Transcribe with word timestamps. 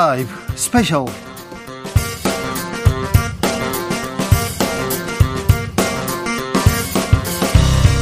라이브 0.00 0.30
스페셜 0.54 1.04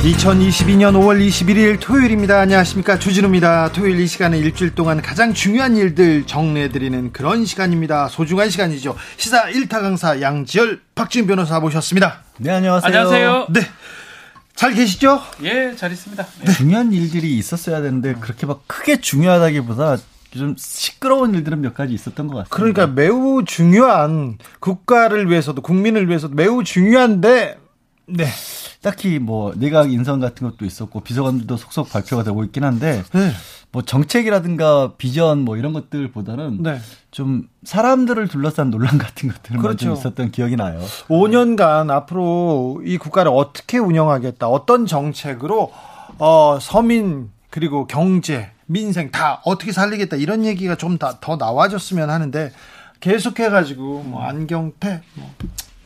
2022년 0.05 0.95
5월 0.95 1.19
21일 1.27 1.81
토요일입니다. 1.81 2.39
안녕하십니까. 2.39 3.01
주진우입니다. 3.01 3.73
토요일 3.73 3.99
이 3.99 4.07
시간은 4.07 4.39
일주일 4.39 4.77
동안 4.77 5.03
가장 5.03 5.35
중요한 5.35 5.77
일들 5.77 6.25
정리해드리는 6.25 7.13
그런 7.13 7.45
시간입니다. 7.45 8.07
소중한 8.07 8.49
시간이죠. 8.49 8.95
시사 9.17 9.47
1타 9.47 9.81
강사 9.83 10.21
양지열 10.21 10.81
박지훈 10.95 11.27
변호사 11.27 11.59
모셨습니다. 11.59 12.23
네, 12.37 12.53
안녕하세요. 12.53 12.87
안녕하세요. 12.87 13.47
네. 13.51 13.61
잘 14.55 14.73
계시죠? 14.73 15.21
예, 15.43 15.75
잘 15.75 15.91
있습니다. 15.91 16.25
네. 16.45 16.53
중요한 16.53 16.93
일들이 16.93 17.37
있었어야 17.37 17.81
되는데 17.81 18.15
그렇게 18.15 18.47
막 18.47 18.63
크게 18.69 19.01
중요하다기보다 19.01 19.97
좀 20.31 20.55
시끄러운 20.57 21.35
일들은 21.35 21.61
몇 21.61 21.75
가지 21.75 21.95
있었던 21.95 22.27
것 22.27 22.35
같습니다. 22.35 22.55
그러니까 22.55 22.87
매우 22.87 23.45
중요한 23.45 24.39
국가를 24.61 25.31
위해서도 25.31 25.63
국민을 25.63 26.09
위해서도 26.09 26.35
매우 26.35 26.65
중요한데 26.65 27.59
네. 28.07 28.27
딱히 28.83 29.19
뭐 29.19 29.53
내각 29.57 29.93
인선 29.93 30.21
같은 30.21 30.49
것도 30.49 30.65
있었고 30.65 31.01
비서관들도 31.01 31.57
속속 31.57 31.91
발표가 31.91 32.23
되고 32.23 32.45
있긴 32.45 32.65
한데 32.65 33.03
네. 33.13 33.33
뭐 33.71 33.83
정책이라든가 33.83 34.95
비전 34.97 35.41
뭐 35.41 35.57
이런 35.57 35.73
것들보다는 35.73 36.63
네. 36.63 36.79
좀 37.11 37.49
사람들을 37.65 38.29
둘러싼 38.29 38.71
논란 38.71 38.97
같은 38.99 39.29
것들은 39.29 39.61
그렇죠. 39.61 39.87
좀 39.87 39.93
있었던 39.95 40.31
기억이 40.31 40.57
나요. 40.57 40.81
5년간 41.09 41.91
앞으로 41.91 42.83
이 42.85 42.97
국가를 42.99 43.31
어떻게 43.35 43.79
운영하겠다, 43.79 44.49
어떤 44.49 44.87
정책으로 44.87 45.73
어 46.19 46.59
서민 46.61 47.31
그리고 47.51 47.87
경제, 47.87 48.53
민생 48.69 49.11
다 49.11 49.41
어떻게 49.45 49.73
살리겠다 49.73 50.17
이런 50.17 50.45
얘기가 50.45 50.77
좀 50.77 50.99
더 50.99 51.37
나와줬으면 51.37 52.11
하는데 52.11 52.53
계속해가지고 53.01 54.03
뭐 54.05 54.23
안경태 54.23 55.03
뭐 55.15 55.35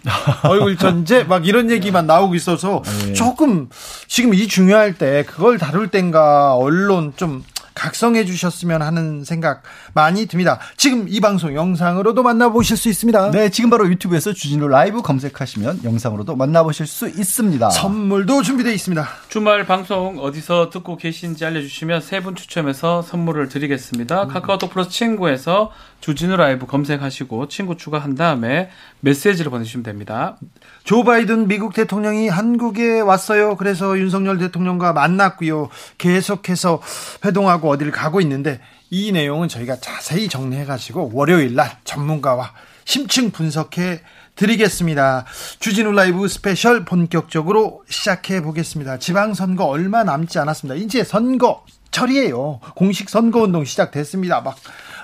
얼굴 0.44 0.77
전제 0.77 1.22
막 1.25 1.47
이런 1.47 1.70
얘기만 1.70 2.06
나오고 2.06 2.34
있어서 2.34 2.83
네. 3.06 3.12
조금 3.12 3.69
지금 4.08 4.34
이 4.34 4.48
중요할 4.48 4.94
때 4.94 5.25
그걸 5.25 5.58
다룰 5.58 5.88
땐가 5.88 6.56
언론 6.56 7.12
좀 7.16 7.44
각성해 7.75 8.25
주셨으면 8.25 8.83
하는 8.83 9.25
생각 9.25 9.62
많이 9.94 10.26
듭니다. 10.26 10.58
지금 10.76 11.06
이 11.08 11.20
방송 11.20 11.54
영상으로도 11.54 12.22
만나보실 12.22 12.76
수 12.76 12.88
있습니다. 12.88 13.30
네, 13.30 13.50
지금 13.50 13.70
바로 13.70 13.86
유튜브에서 13.88 14.32
주진우 14.32 14.68
라이브 14.68 15.02
검색하시면 15.02 15.80
영상으로도 15.84 16.34
만나보실 16.36 16.86
수 16.86 17.08
있습니다. 17.08 17.70
선물도 17.70 18.42
준비되어 18.42 18.72
있습니다. 18.72 19.06
주말 19.28 19.66
방송 19.66 20.18
어디서 20.18 20.70
듣고 20.70 20.96
계신지 20.96 21.44
알려주시면 21.44 22.00
세 22.00 22.22
분 22.22 22.36
추첨해서 22.36 23.02
선물을 23.02 23.48
드리겠습니다. 23.48 24.22
음. 24.24 24.28
카카오톡 24.28 24.70
플러스 24.70 24.90
친구에서 24.90 25.72
주진우 26.00 26.36
라이브 26.36 26.66
검색하시고 26.66 27.48
친구 27.48 27.76
추가한 27.76 28.14
다음에 28.14 28.70
메시지를 29.00 29.50
보내주시면 29.50 29.82
됩니다. 29.82 30.36
조 30.84 31.02
바이든 31.02 31.48
미국 31.48 31.74
대통령이 31.74 32.28
한국에 32.28 33.00
왔어요. 33.00 33.56
그래서 33.56 33.98
윤석열 33.98 34.38
대통령과 34.38 34.92
만났고요. 34.92 35.68
계속해서 35.98 36.80
회동하고 37.24 37.68
어디를 37.70 37.90
가고 37.92 38.20
있는데 38.20 38.60
이 38.94 39.10
내용은 39.10 39.48
저희가 39.48 39.76
자세히 39.76 40.28
정리해 40.28 40.66
가지고 40.66 41.10
월요일 41.14 41.54
날 41.54 41.78
전문가와 41.82 42.52
심층 42.84 43.30
분석해 43.30 44.02
드리겠습니다. 44.36 45.24
주진우 45.60 45.92
라이브 45.92 46.28
스페셜 46.28 46.84
본격적으로 46.84 47.84
시작해 47.88 48.42
보겠습니다. 48.42 48.98
지방선거 48.98 49.64
얼마 49.64 50.04
남지 50.04 50.38
않았습니다. 50.38 50.74
이제 50.74 51.04
선거 51.04 51.64
철이에요. 51.90 52.60
공식 52.76 53.08
선거운동 53.08 53.64
시작됐습니다. 53.64 54.42
막 54.42 54.56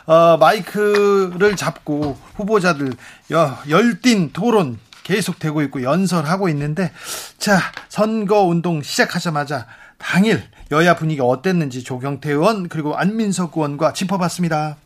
어, 0.04 0.37
마이크를 0.37 1.56
잡고 1.56 2.19
후보자들 2.34 2.93
열띤 3.71 4.34
토론 4.34 4.78
계속되고 5.03 5.62
있고 5.62 5.82
연설하고 5.82 6.50
있는데 6.50 6.93
자 7.38 7.59
선거 7.88 8.43
운동 8.43 8.82
시작하자마자 8.82 9.66
당일 9.98 10.42
여야 10.70 10.97
분위기 10.97 11.20
어땠는지 11.20 11.82
조경태 11.82 12.31
의원 12.31 12.69
그리고 12.69 12.97
안민석 12.97 13.56
의원과 13.56 13.92
짚어봤습니다. 13.92 14.76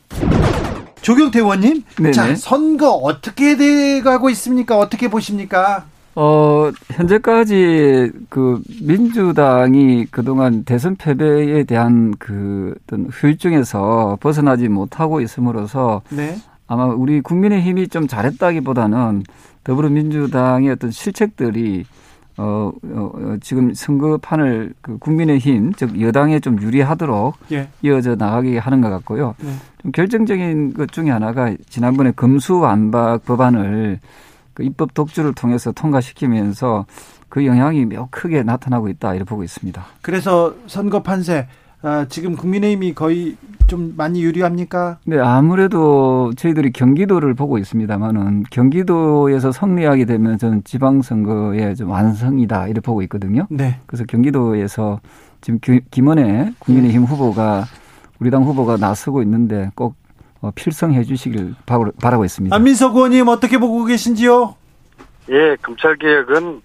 조경태 1.02 1.40
의원님, 1.40 1.82
네네. 1.96 2.12
자 2.12 2.34
선거 2.36 2.90
어떻게 2.90 3.56
돼가고 3.56 4.30
있습니까? 4.30 4.78
어떻게 4.78 5.08
보십니까? 5.08 5.84
어, 6.14 6.70
현재까지 6.90 8.10
그 8.28 8.60
민주당이 8.82 10.06
그동안 10.10 10.64
대선 10.64 10.96
패배에 10.96 11.64
대한 11.64 12.14
그 12.18 12.74
어떤 12.84 13.06
후유증에서 13.06 14.18
벗어나지 14.20 14.68
못하고 14.68 15.20
있음으로써 15.20 16.02
네. 16.10 16.36
아마 16.68 16.84
우리 16.84 17.20
국민의 17.20 17.62
힘이 17.62 17.88
좀 17.88 18.06
잘했다기보다는 18.06 19.24
더불어민주당의 19.64 20.70
어떤 20.70 20.90
실책들이 20.90 21.84
어, 22.42 22.72
어, 22.82 23.36
지금 23.40 23.72
선거판을 23.72 24.74
그 24.80 24.98
국민의힘 24.98 25.74
즉 25.74 26.00
여당에 26.00 26.40
좀 26.40 26.60
유리하도록 26.60 27.36
예. 27.52 27.68
이어져 27.82 28.16
나가게 28.16 28.58
하는 28.58 28.80
것 28.80 28.90
같고요. 28.90 29.36
네. 29.38 29.52
좀 29.80 29.92
결정적인 29.92 30.74
것 30.74 30.90
중에 30.90 31.10
하나가 31.10 31.54
지난번에 31.68 32.10
금수완박 32.10 33.24
법안을 33.24 34.00
그 34.54 34.64
입법 34.64 34.92
독주를 34.92 35.34
통해서 35.34 35.70
통과시키면서 35.70 36.86
그 37.28 37.46
영향이 37.46 37.86
매우 37.86 38.08
크게 38.10 38.42
나타나고 38.42 38.88
있다 38.88 39.14
이렇게 39.14 39.28
보고 39.28 39.44
있습니다. 39.44 39.82
그래서 40.02 40.54
선거 40.66 41.02
판세 41.02 41.46
아, 41.82 42.06
지금 42.08 42.36
국민의힘이 42.36 42.94
거의 42.94 43.36
좀 43.66 43.94
많이 43.96 44.22
유리합니까? 44.22 44.98
네, 45.04 45.18
아무래도 45.18 46.32
저희들이 46.36 46.72
경기도를 46.72 47.34
보고 47.34 47.58
있습니다만은 47.58 48.44
경기도에서 48.50 49.50
승리하게 49.50 50.04
되면 50.04 50.38
저는 50.38 50.62
지방선거의 50.64 51.74
좀 51.76 51.90
완성이다 51.90 52.66
이렇게 52.66 52.80
보고 52.80 53.02
있거든요. 53.02 53.46
네. 53.50 53.80
그래서 53.86 54.04
경기도에서 54.04 55.00
지금 55.40 55.58
김원혜 55.90 56.52
국민의힘 56.60 57.02
후보가 57.04 57.64
우리 58.20 58.30
당 58.30 58.44
후보가 58.44 58.76
나서고 58.76 59.22
있는데 59.22 59.70
꼭 59.74 59.96
어, 60.40 60.50
필성해 60.54 61.02
주시길 61.04 61.54
바라고 62.00 62.24
있습니다. 62.24 62.54
안민석 62.54 62.94
의원님 62.94 63.28
어떻게 63.28 63.58
보고 63.58 63.84
계신지요? 63.84 64.54
예, 65.30 65.56
검찰 65.62 65.96
개혁은 65.96 66.44
뭐 66.44 66.60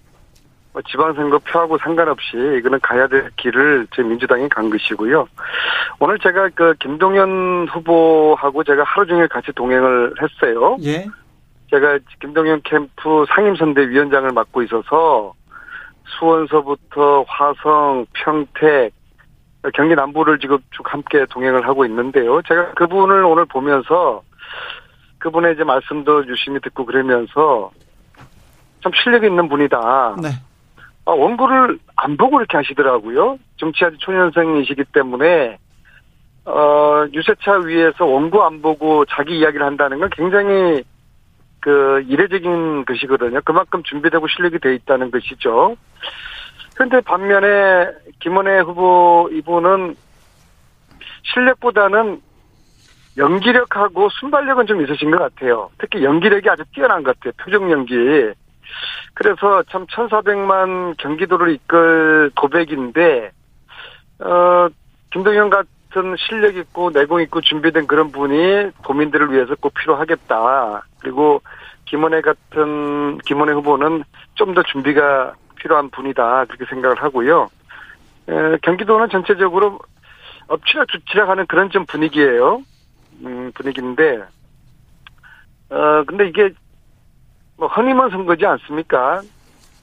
지방선거 0.86 1.38
표하고 1.38 1.78
상관없이 1.78 2.36
이거는 2.58 2.78
가야 2.80 3.08
될 3.08 3.30
길을 3.36 3.88
제 3.94 4.02
민주당이 4.02 4.48
간 4.48 4.70
것이고요. 4.70 5.26
오늘 5.98 6.18
제가 6.18 6.50
그 6.54 6.74
김동연 6.78 7.68
후보하고 7.68 8.62
제가 8.64 8.84
하루 8.84 9.06
종일 9.06 9.28
같이 9.28 9.50
동행을 9.52 10.14
했어요. 10.22 10.76
예. 10.82 11.06
제가 11.70 11.98
김동연 12.20 12.62
캠프 12.64 13.24
상임선대위원장을 13.28 14.30
맡고 14.30 14.62
있어서 14.62 15.34
수원서부터 16.18 17.24
화성, 17.26 18.06
평택, 18.12 18.92
경기 19.74 19.94
남부를 19.94 20.38
지금 20.38 20.58
쭉 20.70 20.92
함께 20.92 21.26
동행을 21.28 21.66
하고 21.66 21.84
있는데요. 21.84 22.40
제가 22.42 22.72
그분을 22.74 23.24
오늘 23.24 23.44
보면서 23.44 24.22
그분의 25.18 25.54
이제 25.54 25.64
말씀도 25.64 26.26
유심히 26.26 26.60
듣고 26.60 26.86
그러면서 26.86 27.70
참 28.82 28.92
실력 28.94 29.24
있는 29.24 29.48
분이다. 29.48 30.16
네. 30.22 30.28
아, 31.08 31.12
원고를 31.12 31.78
안 31.96 32.18
보고 32.18 32.38
이렇게 32.38 32.58
하시더라고요. 32.58 33.38
정치 33.56 33.82
아직 33.82 33.98
초년생이시기 33.98 34.84
때문에 34.92 35.56
어, 36.44 37.06
유세차 37.14 37.60
위에서 37.64 38.04
원고 38.04 38.44
안 38.44 38.60
보고 38.60 39.06
자기 39.06 39.38
이야기를 39.38 39.64
한다는 39.64 40.00
건 40.00 40.10
굉장히 40.12 40.84
그 41.60 42.04
이례적인 42.06 42.84
것이거든요. 42.84 43.40
그만큼 43.42 43.82
준비되고 43.84 44.28
실력이 44.28 44.58
돼 44.58 44.74
있다는 44.74 45.10
것이죠. 45.10 45.76
그런데 46.74 47.00
반면에 47.00 47.90
김원혜 48.20 48.60
후보 48.60 49.30
이분은 49.32 49.96
실력보다는 51.22 52.20
연기력하고 53.16 54.10
순발력은 54.10 54.66
좀 54.66 54.82
있으신 54.82 55.10
것 55.10 55.18
같아요. 55.18 55.70
특히 55.78 56.04
연기력이 56.04 56.50
아주 56.50 56.64
뛰어난 56.74 57.02
것 57.02 57.18
같아요. 57.18 57.32
표정 57.42 57.70
연기. 57.70 57.94
그래서 59.14 59.62
참 59.70 59.86
1,400만 59.86 60.96
경기도를 60.98 61.50
이끌 61.54 62.30
고백인데, 62.36 63.30
어, 64.20 64.68
김동현 65.10 65.50
같은 65.50 66.16
실력 66.18 66.56
있고 66.56 66.90
내공 66.90 67.20
있고 67.22 67.40
준비된 67.40 67.86
그런 67.86 68.12
분이 68.12 68.70
도민들을 68.82 69.32
위해서 69.32 69.54
꼭 69.60 69.74
필요하겠다. 69.74 70.82
그리고 71.00 71.42
김원혜 71.86 72.20
같은, 72.20 73.18
김원혜 73.18 73.52
후보는 73.54 74.04
좀 74.34 74.54
더 74.54 74.62
준비가 74.62 75.34
필요한 75.56 75.90
분이다 75.90 76.44
그렇게 76.46 76.64
생각을 76.66 77.02
하고요. 77.02 77.48
에, 78.28 78.56
경기도는 78.62 79.08
전체적으로 79.10 79.80
엎치락 80.46 80.88
주치락 80.88 81.28
하는 81.28 81.46
그런 81.46 81.70
좀 81.70 81.84
분위기예요. 81.86 82.62
음, 83.24 83.50
분위기인데 83.54 84.22
어 85.70 86.04
근데 86.06 86.28
이게 86.28 86.50
뭐 87.58 87.68
흔히만 87.68 88.10
선거지 88.10 88.46
않습니까? 88.46 89.20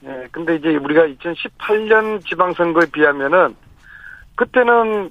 예, 0.04 0.26
근데 0.32 0.56
이제 0.56 0.76
우리가 0.76 1.02
2018년 1.06 2.24
지방선거에 2.26 2.86
비하면은 2.92 3.54
그때는 4.34 5.10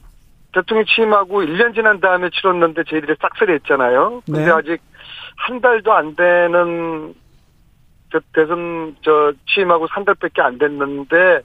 대통령 0.54 0.86
취임하고 0.86 1.42
1년 1.42 1.74
지난 1.76 2.00
다음에 2.00 2.30
치렀는데 2.30 2.84
저희들이 2.84 3.16
싹쓸이 3.22 3.54
했잖아요. 3.54 4.22
근데 4.26 4.46
네. 4.46 4.52
아직 4.52 4.82
한 5.38 5.62
달도 5.62 5.94
안 5.94 6.16
되는 6.16 7.14
대선 8.34 8.96
저 9.02 9.34
취임하고 9.48 9.86
한 9.90 10.06
달밖에 10.06 10.42
안 10.42 10.58
됐는데 10.58 11.42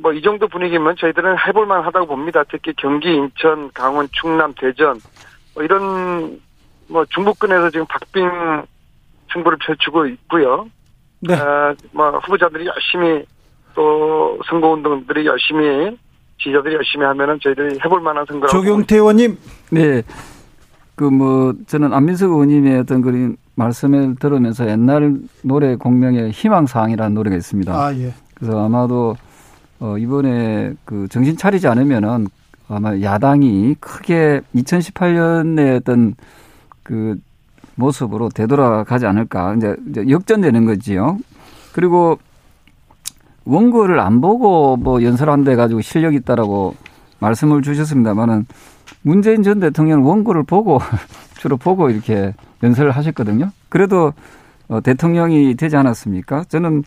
뭐 0.00 0.12
이 0.12 0.22
정도 0.22 0.46
분위기면 0.48 0.96
저희들은 0.96 1.36
해볼 1.46 1.66
만 1.66 1.82
하다고 1.82 2.06
봅니다. 2.06 2.44
특히 2.48 2.72
경기, 2.76 3.14
인천, 3.14 3.70
강원, 3.72 4.08
충남, 4.12 4.54
대전 4.54 5.00
뭐 5.54 5.64
이런 5.64 6.40
뭐 6.88 7.04
중부권에서 7.06 7.70
지금 7.70 7.84
박빙 7.86 8.62
승부를 9.32 9.58
펼치고 9.64 10.06
있고요. 10.06 10.68
네. 11.20 11.34
어, 11.34 11.74
뭐 11.92 12.10
후보자들이 12.24 12.66
열심히 12.66 13.24
또 13.74 14.38
선거운동들이 14.48 15.26
열심히 15.26 15.96
지지자들이 16.38 16.74
열심히 16.74 17.04
하면은 17.06 17.38
저희들이 17.42 17.78
해볼 17.84 18.00
만한 18.00 18.24
선거라고. 18.26 18.56
조경태 18.56 18.96
의원님. 18.96 19.36
네. 19.70 20.02
그 20.98 21.10
뭐 21.10 21.54
저는 21.68 21.92
안민석 21.92 22.30
의원님의 22.30 22.80
어떤 22.80 23.02
그런 23.02 23.36
말씀을 23.54 24.16
들으면서 24.16 24.68
옛날 24.68 25.16
노래 25.42 25.76
공명의 25.76 26.32
희망사항이라는 26.32 27.14
노래가 27.14 27.36
있습니다. 27.36 27.72
아 27.72 27.94
예. 27.94 28.12
그래서 28.34 28.64
아마도 28.64 29.16
어 29.78 29.96
이번에 29.96 30.74
그 30.84 31.06
정신 31.08 31.36
차리지 31.36 31.68
않으면은 31.68 32.26
아마 32.68 33.00
야당이 33.00 33.76
크게 33.78 34.40
2018년에 34.56 35.76
어떤 35.80 36.16
그 36.82 37.16
모습으로 37.78 38.28
되돌아가지 38.28 39.06
않을까. 39.06 39.54
이제, 39.54 39.76
역전되는 40.08 40.66
거지요. 40.66 41.18
그리고 41.72 42.18
원고를 43.44 44.00
안 44.00 44.20
보고 44.20 44.76
뭐 44.76 45.02
연설한 45.02 45.44
데 45.44 45.56
가지고 45.56 45.80
실력 45.80 46.14
있다라고 46.14 46.74
말씀을 47.20 47.62
주셨습니다만은 47.62 48.46
문재인 49.02 49.42
전 49.42 49.60
대통령은 49.60 50.04
원고를 50.04 50.42
보고 50.42 50.78
주로 51.38 51.56
보고 51.56 51.88
이렇게 51.88 52.34
연설을 52.62 52.90
하셨거든요. 52.90 53.50
그래도 53.68 54.12
어, 54.68 54.80
대통령이 54.80 55.54
되지 55.54 55.76
않았습니까? 55.76 56.44
저는 56.48 56.84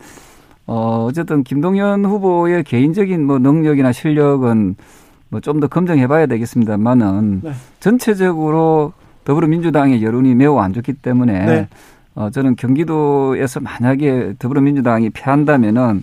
어, 0.66 1.06
어쨌든 1.08 1.42
김동연 1.42 2.04
후보의 2.04 2.62
개인적인 2.64 3.26
뭐 3.26 3.38
능력이나 3.38 3.92
실력은 3.92 4.76
뭐 5.30 5.40
좀 5.40 5.58
더 5.60 5.66
검증해 5.66 6.06
봐야 6.06 6.26
되겠습니다만은 6.26 7.40
네. 7.42 7.52
전체적으로 7.80 8.92
더불어민주당의 9.24 10.02
여론이 10.02 10.34
매우 10.34 10.58
안 10.58 10.72
좋기 10.72 10.94
때문에 10.94 11.44
네. 11.46 11.68
어, 12.14 12.30
저는 12.30 12.56
경기도에서 12.56 13.60
만약에 13.60 14.34
더불어민주당이 14.38 15.10
패한다면은 15.10 16.02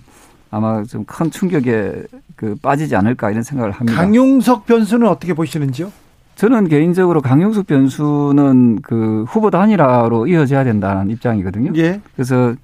아마 0.50 0.82
좀 0.84 1.04
큰 1.04 1.30
충격에 1.30 2.02
그 2.34 2.56
빠지지 2.60 2.96
않을까 2.96 3.30
이런 3.30 3.42
생각을 3.42 3.70
합니다. 3.70 4.00
강용석 4.00 4.66
변수는 4.66 5.06
어떻게 5.06 5.34
보시는지요? 5.34 5.92
저는 6.34 6.68
개인적으로 6.68 7.20
강용석 7.20 7.66
변수는 7.66 8.80
그 8.82 9.24
후보 9.28 9.50
단일화로 9.50 10.26
이어져야 10.26 10.64
된다는 10.64 11.10
입장이거든요. 11.10 11.72
예. 11.76 12.00
그래서 12.14 12.54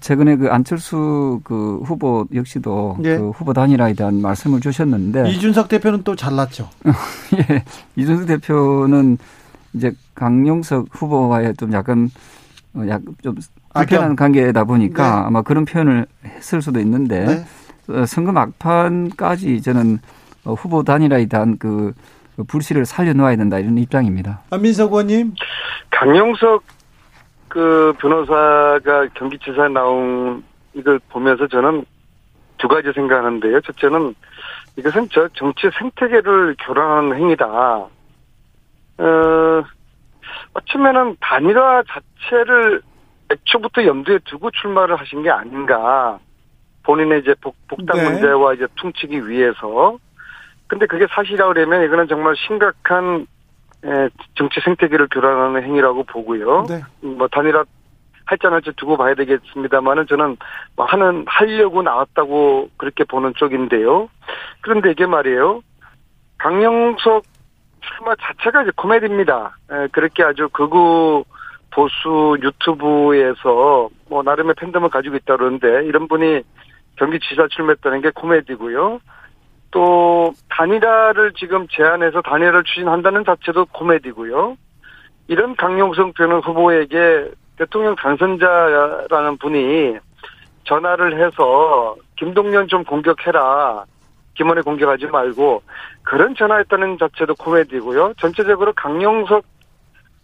최근에 0.00 0.36
그 0.36 0.48
안철수 0.48 1.40
그 1.44 1.80
후보 1.84 2.26
역시도 2.34 2.96
예. 3.04 3.18
그 3.18 3.30
후보 3.30 3.52
단일화에 3.52 3.92
대한 3.92 4.22
말씀을 4.22 4.60
주셨는데 4.60 5.30
이준석 5.30 5.68
대표는 5.68 6.02
또 6.02 6.16
잘났죠. 6.16 6.68
예. 7.50 7.62
이준석 7.96 8.26
대표는 8.26 9.18
이제 9.74 9.92
강용석 10.14 10.88
후보와의 10.90 11.54
좀 11.56 11.72
약간 11.72 12.08
어, 12.74 12.82
약좀 12.86 13.36
불편한 13.74 14.16
관계다 14.16 14.64
보니까 14.64 15.02
네. 15.02 15.26
아마 15.26 15.42
그런 15.42 15.64
표현을 15.64 16.06
했을 16.24 16.62
수도 16.62 16.80
있는데 16.80 17.24
네. 17.24 17.94
어, 17.94 18.06
선거 18.06 18.32
막판까지 18.32 19.62
저는 19.62 19.98
어, 20.44 20.54
후보 20.54 20.82
단일화에 20.82 21.26
대한 21.26 21.58
그 21.58 21.92
불씨를 22.46 22.86
살려놓아야 22.86 23.36
된다 23.36 23.58
이런 23.58 23.76
입장입니다. 23.78 24.40
안민석 24.50 24.92
의원님. 24.92 25.34
강용석 25.90 26.62
그 27.48 27.92
변호사가 27.98 29.08
경기지사에 29.14 29.68
나온 29.68 30.42
이걸 30.72 31.00
보면서 31.10 31.46
저는 31.48 31.84
두 32.58 32.68
가지 32.68 32.92
생각하는데요. 32.94 33.60
첫째는 33.62 34.14
이것은 34.76 35.08
저 35.10 35.28
정치 35.34 35.68
생태계를 35.78 36.56
교란하는 36.64 37.16
행위다. 37.16 37.46
어, 39.00 39.64
어쩌면은 40.54 41.16
단일화 41.20 41.82
자체를 41.88 42.82
애초부터 43.30 43.84
염두에 43.84 44.18
두고 44.24 44.50
출마를 44.50 44.98
하신 44.98 45.22
게 45.22 45.30
아닌가. 45.30 46.18
본인의 46.82 47.20
이제 47.20 47.34
복, 47.40 47.56
복당 47.68 47.96
네. 47.96 48.10
문제와 48.10 48.54
이제 48.54 48.66
퉁치기 48.76 49.28
위해서. 49.28 49.98
근데 50.66 50.86
그게 50.86 51.06
사실이라고 51.10 51.52
그러면 51.52 51.84
이거는 51.84 52.08
정말 52.08 52.34
심각한 52.36 53.26
에, 53.84 54.08
정치 54.34 54.60
생태계를 54.60 55.08
교란하는 55.10 55.62
행위라고 55.62 56.04
보고요. 56.04 56.66
네. 56.68 56.80
뭐 57.00 57.28
단일화 57.28 57.64
할지 58.26 58.46
안 58.46 58.52
할지 58.52 58.70
두고 58.76 58.96
봐야 58.96 59.14
되겠습니다만은 59.14 60.06
저는 60.06 60.36
뭐 60.76 60.86
하는 60.86 61.24
하려고 61.26 61.82
나왔다고 61.82 62.70
그렇게 62.76 63.04
보는 63.04 63.34
쪽인데요. 63.36 64.08
그런데 64.60 64.90
이게 64.92 65.06
말이에요. 65.06 65.62
강영석 66.38 67.24
출마 67.80 68.14
자체가 68.16 68.62
이제 68.62 68.70
코미디입니다. 68.76 69.56
에, 69.70 69.86
그렇게 69.88 70.22
아주 70.22 70.48
극우 70.50 71.24
보수 71.70 72.36
유튜브에서 72.42 73.88
뭐 74.08 74.22
나름의 74.22 74.54
팬덤을 74.54 74.88
가지고 74.88 75.16
있다 75.16 75.36
그러는데 75.36 75.86
이런 75.86 76.08
분이 76.08 76.42
경기지사 76.96 77.48
출마했다는 77.50 78.02
게 78.02 78.10
코미디고요. 78.10 79.00
또 79.70 80.32
단일화를 80.48 81.32
지금 81.38 81.66
제안해서 81.68 82.22
단일화를 82.22 82.64
추진한다는 82.64 83.24
자체도 83.24 83.66
코미디고요. 83.66 84.56
이런 85.28 85.54
강용석 85.54 86.16
전 86.16 86.32
후보에게 86.40 87.30
대통령 87.56 87.94
당선자라는 87.94 89.38
분이 89.38 89.98
전화를 90.64 91.24
해서 91.24 91.96
김동연 92.16 92.68
좀 92.68 92.84
공격해라. 92.84 93.84
김원희 94.40 94.62
공격하지 94.62 95.06
말고 95.06 95.62
그런 96.02 96.34
전화했다는 96.34 96.96
자체도 96.98 97.34
코미디고요. 97.34 98.14
전체적으로 98.18 98.72
강용석 98.72 99.44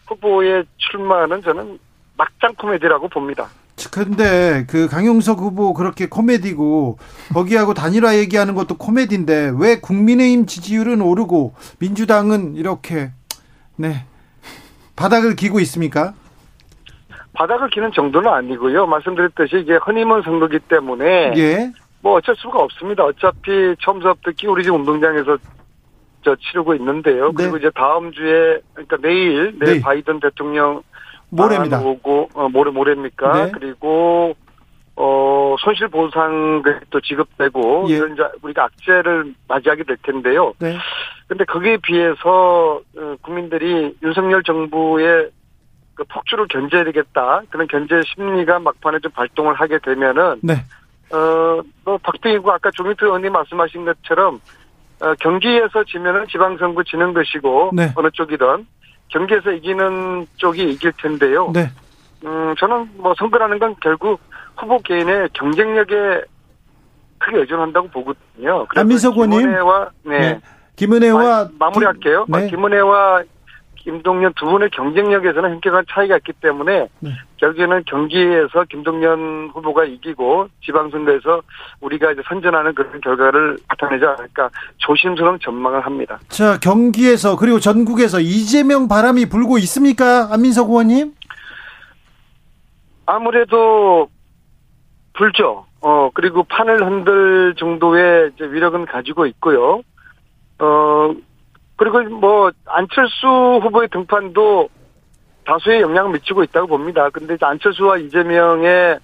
후보의 0.07 0.65
출마는 0.79 1.43
저는 1.43 1.79
막장 2.17 2.55
코미디라고 2.55 3.09
봅니다. 3.09 3.49
근데 3.93 4.65
그 4.71 4.89
강용석 4.89 5.39
후보 5.41 5.75
그렇게 5.75 6.07
코미디고 6.09 6.97
거기하고 7.35 7.75
단일화 7.75 8.17
얘기하는 8.17 8.55
것도 8.55 8.79
코미디인데 8.79 9.53
왜 9.59 9.81
국민의힘 9.81 10.47
지지율은 10.47 11.03
오르고 11.03 11.55
민주당은 11.79 12.55
이렇게 12.55 13.11
네 13.77 14.07
바닥을 14.97 15.37
기고 15.37 15.61
있습니까? 15.61 16.15
바닥을 17.35 17.69
기는 17.69 17.93
정도는 17.93 18.33
아니고요. 18.33 18.87
말씀드렸듯이 18.87 19.59
이게 19.59 19.75
허니문 19.75 20.23
선거기 20.23 20.59
때문에 20.59 21.35
예. 21.37 21.73
뭐 22.07 22.19
어쩔 22.19 22.37
수가 22.37 22.61
없습니다. 22.61 23.05
어차피 23.05 23.75
처음부터 23.83 24.31
끼우리지 24.37 24.71
운동장에서 24.71 25.37
저 26.23 26.37
치르고 26.37 26.77
있는데요. 26.77 27.27
네. 27.31 27.33
그리고 27.35 27.57
이제 27.57 27.69
다음 27.75 28.13
주에 28.13 28.61
그러니까 28.75 28.97
내일 29.03 29.59
내일 29.59 29.75
네. 29.75 29.81
바이든 29.81 30.21
대통령 30.21 30.83
모레입니다. 31.31 31.81
오고 31.81 32.29
어, 32.35 32.49
모레 32.49 32.71
모레입니까? 32.71 33.33
네. 33.47 33.51
그리고 33.53 34.37
어 34.95 35.57
손실 35.59 35.89
보상도 35.89 37.01
지급되고 37.03 37.87
예. 37.89 37.97
이런 37.97 38.13
이제 38.13 38.23
우리가 38.41 38.67
악재를 38.67 39.35
맞이하게 39.49 39.83
될 39.83 39.97
텐데요. 40.05 40.53
네. 40.61 40.79
근데 41.27 41.45
거기에 41.45 41.79
비해서 41.79 42.81
어, 42.97 43.17
국민들이 43.21 43.97
윤석열 44.01 44.45
정부의 44.45 45.31
그 45.95 46.05
폭주를 46.05 46.47
견제해야 46.47 46.85
되겠다. 46.85 47.43
그런 47.51 47.67
견제 47.67 48.01
심리가 48.15 48.61
막판에 48.61 49.01
좀 49.01 49.11
발동을 49.11 49.55
하게 49.55 49.79
되면은 49.81 50.37
네. 50.43 50.55
어 51.13 51.63
뭐 51.87 51.99
박빙이고 52.03 52.51
아까 52.51 52.71
조민트 52.73 53.05
의원님 53.05 53.33
말씀하신 53.33 53.85
것처럼 53.85 54.41
어, 55.01 55.15
경기에서 55.21 55.85
지면은 55.85 56.27
지방선거 56.29 56.83
지는 56.83 57.15
것이고 57.15 57.71
네. 57.75 57.93
어느 57.95 58.09
쪽이든 58.13 58.67
경기에서 59.09 59.53
이기는 59.53 60.27
쪽이 60.37 60.63
이길 60.73 60.93
텐데요. 61.01 61.53
네. 61.55 61.71
음, 62.25 62.55
저는 62.59 62.91
뭐 62.97 63.15
선거라는 63.17 63.59
건 63.61 63.77
결국 63.81 64.21
후보 64.57 64.79
개인의 64.79 65.29
경쟁력에 65.33 66.23
크게 67.19 67.39
의존한다고 67.39 67.89
보거든요. 67.89 68.67
안민석 68.75 69.15
의원님. 69.15 69.41
김은혜와 69.41 69.91
네. 70.05 70.19
네. 70.19 70.41
김은혜와 70.75 71.49
마, 71.59 71.71
무리할게요 71.71 72.27
네. 72.29 72.49
김은혜와 72.51 73.23
김동연 73.87 74.33
두 74.35 74.47
분의 74.47 74.71
경쟁력에서는 74.71 75.49
현격한 75.49 75.85
차이가 75.89 76.17
있기 76.17 76.33
때문에 76.41 76.89
네. 76.99 77.11
결국에는 77.37 77.85
경기에서 77.87 78.65
김동연 78.69 79.51
후보가 79.55 79.85
이기고 79.85 80.49
지방선거에서 80.65 81.41
우리가 81.81 82.11
이제 82.11 82.21
선전하는 82.27 82.75
그런 82.75 83.01
결과를 83.01 83.59
나타내지 83.69 84.05
않을까 84.05 84.51
조심스러운 84.79 85.39
전망을 85.41 85.87
합니다. 85.87 86.19
자 86.29 86.59
경기에서 86.59 87.37
그리고 87.37 87.61
전국에서 87.61 88.19
이재명 88.19 88.89
바람이 88.89 89.27
불고 89.27 89.57
있습니까, 89.59 90.33
안민석 90.33 90.69
의원님? 90.69 91.13
아무래도 93.07 94.09
불죠. 95.13 95.65
어 95.81 96.11
그리고 96.13 96.43
판을 96.43 96.85
흔들 96.85 97.55
정도의 97.57 98.33
이제 98.35 98.45
위력은 98.47 98.87
가지고 98.87 99.27
있고요. 99.27 99.83
어 100.59 101.15
그리고 101.77 102.03
뭐 102.05 102.51
안철수 102.67 103.27
후보의 103.63 103.89
등판도 103.89 104.69
다수의 105.45 105.83
영향을 105.83 106.13
미치고 106.13 106.43
있다고 106.45 106.67
봅니다. 106.67 107.09
근데 107.11 107.37
안철수와 107.41 107.99
이재명의 107.99 108.99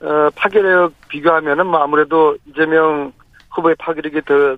어, 0.00 0.30
파괴력 0.34 0.92
비교하면은 1.08 1.66
뭐 1.66 1.82
아무래도 1.82 2.36
이재명 2.46 3.12
후보의 3.50 3.76
파괴력이 3.78 4.22
더 4.22 4.56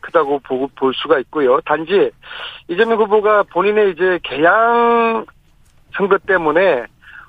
크다고 0.00 0.40
보고 0.40 0.68
볼 0.74 0.92
수가 0.94 1.18
있고요. 1.20 1.60
단지 1.60 2.10
이재명 2.68 2.98
후보가 3.00 3.44
본인의 3.44 3.92
이제 3.92 4.18
개양 4.22 5.24
선거 5.96 6.18
때문에 6.18 6.84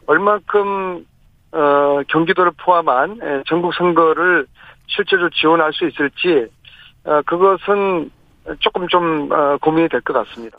얼만큼 0.07 1.05
어, 1.51 2.01
경기도를 2.07 2.51
포함한 2.57 3.19
예, 3.23 3.43
전국 3.47 3.73
선거를 3.73 4.45
실제로 4.87 5.29
지원할 5.29 5.73
수 5.73 5.87
있을지 5.87 6.47
어, 7.03 7.21
그것은 7.23 8.11
조금 8.59 8.87
좀 8.87 9.29
어, 9.31 9.57
고민이 9.61 9.89
될 9.89 10.01
것 10.01 10.13
같습니다. 10.13 10.57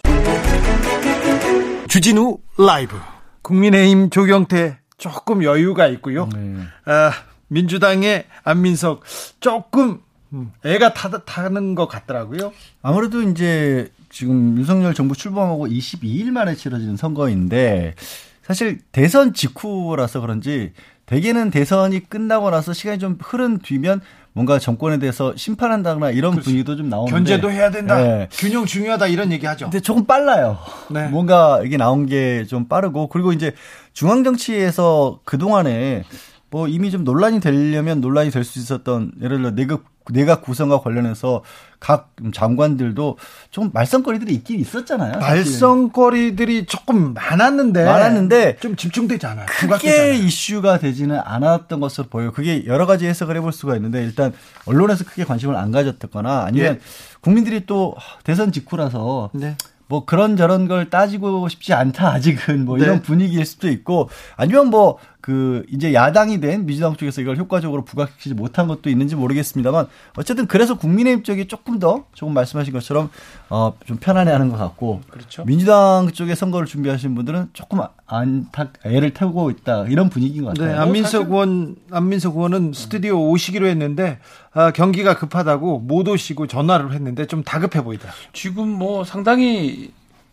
주진우 1.88 2.38
라이브 2.58 2.96
국민의힘 3.42 4.10
조경태 4.10 4.78
조금 4.96 5.42
여유가 5.42 5.86
있고요. 5.88 6.28
네. 6.34 6.56
아, 6.84 7.10
민주당의 7.48 8.26
안민석 8.44 9.02
조금 9.40 10.00
음, 10.32 10.52
애가 10.64 10.94
타, 10.94 11.08
타는 11.10 11.74
것 11.74 11.88
같더라고요. 11.88 12.52
아무래도 12.82 13.22
이제 13.22 13.90
지금 14.10 14.56
윤석열 14.56 14.94
정부 14.94 15.16
출범하고 15.16 15.66
22일 15.66 16.30
만에 16.30 16.54
치러지는 16.54 16.96
선거인데 16.96 17.94
사실 18.42 18.78
대선 18.92 19.32
직후라서 19.34 20.20
그런지 20.20 20.72
대개는 21.06 21.50
대선이 21.50 22.08
끝나고 22.08 22.50
나서 22.50 22.72
시간이 22.72 23.00
좀 23.00 23.18
흐른 23.20 23.58
뒤면 23.58 24.00
뭔가 24.32 24.58
정권에 24.58 24.98
대해서 24.98 25.34
심판한다거나 25.36 26.10
이런 26.10 26.32
그렇지. 26.32 26.44
분위기도 26.44 26.76
좀 26.76 26.88
나오는데 26.88 27.12
견제도 27.12 27.50
해야 27.50 27.70
된다. 27.70 27.96
네. 27.96 28.28
균형 28.32 28.64
중요하다 28.64 29.08
이런 29.08 29.32
얘기하죠. 29.32 29.66
근데 29.66 29.80
조금 29.80 30.04
빨라요. 30.06 30.58
네. 30.90 31.08
뭔가 31.08 31.60
이게 31.64 31.76
나온 31.76 32.06
게 32.06 32.44
좀 32.48 32.68
빠르고 32.68 33.08
그리고 33.08 33.32
이제 33.32 33.52
중앙 33.92 34.22
정치에서 34.24 35.20
그 35.24 35.36
동안에 35.38 36.04
뭐 36.50 36.68
이미 36.68 36.90
좀 36.90 37.04
논란이 37.04 37.40
되려면 37.40 38.00
논란이 38.00 38.30
될 38.30 38.44
수 38.44 38.58
있었던 38.58 39.12
예를 39.22 39.38
들어 39.38 39.50
내각 39.52 39.82
내각 40.12 40.42
구성과 40.42 40.80
관련해서 40.80 41.42
각 41.78 42.10
장관들도 42.32 43.16
좀 43.50 43.70
말썽거리들이 43.72 44.34
있긴 44.34 44.60
있었잖아요. 44.60 45.18
말썽거리들이 45.18 46.66
조금 46.66 47.14
많았는데 47.14 47.84
많았는데 47.84 48.56
좀 48.60 48.76
집중되지 48.76 49.26
않아요. 49.26 49.46
크게 49.46 50.14
이슈가 50.14 50.78
되지는 50.78 51.18
않았던 51.18 51.80
것으로 51.80 52.08
보여요. 52.08 52.32
그게 52.32 52.66
여러 52.66 52.86
가지 52.86 53.06
해석을 53.06 53.36
해볼 53.36 53.52
수가 53.52 53.76
있는데 53.76 54.02
일단 54.02 54.32
언론에서 54.66 55.04
크게 55.04 55.24
관심을 55.24 55.56
안 55.56 55.70
가졌거나 55.70 56.44
아니면 56.44 56.74
네. 56.74 56.80
국민들이 57.20 57.64
또 57.66 57.96
대선 58.24 58.52
직후라서 58.52 59.30
네. 59.32 59.56
뭐 59.90 60.04
그런 60.04 60.36
저런 60.36 60.68
걸 60.68 60.88
따지고 60.88 61.48
싶지 61.48 61.74
않다 61.74 62.12
아직은 62.12 62.64
뭐 62.64 62.78
이런 62.78 62.96
네. 62.96 63.02
분위기일 63.02 63.44
수도 63.44 63.68
있고 63.68 64.08
아니면 64.36 64.68
뭐 64.68 64.98
그 65.20 65.64
이제 65.70 65.92
야당이 65.94 66.40
된 66.40 66.66
민주당 66.66 66.96
쪽에서 66.96 67.20
이걸 67.20 67.36
효과적으로 67.36 67.84
부각시키지 67.84 68.34
못한 68.34 68.68
것도 68.68 68.88
있는지 68.90 69.16
모르겠습니다만 69.16 69.86
어쨌든 70.16 70.46
그래서 70.46 70.78
국민의힘 70.78 71.22
쪽이 71.24 71.46
조금 71.48 71.78
더 71.78 72.04
조금 72.14 72.34
말씀하신 72.34 72.72
것처럼 72.72 73.10
어 73.48 73.72
좀 73.86 73.96
편안해하는 73.98 74.50
것 74.50 74.56
같고 74.56 75.00
그렇죠. 75.10 75.44
민주당 75.44 76.10
쪽에 76.12 76.34
선거를 76.34 76.66
준비하시는 76.66 77.14
분들은 77.14 77.50
조금 77.52 77.80
안타 78.06 78.68
애를 78.84 79.12
태우고 79.14 79.50
있다 79.50 79.86
이런 79.86 80.08
분위기인 80.10 80.44
것 80.44 80.50
같아요. 80.54 80.72
네, 80.72 80.78
안민석 80.78 81.30
의원 81.30 81.76
안민석 81.90 82.36
의원은 82.36 82.72
스튜디오 82.74 83.30
오시기로 83.30 83.66
했는데 83.66 84.18
아, 84.52 84.70
경기가 84.72 85.16
급하다고 85.16 85.80
못 85.80 86.08
오시고 86.08 86.46
전화를 86.46 86.92
했는데 86.92 87.26
좀 87.26 87.42
다급해 87.42 87.82
보이다. 87.84 88.08
지금 88.32 88.68
뭐 88.68 89.04
상당히 89.04 89.92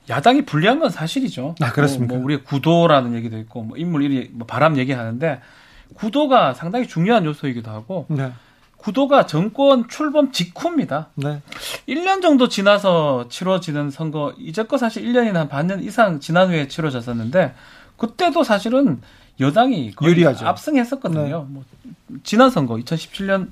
야당이 0.09 0.43
불리한 0.43 0.79
건 0.79 0.89
사실이죠. 0.89 1.55
아, 1.61 1.71
그렇습니까? 1.71 2.13
뭐, 2.13 2.17
뭐 2.17 2.25
우리 2.25 2.43
구도라는 2.43 3.13
얘기도 3.15 3.37
있고 3.39 3.63
뭐 3.63 3.77
인물 3.77 4.03
일이 4.03 4.29
뭐 4.31 4.47
바람 4.47 4.77
얘기하는데 4.77 5.41
구도가 5.95 6.53
상당히 6.53 6.87
중요한 6.87 7.25
요소이기도 7.25 7.71
하고 7.71 8.05
네. 8.09 8.31
구도가 8.77 9.25
정권 9.25 9.87
출범 9.89 10.31
직후입니다. 10.31 11.09
네. 11.15 11.41
1년 11.87 12.21
정도 12.21 12.47
지나서 12.47 13.27
치러지는 13.29 13.89
선거 13.89 14.33
이제껏 14.37 14.79
사실 14.79 15.03
1년이나 15.03 15.49
반년 15.49 15.81
이상 15.83 16.19
지난 16.19 16.49
후에 16.49 16.67
치러졌었는데 16.67 17.53
그때도 17.97 18.43
사실은 18.43 19.01
여당이 19.39 19.93
유리하죠. 20.01 20.47
압승했었거든요. 20.47 21.23
네. 21.23 21.53
뭐 21.53 21.63
지난 22.23 22.49
선거 22.49 22.75
2017년 22.75 23.49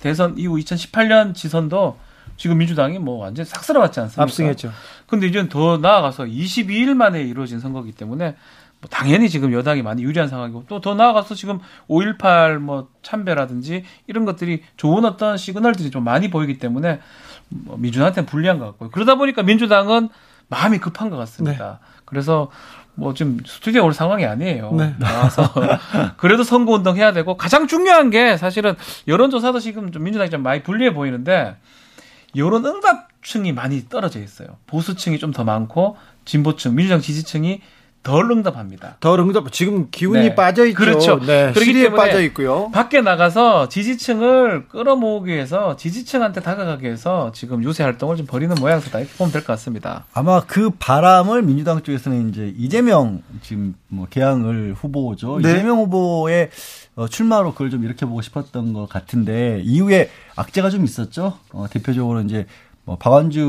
대선 0.00 0.38
이후 0.38 0.56
2018년 0.56 1.34
지선도 1.34 1.98
지금 2.36 2.58
민주당이 2.58 2.98
뭐 2.98 3.18
완전 3.18 3.44
싹 3.44 3.64
쓸어갔지 3.64 4.00
않습니까? 4.00 4.22
압승했죠. 4.22 4.72
근데 5.06 5.26
이제는 5.26 5.48
더 5.48 5.78
나아가서 5.78 6.24
22일 6.24 6.94
만에 6.94 7.22
이루어진 7.22 7.60
선거기 7.60 7.92
때문에 7.92 8.36
뭐 8.80 8.88
당연히 8.90 9.28
지금 9.30 9.52
여당이 9.52 9.82
많이 9.82 10.02
유리한 10.02 10.28
상황이고 10.28 10.64
또 10.68 10.80
더 10.80 10.94
나아가서 10.94 11.34
지금 11.34 11.60
5.18 11.88 12.58
뭐 12.58 12.88
참배라든지 13.02 13.84
이런 14.06 14.24
것들이 14.24 14.62
좋은 14.76 15.04
어떤 15.04 15.36
시그널들이 15.36 15.90
좀 15.90 16.04
많이 16.04 16.28
보이기 16.30 16.58
때문에 16.58 17.00
뭐 17.48 17.76
민주당한테는 17.78 18.26
불리한 18.26 18.58
것 18.58 18.66
같고요. 18.66 18.90
그러다 18.90 19.14
보니까 19.14 19.42
민주당은 19.42 20.08
마음이 20.48 20.78
급한 20.78 21.10
것 21.10 21.16
같습니다. 21.16 21.78
네. 21.80 22.00
그래서 22.04 22.50
뭐 22.94 23.14
지금 23.14 23.40
스튜디오 23.46 23.84
올 23.84 23.92
상황이 23.94 24.24
아니에요. 24.24 24.72
네. 24.72 24.94
나와서 24.98 25.52
그래도 26.16 26.42
선거 26.44 26.72
운동 26.72 26.96
해야 26.96 27.12
되고 27.12 27.36
가장 27.36 27.66
중요한 27.66 28.10
게 28.10 28.36
사실은 28.36 28.74
여론조사도 29.08 29.58
지금 29.60 29.90
좀 29.92 30.02
민주당이 30.04 30.30
좀 30.30 30.42
많이 30.42 30.62
불리해 30.62 30.92
보이는데 30.94 31.56
여론 32.36 32.64
응답층이 32.66 33.52
많이 33.52 33.88
떨어져 33.88 34.20
있어요. 34.20 34.58
보수층이 34.66 35.18
좀 35.18 35.32
더 35.32 35.44
많고 35.44 35.96
진보층, 36.24 36.74
민주당 36.74 37.00
지지층이 37.00 37.60
덜 38.06 38.30
응답합니다. 38.30 38.98
덜 39.00 39.18
응답. 39.18 39.50
지금 39.50 39.88
기운이 39.90 40.28
네. 40.28 40.34
빠져 40.36 40.64
있죠. 40.66 40.76
그렇죠. 40.78 41.18
네. 41.18 41.50
그렇기 41.52 41.72
때문에 41.72 41.96
빠져 41.96 42.22
있고요. 42.22 42.70
밖에 42.70 43.00
나가서 43.00 43.68
지지층을 43.68 44.68
끌어모으기 44.68 45.32
위해서 45.32 45.74
지지층한테 45.74 46.40
다가가기 46.40 46.84
위해서 46.84 47.32
지금 47.34 47.64
유세 47.64 47.82
활동을 47.82 48.16
좀 48.16 48.26
벌이는 48.26 48.54
모양새다 48.60 49.00
이렇게 49.00 49.12
보면 49.16 49.32
될 49.32 49.40
것 49.42 49.48
같습니다. 49.54 50.04
아마 50.14 50.40
그 50.46 50.70
바람을 50.78 51.42
민주당 51.42 51.82
쪽에서는 51.82 52.28
이제 52.28 52.54
이재명 52.56 53.22
지금 53.42 53.74
뭐 53.88 54.06
개항을 54.08 54.74
후보죠. 54.78 55.40
네. 55.42 55.50
이재명 55.54 55.78
후보의 55.78 56.50
어, 56.94 57.08
출마로 57.08 57.52
그걸 57.54 57.70
좀 57.70 57.82
이렇게 57.82 58.06
보고 58.06 58.22
싶었던 58.22 58.72
것 58.72 58.88
같은데 58.88 59.60
이후에 59.64 60.10
악재가 60.36 60.70
좀 60.70 60.84
있었죠. 60.84 61.38
어, 61.52 61.66
대표적으로 61.68 62.20
이제 62.20 62.46
뭐 62.84 62.94
박완주 62.96 63.40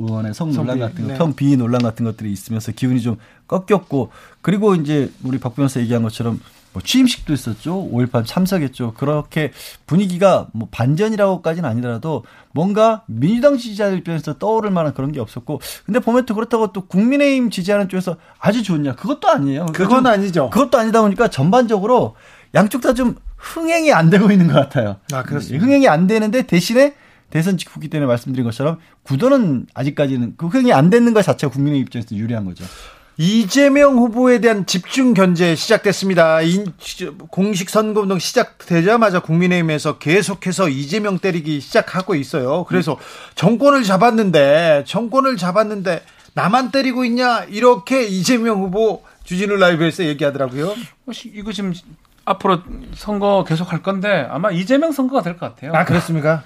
의원의 0.00 0.32
성 0.32 0.52
논란 0.52 0.78
같은 0.78 1.02
거, 1.04 1.12
네. 1.12 1.16
성비 1.18 1.54
논란 1.58 1.82
같은 1.82 2.06
것들이 2.06 2.32
있으면서 2.32 2.72
기운이 2.72 3.02
좀 3.02 3.18
꺾였고 3.46 4.10
그리고 4.42 4.74
이제 4.74 5.10
우리 5.24 5.38
박 5.38 5.54
변호사 5.54 5.80
얘기한 5.80 6.02
것처럼 6.02 6.40
뭐 6.72 6.82
취임식도 6.82 7.32
있었죠. 7.32 7.88
5.18 7.90 8.26
참석했죠. 8.26 8.92
그렇게 8.94 9.50
분위기가 9.86 10.48
뭐 10.52 10.68
반전이라고까지는 10.70 11.66
아니더라도 11.68 12.24
뭔가 12.52 13.02
민주당 13.06 13.56
지지자들 13.56 13.96
입장에서 13.98 14.34
떠오를 14.38 14.70
만한 14.70 14.92
그런 14.92 15.10
게 15.10 15.20
없었고 15.20 15.60
근데 15.86 16.00
보면 16.00 16.26
또 16.26 16.34
그렇다고 16.34 16.72
또 16.72 16.86
국민의힘 16.86 17.48
지지하는 17.50 17.88
쪽에서 17.88 18.16
아주 18.38 18.62
좋냐 18.62 18.94
그것도 18.94 19.28
아니에요. 19.28 19.66
그러니까 19.72 19.84
그건 19.84 20.06
아니죠. 20.06 20.50
그것도 20.50 20.78
아니다 20.78 21.00
보니까 21.00 21.28
전반적으로 21.28 22.14
양쪽 22.54 22.82
다 22.82 22.92
좀 22.92 23.16
흥행이 23.36 23.92
안 23.92 24.10
되고 24.10 24.30
있는 24.30 24.48
것 24.48 24.54
같아요. 24.54 24.96
아, 25.12 25.22
그렇습니다. 25.22 25.64
흥행이 25.64 25.88
안 25.88 26.06
되는데 26.06 26.42
대신에 26.42 26.94
대선 27.30 27.56
직후기 27.56 27.88
때문에 27.88 28.06
말씀드린 28.08 28.44
것처럼 28.44 28.78
구도는 29.02 29.66
아직까지는 29.74 30.34
그 30.36 30.46
흥이 30.46 30.72
안 30.72 30.90
되는 30.90 31.12
것 31.12 31.22
자체가 31.22 31.52
국민의 31.52 31.80
입장에서 31.80 32.14
유리한 32.16 32.44
거죠. 32.44 32.64
이재명 33.18 33.96
후보에 33.96 34.40
대한 34.40 34.66
집중 34.66 35.14
견제 35.14 35.54
시작됐습니다. 35.54 36.38
공식 37.30 37.70
선거운동 37.70 38.18
시작되자마자 38.18 39.20
국민의힘에서 39.20 39.98
계속해서 39.98 40.68
이재명 40.68 41.18
때리기 41.18 41.60
시작하고 41.60 42.14
있어요. 42.14 42.64
그래서 42.64 42.98
정권을 43.34 43.84
잡았는데 43.84 44.84
정권을 44.86 45.36
잡았는데 45.38 46.02
나만 46.34 46.70
때리고 46.70 47.06
있냐 47.06 47.44
이렇게 47.48 48.04
이재명 48.04 48.60
후보 48.60 49.02
주진우 49.24 49.56
라이브에서 49.56 50.04
얘기하더라고요. 50.04 50.68
어, 50.68 51.10
이거 51.34 51.52
지금 51.52 51.72
앞으로 52.26 52.60
선거 52.94 53.44
계속 53.48 53.72
할 53.72 53.82
건데 53.82 54.26
아마 54.30 54.50
이재명 54.50 54.92
선거가 54.92 55.22
될 55.22 55.38
것 55.38 55.54
같아요. 55.54 55.72
아 55.74 55.84
그렇습니까? 55.86 56.42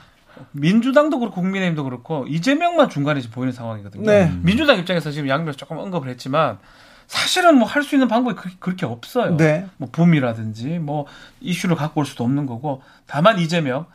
민주당도 0.52 1.18
그렇고 1.18 1.40
국민의힘도 1.40 1.84
그렇고 1.84 2.26
이재명만 2.28 2.88
중간에 2.90 3.20
보이는 3.30 3.52
상황이거든요. 3.52 4.04
네. 4.04 4.32
민주당 4.42 4.78
입장에서 4.78 5.10
지금 5.10 5.28
양면 5.28 5.54
조금 5.56 5.78
언급을 5.78 6.08
했지만 6.10 6.58
사실은 7.06 7.56
뭐 7.58 7.66
할 7.66 7.82
수 7.82 7.94
있는 7.96 8.06
방법이 8.08 8.36
그 8.60 8.70
렇게 8.70 8.86
없어요. 8.86 9.36
네. 9.36 9.66
뭐 9.76 9.88
붐이라든지 9.90 10.78
뭐 10.78 11.06
이슈를 11.40 11.76
갖고 11.76 12.00
올 12.00 12.06
수도 12.06 12.24
없는 12.24 12.46
거고 12.46 12.82
다만 13.06 13.38
이재명 13.38 13.86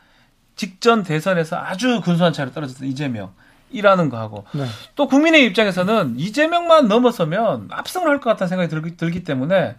직전 0.54 1.02
대선에서 1.02 1.56
아주 1.56 2.00
근소한 2.02 2.32
차이로 2.32 2.52
떨어졌던 2.52 2.88
이재명 2.88 3.32
이라는 3.70 4.10
거 4.10 4.18
하고 4.18 4.44
네. 4.52 4.64
또 4.94 5.08
국민의 5.08 5.44
입장에서는 5.46 6.14
이재명만 6.18 6.88
넘어서면 6.88 7.68
압승을 7.70 8.06
할 8.08 8.20
것 8.20 8.30
같다는 8.30 8.48
생각이 8.48 8.68
들기, 8.70 8.96
들기 8.96 9.24
때문에 9.24 9.76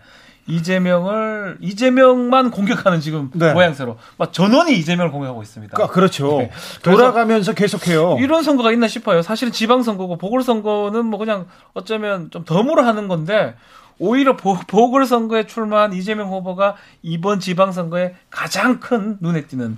이재명을 0.48 1.58
이재명만 1.62 2.52
공격하는 2.52 3.00
지금 3.02 3.30
네. 3.34 3.54
모양새로 3.54 3.98
막 4.18 4.34
전원이 4.34 4.74
이재명을 4.78 5.12
공격하고 5.12 5.44
있습니다. 5.44 5.76
그러니까 5.76 5.94
그렇죠. 5.94 6.38
네. 6.40 6.52
돌아가면서 6.84 7.54
계속해요. 7.54 8.18
이런 8.20 8.44
선거가 8.44 8.72
있나 8.72 8.88
싶어요. 8.88 9.22
사실은 9.22 9.52
지방선거고 9.52 10.18
보궐선거는 10.18 11.06
뭐 11.06 11.20
그냥 11.20 11.48
어쩌면 11.74 12.30
좀 12.32 12.46
덤으로 12.46 12.84
하는 12.84 13.08
건데 13.08 13.56
오히려 14.00 14.36
보, 14.38 14.58
보궐선거에 14.68 15.48
출마한 15.48 15.94
이재명 15.94 16.32
후보가 16.32 16.76
이번 17.02 17.40
지방선거에 17.40 18.16
가장 18.30 18.80
큰 18.80 19.18
눈에 19.20 19.46
띄는 19.48 19.78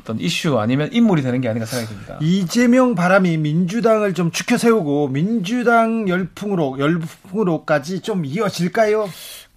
어떤 0.00 0.18
이슈 0.18 0.58
아니면 0.58 0.88
인물이 0.92 1.22
되는 1.22 1.40
게 1.40 1.48
아닌가 1.48 1.66
생각이 1.66 1.92
듭니다. 1.92 2.18
이재명 2.20 2.94
바람이 2.94 3.36
민주당을 3.36 4.14
좀 4.14 4.30
추켜 4.30 4.56
세우고 4.56 5.08
민주당 5.08 6.08
열풍으로 6.08 6.78
열풍으로까지 6.78 8.00
좀 8.00 8.24
이어질까요? 8.24 9.08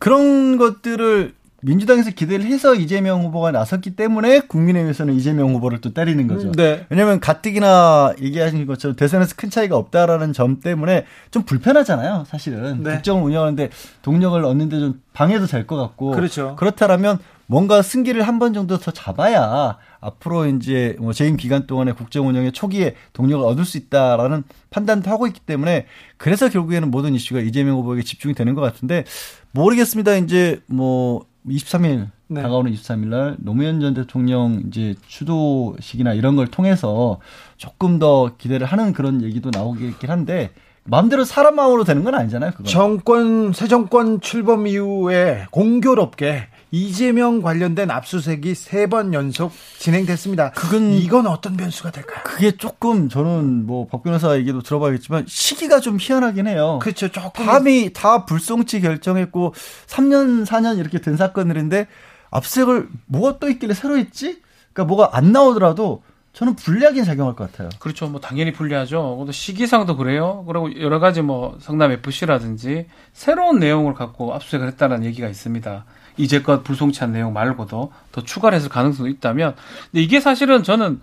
그런 0.03 0.57
것들을 0.57 1.33
민주당에서 1.61 2.11
기대를 2.11 2.45
해서 2.45 2.75
이재명 2.75 3.23
후보가 3.23 3.51
나섰기 3.51 3.95
때문에 3.95 4.41
국민의힘에서는 4.41 5.13
이재명 5.13 5.55
후보를 5.55 5.79
또 5.79 5.93
때리는 5.93 6.27
거죠. 6.27 6.51
네. 6.51 6.85
왜냐하면 6.89 7.21
가뜩이나 7.21 8.13
얘기하신 8.21 8.65
것처럼 8.65 8.97
대선에서 8.97 9.35
큰 9.37 9.49
차이가 9.49 9.77
없다라는 9.77 10.33
점 10.33 10.59
때문에 10.59 11.05
좀 11.31 11.43
불편하잖아요. 11.43 12.25
사실은 12.27 12.83
네. 12.83 12.95
국정을 12.95 13.23
운영하는데 13.23 13.69
동력을 14.01 14.43
얻는데 14.43 14.77
좀 14.77 15.01
방해도 15.13 15.45
될 15.45 15.65
것 15.65 15.77
같고. 15.77 16.11
그렇죠. 16.11 16.57
그렇다면 16.57 17.19
뭔가 17.47 17.81
승기를 17.81 18.23
한 18.23 18.39
번 18.39 18.53
정도 18.53 18.77
더 18.79 18.91
잡아야 18.91 19.77
앞으로 20.03 20.45
이제 20.47 20.95
뭐 20.99 21.13
재임 21.13 21.37
기간 21.37 21.65
동안에 21.65 21.93
국정 21.93 22.27
운영의 22.27 22.51
초기에 22.51 22.95
동력을 23.13 23.45
얻을 23.45 23.65
수 23.65 23.77
있다라는 23.77 24.43
판단도 24.69 25.09
하고 25.09 25.27
있기 25.27 25.39
때문에 25.39 25.85
그래서 26.17 26.49
결국에는 26.49 26.91
모든 26.91 27.15
이슈가 27.15 27.39
이재명 27.39 27.77
후보에게 27.77 28.03
집중이 28.03 28.33
되는 28.33 28.53
것 28.53 28.61
같은데 28.61 29.05
모르겠습니다. 29.51 30.15
이제 30.17 30.61
뭐 30.67 31.25
23일 31.47 32.09
네. 32.27 32.41
다가오는 32.41 32.71
23일 32.71 33.07
날 33.07 33.35
노무현 33.39 33.79
전 33.79 33.93
대통령 33.93 34.63
이제 34.67 34.95
추도식이나 35.07 36.13
이런 36.13 36.35
걸 36.35 36.47
통해서 36.47 37.19
조금 37.57 37.99
더 37.99 38.31
기대를 38.37 38.67
하는 38.67 38.93
그런 38.93 39.21
얘기도 39.21 39.51
나오겠긴 39.53 40.09
한데 40.09 40.51
마음대로 40.85 41.23
사람 41.23 41.55
마음으로 41.55 41.85
되는 41.85 42.03
건 42.03 42.15
아니잖아요. 42.15 42.51
그건. 42.51 42.65
정권 42.65 43.53
새 43.53 43.67
정권 43.67 44.19
출범 44.19 44.67
이후에 44.67 45.45
공교롭게 45.51 46.47
이재명 46.73 47.41
관련된 47.43 47.91
압수수색이 47.91 48.55
세 48.55 48.87
번 48.87 49.13
연속 49.13 49.51
진행됐습니다. 49.77 50.51
그건 50.51 50.91
이건 50.93 51.27
어떤 51.27 51.55
변수가 51.55 51.91
될까요? 51.91 52.21
그게 52.25 52.51
조금 52.51 53.09
저는 53.09 53.65
뭐 53.67 53.87
박 53.87 54.01
변호사 54.03 54.35
얘기도 54.37 54.61
들어봐야겠지만 54.61 55.25
시기가 55.27 55.79
좀 55.79 55.97
희한하긴 56.01 56.47
해요. 56.47 56.79
그렇죠. 56.81 57.09
조금 57.09 57.45
밤이 57.45 57.91
다 57.93 58.25
불송치 58.25 58.81
결정했고 58.81 59.53
3년 59.85 60.45
4년 60.47 60.79
이렇게 60.79 60.99
된 60.99 61.15
사건들인데 61.15 61.87
압수색을 62.31 62.89
뭐가 63.05 63.37
또 63.37 63.49
있길래 63.49 63.75
새로 63.75 63.97
했지? 63.97 64.41
그러니까 64.73 64.85
뭐가 64.85 65.15
안 65.15 65.31
나오더라도 65.31 66.01
저는 66.33 66.55
불리하게 66.55 67.03
작용할 67.03 67.35
것 67.35 67.51
같아요. 67.51 67.69
그렇죠. 67.77 68.07
뭐 68.07 68.19
당연히 68.19 68.51
불리하죠. 68.51 69.27
시기상도 69.31 69.95
그래요. 69.95 70.43
그리고 70.47 70.81
여러 70.81 70.97
가지 70.97 71.21
뭐 71.21 71.55
성남 71.61 71.91
FC라든지 71.91 72.87
새로운 73.13 73.59
내용을 73.59 73.93
갖고 73.93 74.33
압수색을 74.33 74.67
했다는 74.69 75.05
얘기가 75.05 75.29
있습니다. 75.29 75.85
이제껏 76.17 76.63
불송치한 76.63 77.11
내용 77.11 77.33
말고도 77.33 77.91
더 78.11 78.21
추가를 78.23 78.55
했을 78.55 78.69
가능성도 78.69 79.09
있다면 79.09 79.55
근데 79.91 80.01
이게 80.03 80.19
사실은 80.19 80.63
저는 80.63 81.01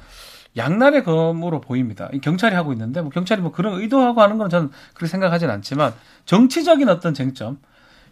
양날의 0.57 1.05
검으로 1.05 1.61
보입니다. 1.61 2.09
경찰이 2.23 2.55
하고 2.57 2.73
있는데 2.73 3.01
뭐 3.03 3.11
경찰이 3.11 3.41
뭐 3.41 3.53
그런 3.53 3.81
의도하고 3.81 4.21
하는 4.21 4.37
건 4.39 4.51
저는 4.51 4.71
그렇게 4.95 5.11
생각하진 5.11 5.49
않지만 5.51 5.95
정치적인 6.25 6.89
어떤 6.89 7.15
쟁점. 7.15 7.59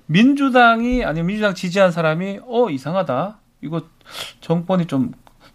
민주당이 0.07 1.05
아니면 1.05 1.27
민주당 1.27 1.55
지지한 1.55 1.91
사람이 1.93 2.41
어 2.47 2.71
이상하다. 2.71 3.39
이거 3.61 3.83
정권이 4.41 4.87
좀 4.87 5.13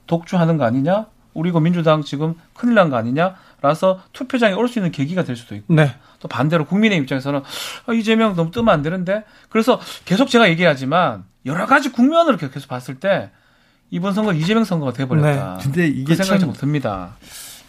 독주하는 0.07 0.57
거 0.57 0.65
아니냐? 0.65 1.07
우리 1.33 1.51
고 1.51 1.59
민주당 1.59 2.03
지금 2.03 2.35
큰일 2.53 2.75
난 2.75 2.89
거 2.91 2.97
아니냐? 2.97 3.35
라서 3.61 4.01
투표장에 4.11 4.53
올 4.53 4.67
수 4.67 4.77
있는 4.79 4.91
계기가 4.91 5.23
될 5.23 5.35
수도 5.35 5.55
있고. 5.55 5.73
네. 5.73 5.95
또 6.19 6.27
반대로 6.27 6.65
국민의 6.65 6.97
입장에서는 6.99 7.41
아, 7.87 7.93
이재명 7.93 8.35
너무 8.35 8.51
뜨면 8.51 8.69
안 8.73 8.81
되는데. 8.83 9.23
그래서 9.49 9.79
계속 10.05 10.29
제가 10.29 10.49
얘기하지만 10.49 11.23
여러 11.45 11.65
가지 11.65 11.91
국면으로 11.91 12.37
계속 12.37 12.67
봤을 12.67 12.95
때 12.95 13.29
이번 13.89 14.13
선거 14.13 14.33
이재명 14.33 14.63
선거가 14.63 14.93
돼버렸다. 14.93 15.57
네. 15.57 15.63
근데 15.63 15.87
이게 15.87 16.03
그 16.03 16.15
생각이 16.15 16.39
좀 16.39 16.53
듭니다. 16.53 17.15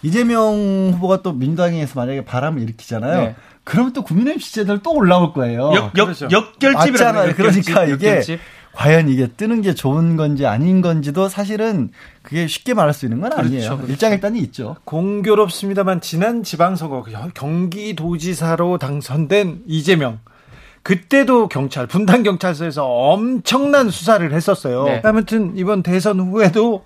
이재명 0.02 0.92
후보가 0.94 1.22
또 1.22 1.32
민주당에서 1.32 1.98
만약에 1.98 2.24
바람을 2.24 2.62
일으키잖아요. 2.62 3.20
네. 3.20 3.34
그러면 3.64 3.92
또 3.92 4.02
국민의힘 4.02 4.40
지지자들 4.40 4.80
또 4.82 4.92
올라올 4.92 5.32
거예요. 5.32 5.72
역, 5.74 5.98
역, 5.98 6.04
그렇죠. 6.04 6.28
역결집이라는 6.30 7.34
그러니까 7.34 7.84
이게 7.84 7.92
역결집. 7.92 8.40
과연 8.74 9.08
이게 9.08 9.28
뜨는 9.28 9.62
게 9.62 9.72
좋은 9.72 10.16
건지 10.16 10.46
아닌 10.46 10.82
건지도 10.82 11.28
사실은 11.28 11.90
그게 12.22 12.46
쉽게 12.46 12.74
말할 12.74 12.92
수 12.92 13.06
있는 13.06 13.20
건 13.20 13.30
그렇죠, 13.30 13.46
아니에요. 13.46 13.76
그렇죠. 13.76 13.92
일장일단이 13.92 14.40
있죠. 14.40 14.76
공교롭습니다만 14.84 16.00
지난 16.00 16.42
지방선거 16.42 17.04
경기도지사로 17.34 18.78
당선된 18.78 19.62
이재명 19.66 20.18
그때도 20.84 21.48
경찰 21.48 21.86
분당 21.86 22.22
경찰서에서 22.22 22.86
엄청난 22.86 23.90
수사를 23.90 24.30
했었어요. 24.32 24.84
네. 24.84 25.02
아무튼 25.02 25.56
이번 25.56 25.82
대선 25.82 26.20
후에도 26.20 26.84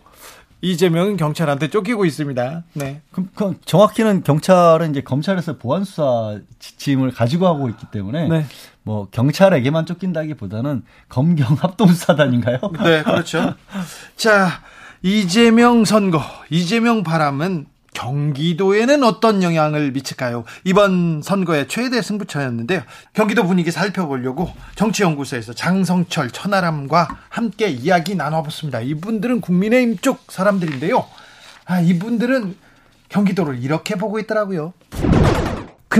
이재명은 0.60 1.16
경찰한테 1.16 1.68
쫓기고 1.68 2.04
있습니다. 2.04 2.62
네. 2.74 3.00
그럼, 3.10 3.28
그럼 3.34 3.56
정확히는 3.64 4.22
경찰은 4.22 4.90
이제 4.90 5.02
검찰에서 5.02 5.56
보안 5.58 5.84
수사 5.84 6.38
지침을 6.60 7.10
가지고 7.10 7.46
하고 7.46 7.68
있기 7.68 7.86
때문에 7.90 8.28
네. 8.28 8.46
뭐 8.84 9.08
경찰에게만 9.10 9.86
쫓긴다기보다는 9.86 10.84
검경 11.08 11.54
합동 11.60 11.88
수사단인가요? 11.88 12.58
네, 12.84 13.02
그렇죠. 13.02 13.54
자, 14.16 14.62
이재명 15.02 15.84
선거, 15.84 16.22
이재명 16.50 17.02
바람은 17.02 17.66
경기도에는 17.94 19.02
어떤 19.02 19.42
영향을 19.42 19.92
미칠까요? 19.92 20.44
이번 20.64 21.22
선거의 21.22 21.68
최대 21.68 22.00
승부처였는데요. 22.00 22.82
경기도 23.12 23.44
분위기 23.44 23.70
살펴보려고 23.70 24.52
정치연구소에서 24.76 25.54
장성철, 25.54 26.30
천하람과 26.30 27.08
함께 27.28 27.68
이야기 27.68 28.14
나눠봤습니다. 28.14 28.80
이분들은 28.80 29.40
국민의힘 29.40 29.98
쪽 29.98 30.30
사람들인데요. 30.30 31.06
아, 31.64 31.80
이분들은 31.80 32.56
경기도를 33.08 33.62
이렇게 33.62 33.96
보고 33.96 34.18
있더라고요. 34.18 34.72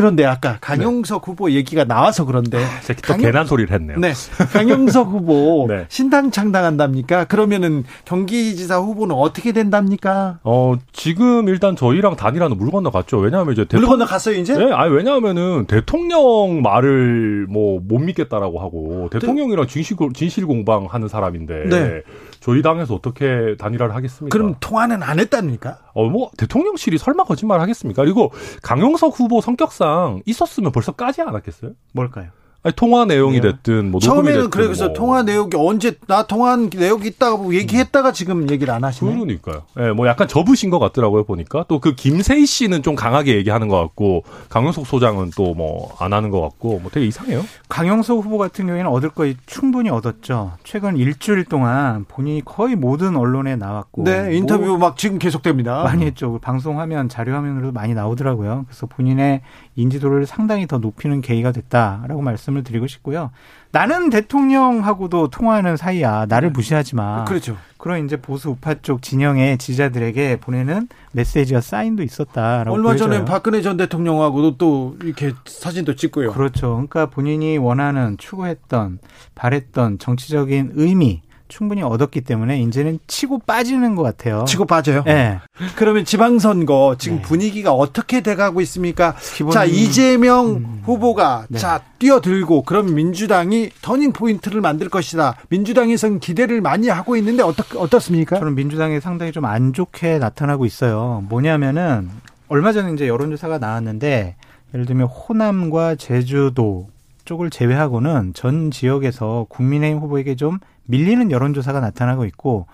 그런데 0.00 0.24
아까 0.24 0.58
강용석 0.60 1.22
네. 1.22 1.30
후보 1.30 1.50
얘기가 1.50 1.84
나와서 1.84 2.24
그런데 2.24 2.58
아, 2.58 2.68
또 3.06 3.16
괜한 3.16 3.46
소리를 3.46 3.72
했네요. 3.72 3.98
네. 3.98 4.12
강용석 4.52 5.08
후보 5.08 5.66
네. 5.70 5.86
신당 5.88 6.30
창당한답니까? 6.30 7.24
그러면은 7.24 7.84
경기지사 8.04 8.78
후보는 8.78 9.14
어떻게 9.14 9.52
된답니까? 9.52 10.38
어, 10.44 10.76
지금 10.92 11.48
일단 11.48 11.74
저희랑 11.74 12.16
단일화는 12.16 12.56
물 12.56 12.70
건너 12.70 12.90
갔죠. 12.90 13.18
왜냐하면 13.18 13.54
이제 13.54 13.64
대통령 13.64 13.88
물 13.88 13.98
건너 13.98 14.06
갔어요, 14.08 14.36
이제? 14.36 14.56
네, 14.56 14.72
아니 14.72 14.92
왜냐하면은 14.94 15.66
대통령 15.66 16.62
말을 16.62 17.46
뭐 17.48 17.78
못 17.88 17.98
믿겠다라고 17.98 18.60
하고 18.60 19.08
대통령이랑 19.10 19.66
진실 19.66 19.96
진실 20.14 20.46
공방하는 20.46 21.08
사람인데 21.08 21.64
네. 21.68 22.02
저희 22.48 22.62
당에서 22.62 22.94
어떻게 22.94 23.56
단일화를 23.58 23.94
하겠습니까? 23.94 24.32
그럼 24.34 24.54
통화는 24.58 25.02
안 25.02 25.20
했답니까? 25.20 25.80
어, 25.92 26.08
뭐 26.08 26.30
대통령실이 26.38 26.96
설마 26.96 27.24
거짓말 27.24 27.60
하겠습니까? 27.60 28.02
그리고 28.02 28.32
강용석 28.62 29.20
후보 29.20 29.42
성격상 29.42 30.22
있었으면 30.24 30.72
벌써 30.72 30.92
까지 30.92 31.20
않았겠어요? 31.20 31.72
뭘까요? 31.92 32.30
아니, 32.68 32.76
통화 32.76 33.04
내용이 33.04 33.40
네. 33.40 33.52
됐든 33.52 33.90
뭐 33.90 34.00
처음에는 34.00 34.50
그래서 34.50 34.86
뭐. 34.86 34.92
통화 34.94 35.22
내용이 35.22 35.50
언제 35.56 35.96
나 36.06 36.26
통화한 36.26 36.70
내용이 36.74 37.06
있다고 37.08 37.54
얘기했다가 37.54 38.12
지금 38.12 38.50
얘기를 38.50 38.72
안 38.72 38.84
하시네. 38.84 39.10
그러니까요. 39.12 39.62
예, 39.78 39.82
네, 39.86 39.92
뭐 39.92 40.06
약간 40.06 40.28
접으신 40.28 40.70
것 40.70 40.78
같더라고요 40.78 41.24
보니까 41.24 41.64
또 41.68 41.78
그 41.80 41.94
김세희 41.94 42.44
씨는 42.44 42.82
좀 42.82 42.94
강하게 42.94 43.36
얘기하는 43.36 43.68
것 43.68 43.78
같고 43.80 44.24
강용석 44.48 44.86
소장은 44.86 45.30
또 45.36 45.54
뭐 45.54 45.88
안 45.98 46.12
하는 46.12 46.30
것 46.30 46.40
같고 46.40 46.78
뭐 46.80 46.90
되게 46.92 47.06
이상해요. 47.06 47.42
강용석 47.68 48.18
후보 48.24 48.36
같은 48.38 48.66
경우에는 48.66 48.90
얻을 48.90 49.10
거 49.10 49.26
충분히 49.46 49.90
얻었죠. 49.90 50.52
최근 50.64 50.96
일주일 50.96 51.44
동안 51.44 52.04
본인이 52.08 52.42
거의 52.44 52.76
모든 52.76 53.16
언론에 53.16 53.56
나왔고 53.56 54.04
네 54.04 54.36
인터뷰 54.36 54.66
뭐 54.66 54.78
막 54.78 54.96
지금 54.96 55.18
계속됩니다. 55.18 55.82
많이 55.84 56.04
했죠. 56.04 56.38
방송 56.42 56.78
화면 56.80 57.08
자료 57.08 57.34
화면으로 57.34 57.72
많이 57.72 57.94
나오더라고요. 57.94 58.64
그래서 58.68 58.86
본인의 58.86 59.40
인지도를 59.76 60.26
상당히 60.26 60.66
더 60.66 60.78
높이는 60.78 61.20
계기가 61.20 61.52
됐다라고 61.52 62.20
말씀을 62.22 62.57
드리고 62.62 62.86
싶고요. 62.86 63.30
나는 63.70 64.10
대통령하고도 64.10 65.28
통화하는 65.28 65.76
사이야. 65.76 66.26
나를 66.28 66.48
네. 66.48 66.52
무시하지 66.52 66.96
마. 66.96 67.24
그렇죠. 67.24 67.56
그런 67.76 68.04
이제 68.04 68.16
보수 68.16 68.50
우파 68.50 68.74
쪽 68.74 69.02
진영의 69.02 69.58
지지자들에게 69.58 70.38
보내는 70.40 70.88
메시지와 71.12 71.60
사인도 71.60 72.02
있었다라고 72.02 72.74
얼마 72.74 72.90
보여져요. 72.90 73.10
전에 73.10 73.24
박근혜 73.24 73.62
전 73.62 73.76
대통령하고도 73.76 74.56
또 74.56 74.96
이렇게 75.02 75.32
사진도 75.44 75.94
찍고요. 75.94 76.32
그렇죠. 76.32 76.72
그러니까 76.74 77.06
본인이 77.06 77.58
원하는 77.58 78.16
추구했던 78.16 78.98
바랬던 79.34 79.98
정치적인 79.98 80.72
의미 80.74 81.22
충분히 81.48 81.82
얻었기 81.82 82.20
때문에 82.20 82.60
이제는 82.62 83.00
치고 83.08 83.40
빠지는 83.40 83.96
것 83.96 84.04
같아요. 84.04 84.44
치고 84.46 84.66
빠져요? 84.66 85.02
네. 85.04 85.40
그러면 85.74 86.04
지방선거 86.04 86.96
지금 86.98 87.16
네. 87.16 87.22
분위기가 87.22 87.72
어떻게 87.72 88.20
돼가고 88.20 88.60
있습니까? 88.60 89.16
기본... 89.34 89.52
자 89.52 89.64
이재명 89.64 90.46
음... 90.46 90.82
후보가 90.84 91.46
네. 91.48 91.58
자 91.58 91.80
뛰어들고 91.98 92.62
그럼 92.62 92.94
민주당이 92.94 93.70
터닝 93.82 94.12
포인트를 94.12 94.60
만들 94.60 94.88
것이다. 94.88 95.34
민주당에서는 95.48 96.20
기대를 96.20 96.60
많이 96.60 96.88
하고 96.88 97.16
있는데 97.16 97.42
어떻 97.42 97.74
어떻습니까? 97.76 98.38
저는 98.38 98.54
민주당이 98.54 99.00
상당히 99.00 99.32
좀 99.32 99.48
안 99.48 99.72
좋게 99.72 100.18
나타나고 100.18 100.66
있어요. 100.66 101.24
뭐냐면은 101.28 102.10
얼마 102.48 102.72
전에 102.72 102.92
이제 102.92 103.08
여론조사가 103.08 103.58
나왔는데 103.58 104.36
예를 104.74 104.86
들면 104.86 105.06
호남과 105.06 105.94
제주도 105.96 106.88
쪽을 107.28 107.50
제외하고는 107.50 108.32
전 108.32 108.70
지역에서 108.70 109.44
국민의힘 109.50 110.00
후보에게 110.00 110.34
좀 110.34 110.58
밀리는 110.84 111.30
여론조사가 111.30 111.78
나타나고 111.78 112.24
있고 112.24 112.66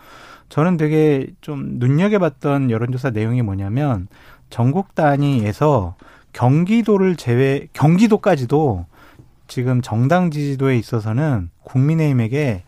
저는 0.48 0.76
되게 0.76 1.26
좀 1.40 1.78
눈여겨봤던 1.80 2.70
여론조사 2.70 3.10
내용이 3.10 3.42
뭐냐면 3.42 4.06
전국 4.50 4.94
단위에서 4.94 5.96
경기도를 6.32 7.16
제외 7.16 7.66
경기도까지도 7.72 8.86
지금 9.48 9.82
정당 9.82 10.30
지지도에 10.30 10.78
있어서는 10.78 11.50
국민의힘에게 11.64 12.62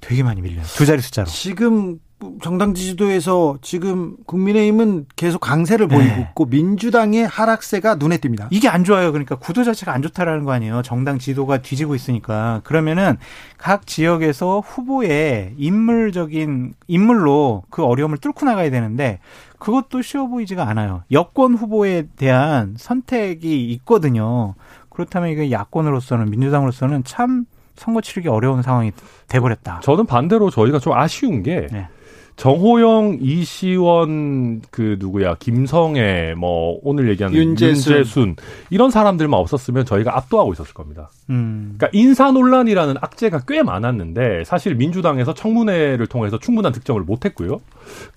되게 0.00 0.22
많이 0.22 0.40
밀려요. 0.40 0.64
두 0.64 0.86
자리 0.86 1.02
숫자로. 1.02 1.26
지금 1.26 1.98
정당 2.42 2.74
지지도에서 2.74 3.58
지금 3.62 4.16
국민의힘은 4.26 5.06
계속 5.16 5.40
강세를 5.40 5.88
보이고 5.88 6.04
네. 6.04 6.28
있고 6.30 6.46
민주당의 6.46 7.26
하락세가 7.26 7.96
눈에 7.96 8.18
띕니다. 8.18 8.48
이게 8.50 8.68
안 8.68 8.84
좋아요. 8.84 9.12
그러니까 9.12 9.36
구도 9.36 9.64
자체가 9.64 9.92
안 9.92 10.02
좋다라는 10.02 10.44
거 10.44 10.52
아니에요. 10.52 10.82
정당 10.82 11.18
지도가 11.18 11.58
뒤지고 11.58 11.94
있으니까. 11.94 12.60
그러면은 12.64 13.16
각 13.58 13.86
지역에서 13.86 14.60
후보의 14.60 15.54
인물적인 15.56 16.74
인물로 16.86 17.64
그 17.70 17.84
어려움을 17.84 18.18
뚫고 18.18 18.46
나가야 18.46 18.70
되는데 18.70 19.18
그것도 19.58 20.02
쉬워 20.02 20.26
보이지가 20.26 20.68
않아요. 20.68 21.04
여권 21.12 21.54
후보에 21.54 22.08
대한 22.16 22.74
선택이 22.76 23.70
있거든요. 23.72 24.54
그렇다면 24.88 25.30
이게 25.30 25.50
야권으로서는 25.50 26.30
민주당으로서는 26.30 27.04
참 27.04 27.46
선거 27.74 28.00
치르기 28.00 28.28
어려운 28.28 28.62
상황이 28.62 28.92
돼버렸다. 29.28 29.80
저는 29.82 30.06
반대로 30.06 30.50
저희가 30.50 30.78
좀 30.78 30.92
아쉬운 30.92 31.42
게 31.42 31.66
네. 31.70 31.88
정호영, 32.36 33.18
이시원, 33.20 34.62
그 34.70 34.96
누구야, 34.98 35.36
김성애, 35.38 36.34
뭐 36.36 36.78
오늘 36.82 37.08
얘기하는 37.10 37.36
윤재순. 37.36 37.92
윤재순 37.92 38.36
이런 38.70 38.90
사람들만 38.90 39.38
없었으면 39.38 39.84
저희가 39.84 40.16
압도하고 40.16 40.52
있었을 40.52 40.74
겁니다. 40.74 41.10
음. 41.30 41.74
그러니까 41.76 41.88
인사 41.92 42.30
논란이라는 42.30 42.96
악재가 43.00 43.42
꽤 43.46 43.62
많았는데 43.62 44.44
사실 44.44 44.74
민주당에서 44.74 45.34
청문회를 45.34 46.06
통해서 46.06 46.38
충분한 46.38 46.72
득점을 46.72 47.00
못했고요. 47.02 47.60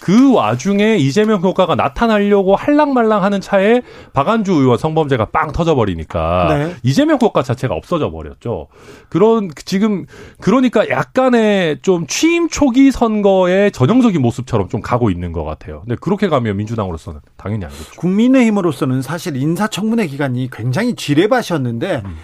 그 0.01 0.33
와중에 0.33 0.97
이재명 0.97 1.41
효과가 1.41 1.75
나타나려고 1.75 2.55
할랑말랑하는 2.55 3.41
차에 3.41 3.81
박안주 4.13 4.53
의원 4.53 4.77
성범죄가 4.77 5.25
빵 5.25 5.51
터져버리니까 5.51 6.47
네. 6.49 6.75
이재명 6.83 7.17
효과 7.21 7.43
자체가 7.43 7.73
없어져 7.73 8.11
버렸죠. 8.11 8.67
그런 9.09 9.49
지금 9.65 10.05
그러니까 10.41 10.89
약간의 10.89 11.79
좀 11.81 12.07
취임 12.07 12.49
초기 12.49 12.91
선거의 12.91 13.71
전형적인 13.71 14.21
모습처럼 14.21 14.69
좀 14.69 14.81
가고 14.81 15.09
있는 15.09 15.31
것 15.31 15.43
같아요. 15.43 15.81
근데 15.81 15.95
그렇게 15.99 16.27
가면 16.27 16.57
민주당으로서는 16.57 17.21
당연히 17.37 17.65
안 17.65 17.71
좋죠. 17.71 17.99
국민의힘으로서는 17.99 19.01
사실 19.01 19.35
인사청문회 19.35 20.07
기간이 20.07 20.49
굉장히 20.51 20.95
지뢰밭이었는데 20.95 22.01
음. 22.05 22.15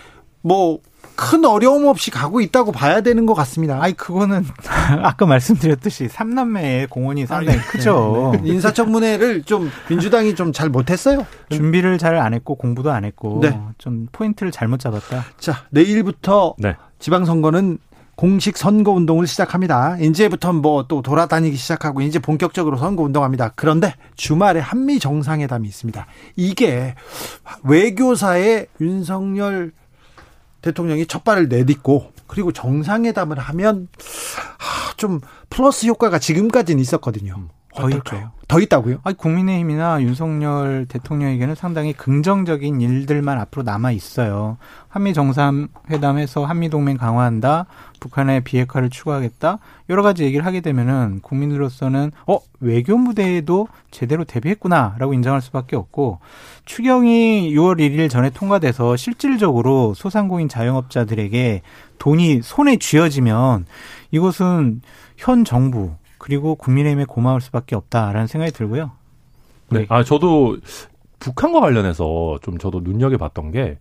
뭐 0.42 0.80
큰 1.16 1.46
어려움 1.46 1.86
없이 1.86 2.10
가고 2.12 2.42
있다고 2.42 2.72
봐야 2.72 3.02
되는 3.02 3.26
것 3.26 3.34
같습니다. 3.36 3.82
아니 3.82 3.94
그거는 3.96 4.46
아까 5.04 5.26
말씀드렸듯이 5.26 6.08
삼남매의 6.08 6.88
공헌이 6.88 7.26
상당히 7.26 7.60
아니, 7.60 7.68
크죠. 7.68 8.32
네, 8.34 8.42
네. 8.42 8.50
인사청문회를 8.50 9.44
좀 9.44 9.70
민주당이 9.90 10.36
좀 10.36 10.52
잘 10.54 10.70
못했어요. 10.70 11.26
준비를 11.50 11.98
잘 11.98 12.16
안 12.18 12.34
했고 12.34 12.56
공부도 12.56 12.92
안 12.92 13.06
했고 13.06 13.40
네. 13.42 13.60
좀 13.78 14.08
포인트를 14.12 14.52
잘못 14.52 14.80
잡았다. 14.80 15.26
자 15.40 15.64
내일부터 15.72 16.56
네. 16.58 16.76
지방선거는 17.00 17.78
공식 18.16 18.58
선거 18.58 18.92
운동을 18.92 19.26
시작합니다. 19.26 19.98
이제부터 19.98 20.54
뭐 20.54 20.84
또 20.88 21.02
돌아다니기 21.02 21.56
시작하고 21.56 22.02
이제 22.02 22.20
본격적으로 22.20 22.78
선거 22.78 23.02
운동합니다. 23.04 23.54
그런데 23.56 23.96
주말에 24.16 24.60
한미 24.60 25.00
정상회담이 25.00 25.68
있습니다. 25.68 26.06
이게 26.36 26.94
외교사의 27.64 28.68
윤석열 28.80 29.72
대통령이 30.62 31.06
첫 31.08 31.24
발을 31.24 31.48
내딛고 31.50 32.12
그리고 32.28 32.52
정상회담을 32.52 33.40
하면 33.40 33.88
좀 34.98 35.20
플러스 35.50 35.88
효과가 35.88 36.20
지금까지는 36.20 36.82
있었거든요. 36.82 37.48
음, 37.78 37.82
더 37.82 37.90
있죠. 37.90 38.32
더 38.48 38.60
있다고요? 38.60 38.98
아니, 39.04 39.16
국민의힘이나 39.16 40.02
윤석열 40.02 40.86
대통령에게는 40.90 41.56
상당히 41.56 41.94
긍정적인 41.94 42.82
일들만 42.82 43.40
앞으로 43.40 43.64
남아 43.64 43.92
있어요. 43.92 44.58
한미 44.90 45.14
정상회담에서 45.14 46.44
한미 46.44 46.70
동맹 46.70 46.98
강화한다. 46.98 47.66
북한의 48.02 48.42
비핵화를 48.42 48.90
추구하겠다. 48.90 49.60
여러 49.90 50.04
가지 50.04 50.26
얘기를 50.26 50.46
하게 50.46 50.60
되면은 50.60 51.20
국민으로서는 51.22 52.12
어 52.28 52.40
외교 52.60 52.98
무대에도 52.98 53.70
제대로 53.90 54.26
대비했구나라고 54.26 55.14
인정할 55.14 55.42
수밖에 55.42 55.78
없고 55.78 56.20
추경이 56.66 57.54
6월 57.56 57.80
1일 57.80 58.10
전에 58.10 58.32
통과돼서 58.32 58.98
실질적으로 58.98 59.94
소상공인 59.94 60.50
자영업자들에게 60.50 61.62
돈이 62.00 62.42
손에 62.44 62.78
쥐어지면 62.78 63.66
이것은 64.12 64.82
현 65.16 65.46
정부 65.46 65.92
그리고 66.22 66.54
국민의힘에 66.54 67.06
고마울 67.06 67.42
수밖에 67.42 67.76
없다라는 67.76 68.28
생각이 68.28 68.52
들고요. 68.52 68.92
네. 69.72 69.88
아, 69.90 70.04
저도 70.04 70.56
북한과 71.18 71.60
관련해서 71.60 72.38
좀 72.44 72.60
저도 72.60 72.82
눈여겨봤던 72.82 73.50
게 73.50 73.80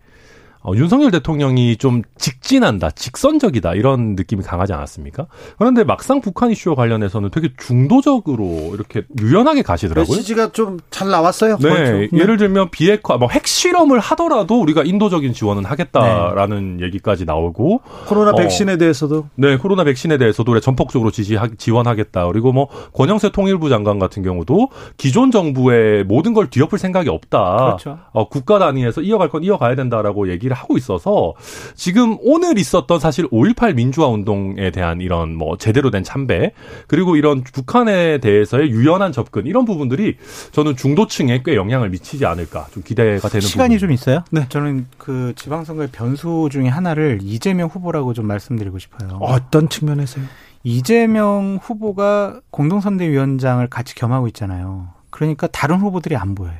어, 0.63 0.73
윤석열 0.75 1.11
대통령이 1.11 1.77
좀 1.77 2.03
직진한다, 2.19 2.91
직선적이다 2.91 3.75
이런 3.75 4.15
느낌이 4.15 4.43
강하지 4.43 4.73
않았습니까? 4.73 5.27
그런데 5.59 5.85
막상 5.85 6.21
북한 6.21 6.51
이슈와 6.51 6.75
관련해서는 6.77 7.31
되게 7.31 7.51
중도적으로 7.59 8.73
이렇게 8.75 9.05
유연하게 9.21 9.63
가시더라고요. 9.63 10.17
메시지가 10.17 10.53
좀 10.53 10.79
잘 11.01 11.09
나왔어요. 11.09 11.57
네, 11.59 12.09
네, 12.09 12.09
예를 12.13 12.37
들면 12.37 12.71
비핵화, 12.71 13.17
뭐 13.17 13.29
핵실험을 13.29 14.01
하더라도 14.01 14.61
우리가 14.61 14.83
인도적인 14.83 15.33
지원은 15.33 15.65
하겠다라는 15.65 16.77
네. 16.77 16.85
얘기까지 16.85 17.25
나오고 17.25 17.81
코로나 18.07 18.33
어, 18.33 18.35
백신에 18.35 18.77
대해서도 18.77 19.29
네, 19.37 19.57
코로나 19.57 19.83
백신에 19.85 20.19
대해서도 20.19 20.61
전폭적으로 20.61 21.11
지지 21.11 21.39
지원하겠다. 21.57 22.27
그리고 22.27 22.53
뭐 22.53 22.69
권영세 22.93 23.31
통일부 23.31 23.71
장관 23.71 23.99
같은 23.99 24.23
경우도 24.23 24.69
기존 24.99 25.31
정부의 25.31 26.05
모든 26.05 26.35
걸 26.35 26.51
뒤엎을 26.51 26.79
생각이 26.79 27.09
없다. 27.09 27.57
그렇죠. 27.57 27.99
어, 28.13 28.29
국가 28.29 28.59
단위에서 28.59 29.01
이어갈 29.01 29.31
건 29.31 29.43
이어가야 29.43 29.75
된다라고 29.77 30.29
얘기. 30.29 30.50
얘기를 30.51 30.57
하고 30.57 30.77
있어서 30.77 31.33
지금 31.75 32.19
오늘 32.21 32.59
있었던 32.59 32.99
사실 32.99 33.27
5.18 33.29 33.75
민주화 33.75 34.09
운동에 34.09 34.71
대한 34.71 35.01
이런 35.01 35.35
뭐 35.35 35.57
제대로 35.57 35.91
된 35.91 36.03
참배 36.03 36.53
그리고 36.89 37.17
이런 37.17 37.43
북한에 37.43 38.19
대해서의 38.19 38.71
유연한 38.71 39.13
접근 39.13 39.47
이런 39.47 39.65
부분들이 39.65 40.17
저는 40.53 40.77
중도층에 40.77 41.43
꽤 41.45 41.55
영향을 41.55 41.89
미치지 41.91 42.27
않을까 42.27 42.67
좀 42.73 42.83
기대가 42.83 43.29
되는 43.29 43.41
시간이 43.41 43.77
부분. 43.77 43.79
좀 43.79 43.93
있어요? 43.93 44.25
네. 44.31 44.47
저는 44.49 44.87
그 44.99 45.33
지방선거의 45.37 45.89
변수 45.93 46.49
중에 46.51 46.69
하나를 46.69 47.21
이재명 47.23 47.69
후보라고 47.69 48.13
좀 48.13 48.27
말씀드리고 48.27 48.79
싶어요. 48.79 49.19
어떤 49.21 49.69
측면에서요? 49.69 50.25
이재명 50.63 51.59
후보가 51.63 52.41
공동선대위원장을 52.51 53.67
같이 53.69 53.95
겸하고 53.95 54.27
있잖아요. 54.29 54.89
그러니까 55.09 55.47
다른 55.47 55.77
후보들이 55.79 56.17
안 56.17 56.35
보여요. 56.35 56.59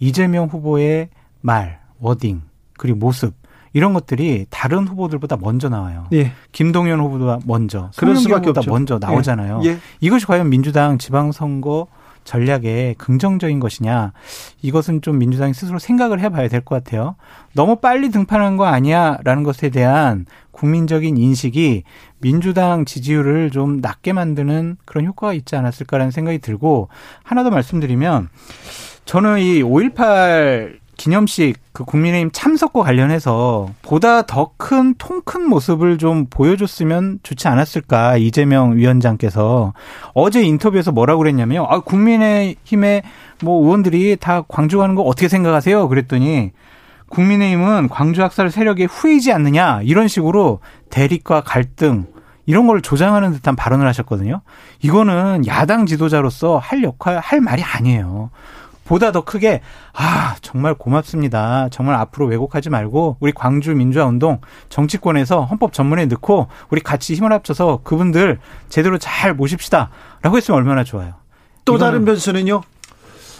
이재명 0.00 0.46
후보의 0.46 1.08
말, 1.40 1.80
워딩, 2.00 2.42
그리고 2.78 2.98
모습 2.98 3.34
이런 3.74 3.92
것들이 3.92 4.46
다른 4.48 4.88
후보들보다 4.88 5.36
먼저 5.36 5.68
나와요. 5.68 6.06
예. 6.14 6.32
김동연 6.52 7.00
후보보다 7.00 7.38
먼저, 7.44 7.90
수밖에 7.92 8.48
없죠. 8.48 8.70
먼저 8.70 8.98
나오잖아요. 8.98 9.60
예. 9.64 9.68
예. 9.68 9.78
이것이 10.00 10.24
과연 10.24 10.48
민주당 10.48 10.96
지방선거 10.96 11.86
전략에 12.24 12.94
긍정적인 12.98 13.58
것이냐 13.58 14.12
이것은 14.60 15.00
좀 15.00 15.18
민주당이 15.18 15.54
스스로 15.54 15.78
생각을 15.78 16.20
해봐야 16.20 16.48
될 16.48 16.60
것 16.60 16.82
같아요. 16.82 17.16
너무 17.54 17.76
빨리 17.76 18.10
등판한 18.10 18.56
거 18.56 18.66
아니야라는 18.66 19.44
것에 19.44 19.70
대한 19.70 20.26
국민적인 20.50 21.16
인식이 21.16 21.84
민주당 22.18 22.84
지지율을 22.84 23.50
좀 23.50 23.80
낮게 23.80 24.12
만드는 24.12 24.76
그런 24.84 25.06
효과가 25.06 25.32
있지 25.34 25.56
않았을까라는 25.56 26.10
생각이 26.10 26.38
들고 26.38 26.88
하나 27.22 27.44
더 27.44 27.50
말씀드리면 27.50 28.28
저는 29.04 29.38
이 29.38 29.62
5.18 29.62 30.78
기념식 30.98 31.56
그 31.72 31.84
국민의힘 31.84 32.30
참석과 32.32 32.82
관련해서 32.82 33.70
보다 33.82 34.22
더 34.26 34.50
큰 34.58 34.94
통 34.98 35.22
큰 35.24 35.48
모습을 35.48 35.96
좀 35.96 36.26
보여줬으면 36.28 37.20
좋지 37.22 37.48
않았을까 37.48 38.18
이재명 38.18 38.76
위원장께서 38.76 39.72
어제 40.12 40.42
인터뷰에서 40.42 40.92
뭐라고 40.92 41.20
그랬냐면요. 41.20 41.66
아 41.70 41.80
국민의힘의 41.80 43.02
뭐 43.42 43.62
의원들이 43.64 44.16
다 44.20 44.42
광주 44.48 44.78
가는 44.78 44.94
거 44.94 45.02
어떻게 45.02 45.28
생각하세요? 45.28 45.88
그랬더니 45.88 46.50
국민의힘은 47.08 47.88
광주 47.88 48.22
학살 48.22 48.50
세력에 48.50 48.84
후이지 48.84 49.32
않느냐 49.32 49.80
이런 49.84 50.08
식으로 50.08 50.60
대립과 50.90 51.42
갈등 51.42 52.06
이런 52.46 52.66
걸 52.66 52.80
조장하는 52.82 53.32
듯한 53.32 53.56
발언을 53.56 53.86
하셨거든요. 53.88 54.40
이거는 54.82 55.46
야당 55.46 55.86
지도자로서 55.86 56.58
할 56.58 56.82
역할, 56.82 57.18
할 57.18 57.40
말이 57.40 57.62
아니에요. 57.62 58.30
보다 58.88 59.12
더 59.12 59.20
크게 59.20 59.60
아 59.92 60.34
정말 60.40 60.72
고맙습니다. 60.72 61.68
정말 61.70 61.96
앞으로 61.96 62.26
왜곡하지 62.26 62.70
말고 62.70 63.18
우리 63.20 63.32
광주 63.32 63.74
민주화 63.74 64.06
운동 64.06 64.40
정치권에서 64.70 65.44
헌법 65.44 65.74
전문에 65.74 66.06
넣고 66.06 66.48
우리 66.70 66.80
같이 66.80 67.14
힘을 67.14 67.30
합쳐서 67.30 67.80
그분들 67.84 68.38
제대로 68.70 68.96
잘 68.96 69.34
모십시다라고 69.34 70.38
했으면 70.38 70.58
얼마나 70.58 70.84
좋아요. 70.84 71.12
또 71.66 71.76
다른 71.76 72.06
변수는요? 72.06 72.62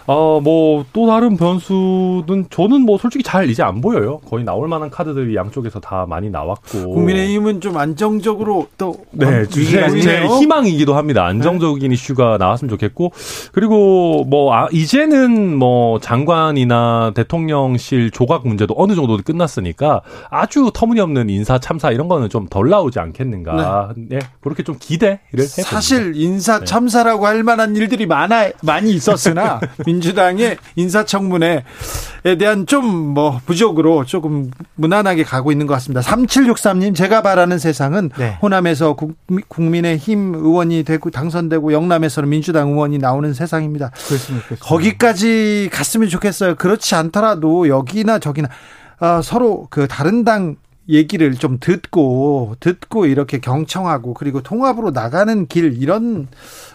어, 0.09 0.40
뭐, 0.40 0.85
또 0.92 1.07
다른 1.07 1.37
변수는 1.37 2.47
저는 2.51 2.83
뭐 2.83 2.99
솔직히 2.99 3.23
잘 3.23 3.49
이제 3.49 3.62
안 3.62 3.81
보여요. 3.81 4.18
거의 4.29 4.44
나올 4.44 4.66
만한 4.66 4.90
카드들이 4.90 5.37
양쪽에서 5.37 5.79
다 5.79 6.07
많이 6.09 6.31
나왔고. 6.31 6.94
국민의힘은 6.94 7.61
좀 7.61 7.77
안정적으로 7.77 8.66
또. 8.77 8.97
네, 9.12 9.47
제, 9.47 10.01
제 10.01 10.27
희망이기도 10.27 10.97
합니다. 10.97 11.25
안정적인 11.27 11.88
네. 11.88 11.94
이슈가 11.94 12.38
나왔으면 12.38 12.71
좋겠고. 12.71 13.12
그리고 13.53 14.25
뭐, 14.25 14.53
아, 14.53 14.66
이제는 14.73 15.57
뭐 15.57 16.01
장관이나 16.01 17.12
대통령실 17.14 18.11
조각 18.11 18.49
문제도 18.49 18.75
어느 18.77 18.94
정도 18.94 19.16
끝났으니까 19.18 20.03
아주 20.31 20.71
터무니없는 20.75 21.31
인사 21.31 21.59
참사 21.59 21.92
이런 21.92 22.09
거는 22.09 22.29
좀 22.29 22.49
덜 22.49 22.68
나오지 22.68 22.99
않겠는가. 22.99 23.92
네. 23.97 24.18
네 24.18 24.27
그렇게 24.40 24.62
좀 24.62 24.77
기대를 24.79 25.18
해봅니다. 25.33 25.62
사실 25.62 26.12
인사 26.16 26.61
네. 26.61 26.64
참사라고 26.64 27.27
할 27.27 27.42
만한 27.42 27.77
일들이 27.77 28.07
많아, 28.07 28.51
많이 28.62 28.92
있었으나 28.92 29.61
민주당의 29.98 30.56
인사청문회에 30.76 31.62
대한 32.38 32.66
좀 32.66 33.08
뭐 33.08 33.40
부족으로 33.46 34.04
조금 34.04 34.50
무난하게 34.74 35.24
가고 35.24 35.50
있는 35.52 35.66
것 35.66 35.74
같습니다. 35.74 36.00
3763님 36.00 36.94
제가 36.94 37.22
바라는 37.22 37.58
세상은 37.58 38.11
네. 38.18 38.38
호남에서 38.42 38.96
국민의힘 39.48 40.34
의원이 40.34 40.84
되고 40.84 41.11
당선되고 41.11 41.72
영남에서는 41.72 42.28
민주당 42.28 42.70
의원이 42.70 42.98
나오는 42.98 43.32
세상입니다. 43.34 43.90
그렇습니다. 44.06 44.46
거기까지 44.61 45.68
갔으면 45.72 46.08
좋겠어요. 46.08 46.54
그렇지 46.56 46.94
않더라도 46.94 47.68
여기나 47.68 48.18
저기나 48.18 48.48
어, 49.00 49.20
서로 49.22 49.66
그 49.70 49.87
다른 49.88 50.24
당 50.24 50.56
얘기를 50.88 51.35
좀 51.35 51.59
듣고 51.61 52.55
듣고 52.61 53.07
이렇게 53.07 53.38
경청하고 53.40 54.14
그리고 54.14 54.40
통합으로 54.42 54.90
나가는 54.90 55.46
길 55.46 55.77
이런 55.83 56.29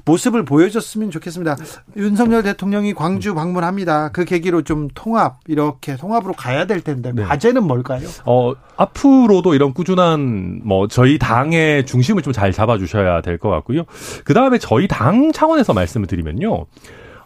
모습을 0.05 0.45
보여줬으면 0.45 1.09
좋겠습니다. 1.09 1.55
윤석열 1.97 2.43
대통령이 2.43 2.93
광주 2.93 3.33
방문합니다. 3.33 4.09
그 4.11 4.25
계기로 4.25 4.63
좀 4.63 4.89
통합 4.93 5.39
이렇게 5.47 5.95
통합으로 5.95 6.33
가야 6.33 6.65
될 6.65 6.81
텐데 6.81 7.11
네. 7.13 7.23
과제는 7.23 7.63
뭘까요? 7.63 8.07
어 8.25 8.53
앞으로도 8.75 9.53
이런 9.55 9.73
꾸준한 9.73 10.61
뭐 10.63 10.87
저희 10.87 11.17
당의 11.17 11.85
중심을 11.85 12.21
좀 12.21 12.33
잘 12.33 12.51
잡아주셔야 12.51 13.21
될 13.21 13.37
것 13.37 13.49
같고요. 13.49 13.83
그 14.25 14.33
다음에 14.33 14.57
저희 14.57 14.87
당 14.87 15.31
차원에서 15.31 15.73
말씀을 15.73 16.07
드리면요. 16.07 16.65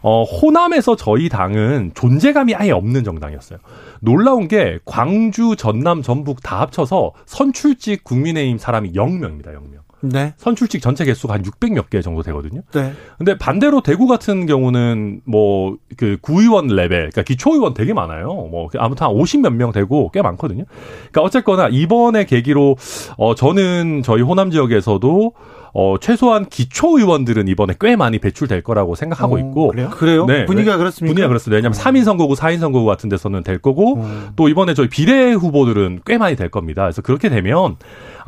어, 0.02 0.22
호남에서 0.22 0.96
저희 0.96 1.28
당은 1.28 1.92
존재감이 1.94 2.54
아예 2.54 2.70
없는 2.70 3.04
정당이었어요. 3.04 3.58
놀라운 4.00 4.48
게 4.48 4.78
광주, 4.84 5.56
전남, 5.56 6.02
전북 6.02 6.42
다 6.42 6.60
합쳐서 6.60 7.12
선출직 7.26 8.04
국민의힘 8.04 8.58
사람이 8.58 8.92
0명입니다, 8.92 9.48
0명. 9.48 9.78
네. 10.00 10.32
선출직 10.36 10.80
전체 10.80 11.04
개수가 11.04 11.34
한 11.34 11.42
600몇 11.42 11.90
개 11.90 12.00
정도 12.00 12.22
되거든요. 12.22 12.62
네. 12.72 12.92
근데 13.18 13.36
반대로 13.36 13.80
대구 13.80 14.06
같은 14.06 14.46
경우는 14.46 15.22
뭐 15.24 15.76
그 15.98 16.16
구의원 16.20 16.68
레벨, 16.68 17.10
그러니까 17.10 17.22
기초의원 17.22 17.74
되게 17.74 17.92
많아요. 17.92 18.28
뭐 18.28 18.68
아무튼 18.78 19.06
한 19.06 19.12
50몇 19.12 19.52
명 19.52 19.72
되고 19.72 20.10
꽤 20.10 20.22
많거든요. 20.22 20.64
그러니까 21.10 21.22
어쨌거나 21.22 21.68
이번에 21.68 22.24
계기로 22.24 22.76
어 23.16 23.34
저는 23.34 24.02
저희 24.04 24.22
호남 24.22 24.50
지역에서도 24.50 25.32
어, 25.74 25.96
최소한 26.00 26.46
기초 26.46 26.98
의원들은 26.98 27.48
이번에 27.48 27.74
꽤 27.80 27.96
많이 27.96 28.18
배출될 28.18 28.62
거라고 28.62 28.94
생각하고 28.94 29.36
어, 29.36 29.38
있고. 29.38 29.68
그래요? 29.68 29.90
그래요? 29.90 30.26
네, 30.26 30.44
분위기가 30.44 30.74
네. 30.74 30.78
그렇습니까? 30.78 31.10
분위기가 31.10 31.28
그렇습니다. 31.28 31.56
왜냐하면 31.56 31.78
어. 31.78 31.82
3인 31.82 32.04
선거구, 32.04 32.34
4인 32.34 32.58
선거구 32.58 32.86
같은 32.86 33.08
데서는 33.08 33.42
될 33.42 33.58
거고, 33.58 33.98
어. 34.00 34.28
또 34.36 34.48
이번에 34.48 34.74
저희 34.74 34.88
비례 34.88 35.32
후보들은 35.32 36.00
꽤 36.06 36.18
많이 36.18 36.36
될 36.36 36.48
겁니다. 36.48 36.82
그래서 36.82 37.02
그렇게 37.02 37.28
되면 37.28 37.76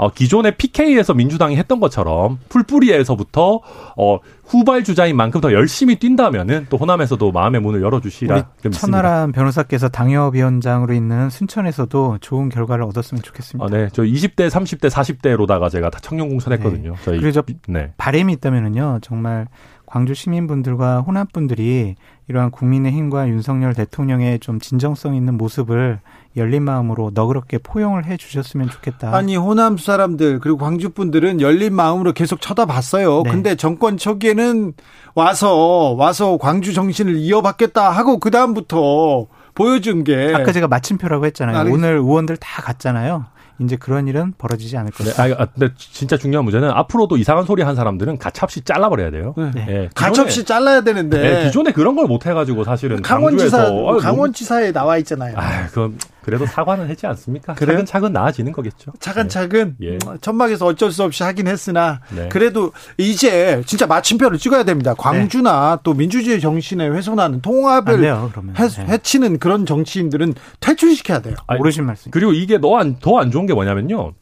어, 0.00 0.08
기존의 0.10 0.56
PK에서 0.56 1.12
민주당이 1.12 1.56
했던 1.56 1.78
것처럼 1.78 2.38
풀뿌리에서부터 2.48 3.60
어, 3.98 4.18
후발 4.46 4.82
주자인 4.82 5.14
만큼 5.14 5.42
더 5.42 5.52
열심히 5.52 5.96
뛴다면은 5.96 6.68
또 6.70 6.78
호남에서도 6.78 7.30
마음의 7.30 7.60
문을 7.60 7.82
열어주시라. 7.82 8.48
천하람 8.72 9.32
변호사께서 9.32 9.90
당협위원장으로 9.90 10.94
있는 10.94 11.28
순천에서도 11.28 12.16
좋은 12.22 12.48
결과를 12.48 12.82
얻었으면 12.84 13.22
좋겠습니다. 13.22 13.62
아, 13.62 13.68
네, 13.68 13.90
저 13.92 14.02
20대, 14.02 14.48
30대, 14.48 14.88
40대로다가 14.88 15.70
제가 15.70 15.90
다 15.90 15.98
청년 16.00 16.30
공천했거든요. 16.30 16.92
네. 16.92 16.98
저희 17.04 17.18
그래서 17.20 17.42
네. 17.68 17.92
바램이 17.98 18.32
있다면은요, 18.32 19.00
정말 19.02 19.48
광주 19.84 20.14
시민분들과 20.14 21.02
호남 21.02 21.26
분들이 21.26 21.96
이러한 22.26 22.52
국민의힘과 22.52 23.28
윤석열 23.28 23.74
대통령의 23.74 24.38
좀 24.38 24.60
진정성 24.60 25.14
있는 25.14 25.36
모습을 25.36 26.00
열린 26.36 26.62
마음으로 26.62 27.10
너그럽게 27.12 27.58
포용을 27.58 28.04
해 28.06 28.16
주셨으면 28.16 28.70
좋겠다. 28.70 29.14
아니 29.14 29.36
호남 29.36 29.76
사람들 29.76 30.38
그리고 30.38 30.58
광주 30.58 30.90
분들은 30.90 31.40
열린 31.40 31.74
마음으로 31.74 32.12
계속 32.12 32.40
쳐다봤어요. 32.40 33.22
네. 33.24 33.30
근데 33.30 33.54
정권 33.56 33.96
초기에는 33.96 34.74
와서 35.14 35.92
와서 35.94 36.38
광주 36.40 36.72
정신을 36.72 37.16
이어받겠다 37.16 37.90
하고 37.90 38.18
그 38.18 38.30
다음부터 38.30 39.26
보여준 39.54 40.04
게 40.04 40.32
아까 40.34 40.52
제가 40.52 40.68
마침표라고 40.68 41.26
했잖아요. 41.26 41.56
아, 41.56 41.62
오늘 41.62 41.94
의원들 41.96 42.36
다 42.36 42.62
갔잖아요. 42.62 43.26
이제 43.62 43.76
그런 43.76 44.08
일은 44.08 44.32
벌어지지 44.38 44.74
않을 44.78 44.90
것이다. 44.90 45.26
네, 45.26 45.34
아, 45.38 45.44
근데 45.44 45.74
진짜 45.76 46.16
중요한 46.16 46.44
문제는 46.44 46.70
앞으로도 46.70 47.18
이상한 47.18 47.44
소리 47.44 47.62
한 47.62 47.76
사람들은 47.76 48.16
가차없이 48.16 48.62
잘라버려야 48.62 49.10
돼요. 49.10 49.34
네. 49.36 49.50
네. 49.66 49.88
가차없이 49.94 50.44
잘라야 50.46 50.80
되는데. 50.80 51.18
네, 51.18 51.44
기존에 51.44 51.72
그런 51.72 51.94
걸 51.94 52.06
못 52.06 52.24
해가지고 52.24 52.64
사실은 52.64 53.02
강원지사 53.02 53.70
강원지사에 54.00 54.72
나와 54.72 54.96
있잖아요. 54.98 55.34
아, 55.36 55.66
그건 55.66 55.98
그래도 56.22 56.46
사과는 56.46 56.88
했지 56.88 57.06
않습니까? 57.06 57.54
그래요? 57.54 57.76
차근차근 57.76 58.12
나아지는 58.12 58.52
거겠죠. 58.52 58.92
차근차근 59.00 59.76
네. 59.78 59.98
천막에서 60.20 60.66
어쩔 60.66 60.92
수 60.92 61.02
없이 61.02 61.22
하긴 61.22 61.48
했으나 61.48 62.00
네. 62.14 62.28
그래도 62.28 62.72
이제 62.98 63.62
진짜 63.66 63.86
마침표를 63.86 64.38
찍어야 64.38 64.64
됩니다. 64.64 64.94
광주나 64.94 65.76
네. 65.76 65.80
또 65.82 65.94
민주주의 65.94 66.40
정신에 66.40 66.88
훼손하는 66.88 67.40
통합을 67.40 68.00
돼요, 68.00 68.30
해, 68.58 68.68
네. 68.68 68.84
해치는 68.86 69.38
그런 69.38 69.66
정치인들은 69.66 70.34
퇴출시켜야 70.60 71.20
돼요. 71.20 71.36
아니, 71.46 71.58
모르신 71.58 71.84
말씀. 71.84 72.10
그리고 72.10 72.32
이게 72.32 72.60
더안 72.60 72.96
안 73.18 73.30
좋은 73.30 73.46
게 73.46 73.54
뭐냐면요. 73.54 74.12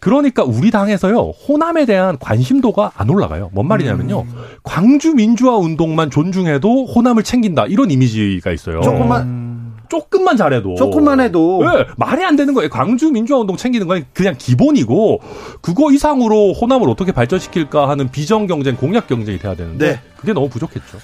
그러니까 0.00 0.42
우리 0.42 0.70
당에서요 0.70 1.18
호남에 1.18 1.84
대한 1.84 2.18
관심도가 2.18 2.92
안 2.96 3.10
올라가요. 3.10 3.50
뭔 3.52 3.68
말이냐면요 3.68 4.22
음. 4.22 4.34
광주 4.62 5.14
민주화 5.14 5.56
운동만 5.58 6.10
존중해도 6.10 6.86
호남을 6.86 7.22
챙긴다 7.22 7.66
이런 7.66 7.90
이미지가 7.90 8.50
있어요. 8.50 8.80
조금만 8.80 9.22
음. 9.22 9.49
조금만 9.90 10.36
잘해도 10.36 10.76
조금만 10.76 11.20
해도 11.20 11.60
네, 11.62 11.84
말이 11.98 12.24
안 12.24 12.36
되는 12.36 12.54
거예요. 12.54 12.70
광주 12.70 13.10
민주화 13.10 13.40
운동 13.40 13.56
챙기는 13.56 13.86
건 13.86 14.06
그냥 14.14 14.34
기본이고 14.38 15.20
그거 15.60 15.92
이상으로 15.92 16.54
호남을 16.54 16.88
어떻게 16.88 17.12
발전시킬까 17.12 17.88
하는 17.88 18.10
비정 18.10 18.46
경쟁, 18.46 18.76
공약 18.76 19.06
경쟁이 19.06 19.38
돼야 19.38 19.54
되는데 19.54 19.92
네. 19.92 20.00
그게 20.16 20.32
너무 20.32 20.48
부족했죠. 20.48 20.98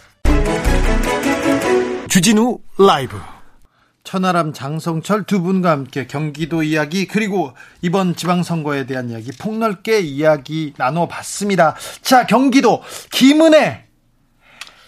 주진우 2.09 2.59
라이브 2.79 3.19
천하람 4.05 4.53
장성철 4.53 5.25
두 5.25 5.43
분과 5.43 5.71
함께 5.71 6.07
경기도 6.07 6.63
이야기 6.63 7.09
그리고 7.09 7.53
이번 7.83 8.15
지방선거에 8.15 8.87
대한 8.87 9.11
이야기 9.11 9.33
폭넓게 9.37 10.01
이야기 10.01 10.73
나눠봤습니다. 10.77 11.75
자 12.03 12.25
경기도 12.25 12.83
김은혜 13.11 13.85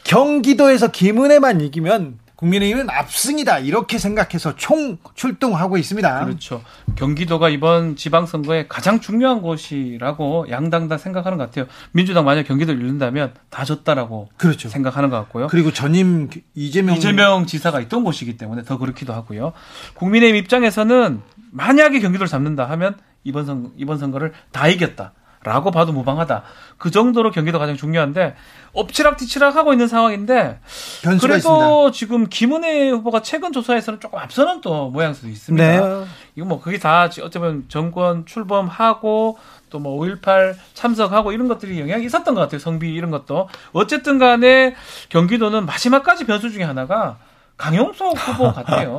경기도에서 0.05 0.93
김은혜만 0.93 1.61
이기면 1.61 2.19
국민의힘은 2.39 2.89
압승이다 2.89 3.59
이렇게 3.59 3.99
생각해서 3.99 4.55
총 4.55 4.99
출동하고 5.15 5.77
있습니다. 5.77 6.25
그렇죠. 6.25 6.63
경기도가 6.95 7.49
이번 7.49 7.97
지방선거에 7.97 8.69
가장 8.69 9.01
중요한 9.01 9.43
곳이라고 9.43 10.47
양당 10.49 10.87
다 10.87 10.99
생각하는 10.99 11.37
것 11.37 11.47
같아요. 11.47 11.67
민주당 11.91 12.25
만약 12.25 12.45
경기도를 12.45 12.81
잃는다면 12.81 13.35
다 13.51 13.65
졌다라고 13.65 14.29
그렇죠. 14.37 14.69
생각하는 14.69 15.11
것 15.11 15.17
같고요. 15.17 15.49
그리고 15.49 15.73
전임 15.73 16.31
이재명 16.55 16.97
이재명 16.97 17.45
지사가 17.45 17.81
있던 17.81 18.05
곳이기 18.05 18.37
때문에 18.37 18.63
더 18.63 18.79
그렇기도 18.79 19.13
하고요. 19.13 19.53
국민의힘 19.95 20.37
입장에서는 20.37 21.21
만약에 21.51 21.99
경기도를 21.99 22.29
잡는다 22.29 22.71
하면 22.71 22.95
이번 23.25 23.47
선 23.47 23.73
이번 23.77 23.99
선거를 23.99 24.33
다 24.53 24.69
이겼다. 24.69 25.13
라고 25.45 25.71
봐도 25.71 25.93
무방하다. 25.93 26.43
그 26.79 26.91
정도로 26.91 27.31
경기도 27.31 27.59
가장 27.59 27.77
중요한데 27.77 28.35
엎치락뒤치락 28.73 29.57
하고 29.57 29.73
있는 29.73 29.89
상황인데 29.89 30.61
그래도 31.03 31.37
있습니다. 31.37 31.91
지금 31.93 32.29
김은혜 32.29 32.91
후보가 32.91 33.23
최근 33.23 33.53
조사에서는 33.53 34.01
조금 34.01 34.19
앞서는 34.19 34.61
또 34.61 34.91
모양새도 34.91 35.29
있습니다. 35.29 35.65
네. 35.65 36.05
이거 36.37 36.47
뭐 36.47 36.61
그게 36.61 36.79
다 36.79 37.09
어쩌면 37.23 37.65
정권 37.69 38.27
출범하고 38.27 39.39
또 39.71 39.79
뭐 39.79 40.01
5.18 40.01 40.57
참석하고 40.75 41.33
이런 41.33 41.47
것들이 41.47 41.79
영향이 41.81 42.05
있었던 42.07 42.35
것 42.35 42.41
같아요. 42.41 42.59
성비 42.59 42.93
이런 42.93 43.11
것도. 43.11 43.49
어쨌든 43.73 44.19
간에 44.19 44.75
경기도는 45.09 45.67
마지막까지 45.67 46.25
변수 46.25 46.51
중에 46.51 46.65
하나가 46.65 47.19
강용석 47.59 48.17
후보 48.17 48.51
같아요. 48.55 48.99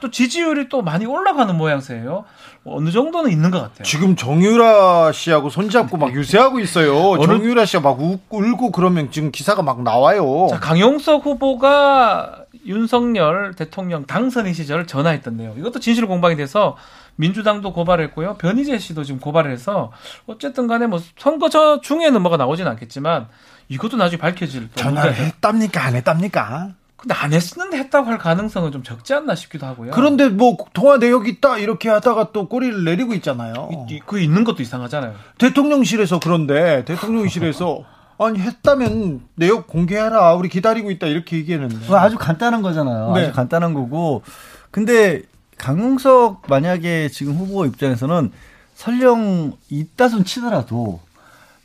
또 0.00 0.10
지지율이 0.10 0.68
또 0.68 0.80
많이 0.80 1.04
올라가는 1.04 1.54
모양새예요. 1.54 2.24
어느 2.64 2.90
정도는 2.90 3.30
있는 3.30 3.50
것 3.50 3.60
같아요. 3.60 3.82
지금 3.82 4.16
정유라 4.16 5.12
씨하고 5.12 5.50
손잡고 5.50 5.96
막 5.96 6.14
유세하고 6.14 6.60
있어요. 6.60 6.96
어느... 7.10 7.26
정유라 7.26 7.66
씨가 7.66 7.82
막 7.82 8.00
웃고 8.00 8.38
울고 8.38 8.70
그러면 8.70 9.10
지금 9.10 9.30
기사가 9.30 9.62
막 9.62 9.82
나와요. 9.82 10.46
자, 10.50 10.60
강용석 10.60 11.24
후보가 11.26 12.44
윤석열 12.66 13.54
대통령 13.54 14.06
당선인 14.06 14.54
시절 14.54 14.86
전화했던 14.86 15.36
내용. 15.36 15.58
이것도 15.58 15.80
진실 15.80 16.06
공방이 16.06 16.36
돼서 16.36 16.76
민주당도 17.16 17.72
고발했고요. 17.72 18.36
변희재 18.36 18.78
씨도 18.78 19.04
지금 19.04 19.20
고발을 19.20 19.50
해서 19.50 19.90
어쨌든 20.26 20.66
간에 20.66 20.86
뭐 20.86 21.00
선거 21.18 21.48
저 21.48 21.80
중에는 21.80 22.22
뭐가 22.22 22.36
나오진 22.36 22.66
않겠지만 22.66 23.28
이것도 23.68 23.96
나중에 23.96 24.20
밝혀질 24.20 24.68
전화를 24.74 25.14
했답니까 25.14 25.84
안 25.84 25.96
했답니까? 25.96 26.74
근데 27.00 27.14
안 27.14 27.32
했는데 27.32 27.78
했다고 27.78 28.08
할 28.08 28.18
가능성은 28.18 28.72
좀 28.72 28.82
적지 28.82 29.14
않나 29.14 29.34
싶기도 29.34 29.66
하고요. 29.66 29.92
그런데 29.92 30.28
뭐 30.28 30.58
통화 30.74 30.98
내역 30.98 31.28
있다 31.28 31.56
이렇게 31.56 31.88
하다가 31.88 32.32
또 32.32 32.46
꼬리를 32.46 32.84
내리고 32.84 33.14
있잖아요. 33.14 33.86
이, 33.88 34.00
그 34.04 34.20
있는 34.20 34.44
것도 34.44 34.62
이상하잖아요. 34.62 35.14
대통령실에서 35.38 36.20
그런데 36.20 36.84
대통령실에서 36.84 37.84
아니 38.20 38.38
했다면 38.38 39.22
내역 39.34 39.66
공개하라 39.66 40.34
우리 40.34 40.50
기다리고 40.50 40.90
있다 40.90 41.06
이렇게 41.06 41.38
얘기했는데 41.38 41.94
아주 41.94 42.18
간단한 42.18 42.60
거잖아요. 42.60 43.14
네. 43.14 43.22
아주 43.22 43.32
간단한 43.32 43.72
거고 43.72 44.22
근데 44.70 45.22
강용석 45.56 46.42
만약에 46.48 47.08
지금 47.08 47.34
후보 47.34 47.64
입장에서는 47.64 48.30
설령 48.74 49.54
이따손 49.70 50.24
치더라도 50.24 51.00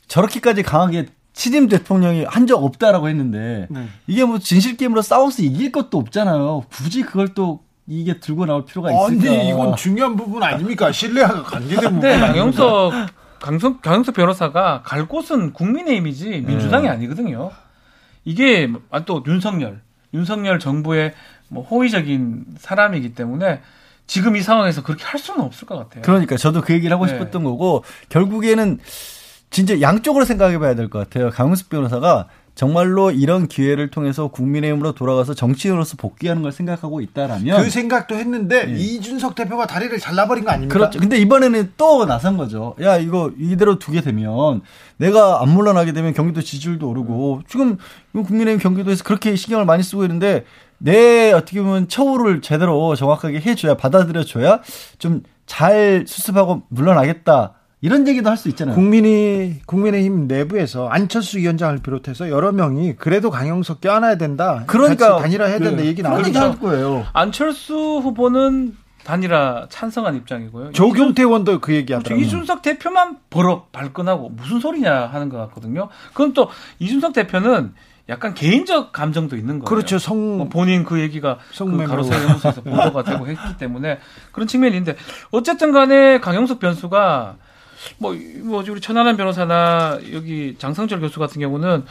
저렇게까지 0.07 0.63
강하게 0.63 1.07
취임 1.35 1.67
대통령이 1.67 2.23
한 2.23 2.45
적 2.45 2.63
없다라고 2.63 3.09
했는데 3.09 3.67
네. 3.69 3.87
이게 4.07 4.23
뭐 4.23 4.39
진실 4.39 4.77
게임으로 4.77 5.01
싸워서 5.01 5.41
이길 5.43 5.71
것도 5.71 5.97
없잖아요. 5.97 6.65
굳이 6.71 7.01
그걸 7.01 7.29
또 7.33 7.61
이게 7.87 8.19
들고 8.19 8.45
나올 8.45 8.65
필요가 8.65 8.89
있을까? 8.91 9.31
아니 9.31 9.49
이건 9.49 9.75
중요한 9.75 10.15
부분 10.15 10.41
아닙니까? 10.43 10.91
신뢰가 10.91 11.43
관계된 11.43 11.95
부분. 11.95 11.99
네, 12.01 12.17
강영석 12.19 12.93
강성, 13.39 13.79
강영석 13.81 14.15
변호사가 14.15 14.81
갈 14.83 15.07
곳은 15.07 15.53
국민의힘이지 15.53 16.41
민주당이 16.47 16.83
네. 16.85 16.89
아니거든요. 16.89 17.51
이게 18.23 18.71
아, 18.91 19.05
또 19.05 19.23
윤석열, 19.27 19.81
윤석열 20.13 20.57
정부의 20.59 21.13
뭐 21.49 21.63
호의적인 21.63 22.45
사람이기 22.57 23.13
때문에 23.13 23.61
지금 24.07 24.35
이 24.35 24.41
상황에서 24.41 24.83
그렇게 24.83 25.03
할 25.03 25.19
수는 25.19 25.41
없을 25.41 25.67
것 25.67 25.77
같아요. 25.77 26.01
그러니까 26.03 26.37
저도 26.37 26.61
그 26.61 26.73
얘기를 26.73 26.93
하고 26.93 27.05
네. 27.07 27.13
싶었던 27.13 27.43
거고 27.43 27.83
결국에는 28.09 28.79
진짜 29.55 29.79
양쪽으로 29.79 30.25
생각해 30.25 30.59
봐야 30.59 30.75
될 30.75 30.89
것 30.89 30.99
같아요. 30.99 31.29
강훈숙 31.29 31.69
변호사가 31.69 32.27
정말로 32.55 33.11
이런 33.11 33.47
기회를 33.49 33.89
통해서 33.91 34.29
국민의힘으로 34.29 34.93
돌아가서 34.93 35.33
정치인으로서 35.33 35.97
복귀하는 35.97 36.41
걸 36.41 36.53
생각하고 36.53 37.01
있다라면 37.01 37.63
그 37.63 37.69
생각도 37.69 38.15
했는데 38.15 38.65
네. 38.65 38.73
이준석 38.79 39.35
대표가 39.35 39.67
다리를 39.67 39.97
잘라버린 39.99 40.45
거 40.45 40.51
아닙니까? 40.51 40.73
그렇죠. 40.73 40.99
근데 40.99 41.17
이번에는 41.17 41.73
또 41.75 42.05
나선 42.05 42.37
거죠. 42.37 42.75
야 42.81 42.97
이거 42.97 43.31
이대로 43.37 43.77
두게 43.77 44.01
되면 44.01 44.61
내가 44.97 45.41
안 45.41 45.49
물러나게 45.49 45.91
되면 45.91 46.13
경기도 46.13 46.41
지지율도 46.41 46.89
오르고 46.89 47.41
지금 47.49 47.77
국민의힘 48.13 48.59
경기도에서 48.59 49.03
그렇게 49.03 49.35
신경을 49.35 49.65
많이 49.65 49.83
쓰고 49.83 50.03
있는데 50.05 50.45
내 50.77 51.33
어떻게 51.33 51.61
보면 51.61 51.89
처우를 51.89 52.41
제대로 52.41 52.95
정확하게 52.95 53.41
해줘야 53.41 53.75
받아들여줘야 53.75 54.61
좀 54.99 55.23
잘 55.45 56.05
수습하고 56.07 56.63
물러나겠다. 56.69 57.53
이런 57.81 58.07
얘기도 58.07 58.29
할 58.29 58.37
수 58.37 58.49
있잖아요. 58.49 58.75
국민이 58.75 59.61
국민의힘 59.65 60.27
내부에서 60.27 60.87
안철수 60.87 61.37
위원장을 61.37 61.77
비롯해서 61.79 62.29
여러 62.29 62.51
명이 62.51 62.95
그래도 62.95 63.29
강영석 63.29 63.81
껴안아야 63.81 64.17
된다. 64.17 64.63
그러니까 64.67 65.17
단일화 65.17 65.45
해야 65.45 65.59
된다 65.59 65.81
그, 65.81 65.85
얘기 65.85 66.01
나오는 66.01 66.31
그렇죠. 66.31 66.57
거예요. 66.59 67.05
안철수 67.13 67.75
후보는 67.75 68.75
단일화 69.03 69.67
찬성한 69.69 70.15
입장이고요. 70.15 70.71
조경태 70.71 71.21
의원도 71.23 71.59
그 71.61 71.73
얘기하더라고요. 71.75 72.17
그렇죠. 72.17 72.25
이준석 72.25 72.61
대표만 72.63 73.17
버럭 73.29 73.71
발끈하고 73.71 74.29
무슨 74.29 74.59
소리냐 74.59 75.07
하는 75.07 75.29
것 75.29 75.37
같거든요. 75.37 75.89
그럼 76.15 76.33
또 76.33 76.49
이준석 76.79 77.13
대표는 77.13 77.73
약간 78.09 78.33
개인적 78.33 78.91
감정도 78.91 79.35
있는 79.35 79.59
거예요. 79.59 79.65
그렇죠. 79.65 79.99
성 79.99 80.37
뭐 80.37 80.49
본인 80.49 80.83
그 80.83 80.99
얘기가 80.99 81.37
그 81.55 81.85
가로세 81.85 82.13
연구소에서 82.15 82.61
보도가 82.61 83.03
되고 83.03 83.27
했기 83.27 83.57
때문에 83.57 83.99
그런 84.31 84.47
측면이 84.47 84.75
있는데 84.75 84.97
어쨌든 85.31 85.71
간에 85.71 86.19
강영석 86.19 86.59
변수가 86.59 87.35
뭐, 87.97 88.15
뭐, 88.43 88.63
우리 88.69 88.81
천안한 88.81 89.17
변호사나 89.17 89.99
여기 90.13 90.55
장성철 90.57 90.99
교수 90.99 91.19
같은 91.19 91.39
경우는 91.41 91.85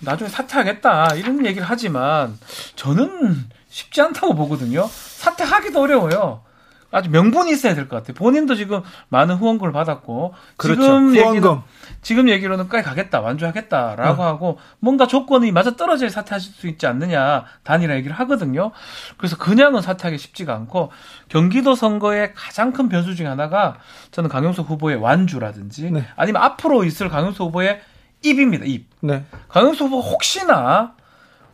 나중에 0.00 0.28
사퇴하겠다 0.28 1.14
이런 1.14 1.44
얘기를 1.46 1.66
하지만 1.68 2.36
저는 2.76 3.36
쉽지 3.68 4.00
않다고 4.02 4.34
보거든요. 4.34 4.86
사퇴하기도 4.90 5.80
어려워요. 5.80 6.42
아주 6.90 7.10
명분이 7.10 7.50
있어야 7.50 7.74
될 7.74 7.88
것 7.88 7.96
같아요. 7.96 8.14
본인도 8.14 8.54
지금 8.54 8.82
많은 9.08 9.34
후원금을 9.36 9.72
받았고 9.72 10.34
그렇죠. 10.56 10.80
지금 10.82 11.14
후원금. 11.16 11.62
지금 12.04 12.28
얘기로는 12.28 12.68
까지 12.68 12.84
가겠다, 12.84 13.20
완주하겠다라고 13.20 14.22
어. 14.22 14.26
하고 14.26 14.58
뭔가 14.78 15.06
조건이 15.06 15.50
맞아 15.50 15.74
떨어져야 15.74 16.10
사퇴하실 16.10 16.52
수 16.52 16.68
있지 16.68 16.86
않느냐 16.86 17.46
단일화 17.64 17.96
얘기를 17.96 18.14
하거든요. 18.20 18.70
그래서 19.16 19.36
그냥은 19.36 19.80
사퇴하기 19.80 20.18
쉽지가 20.18 20.54
않고 20.54 20.92
경기도 21.28 21.74
선거의 21.74 22.32
가장 22.34 22.72
큰 22.72 22.88
변수 22.88 23.16
중에 23.16 23.26
하나가 23.26 23.78
저는 24.12 24.28
강용석 24.28 24.68
후보의 24.68 24.96
완주라든지 24.96 25.90
네. 25.90 26.06
아니면 26.14 26.42
앞으로 26.42 26.84
있을 26.84 27.08
강용석 27.08 27.48
후보의 27.48 27.80
입입니다. 28.22 28.66
입. 28.66 28.86
네. 29.00 29.24
강용석 29.48 29.88
후보 29.88 30.00
혹시나 30.00 30.94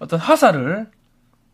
어떤 0.01 0.19
화살을 0.19 0.91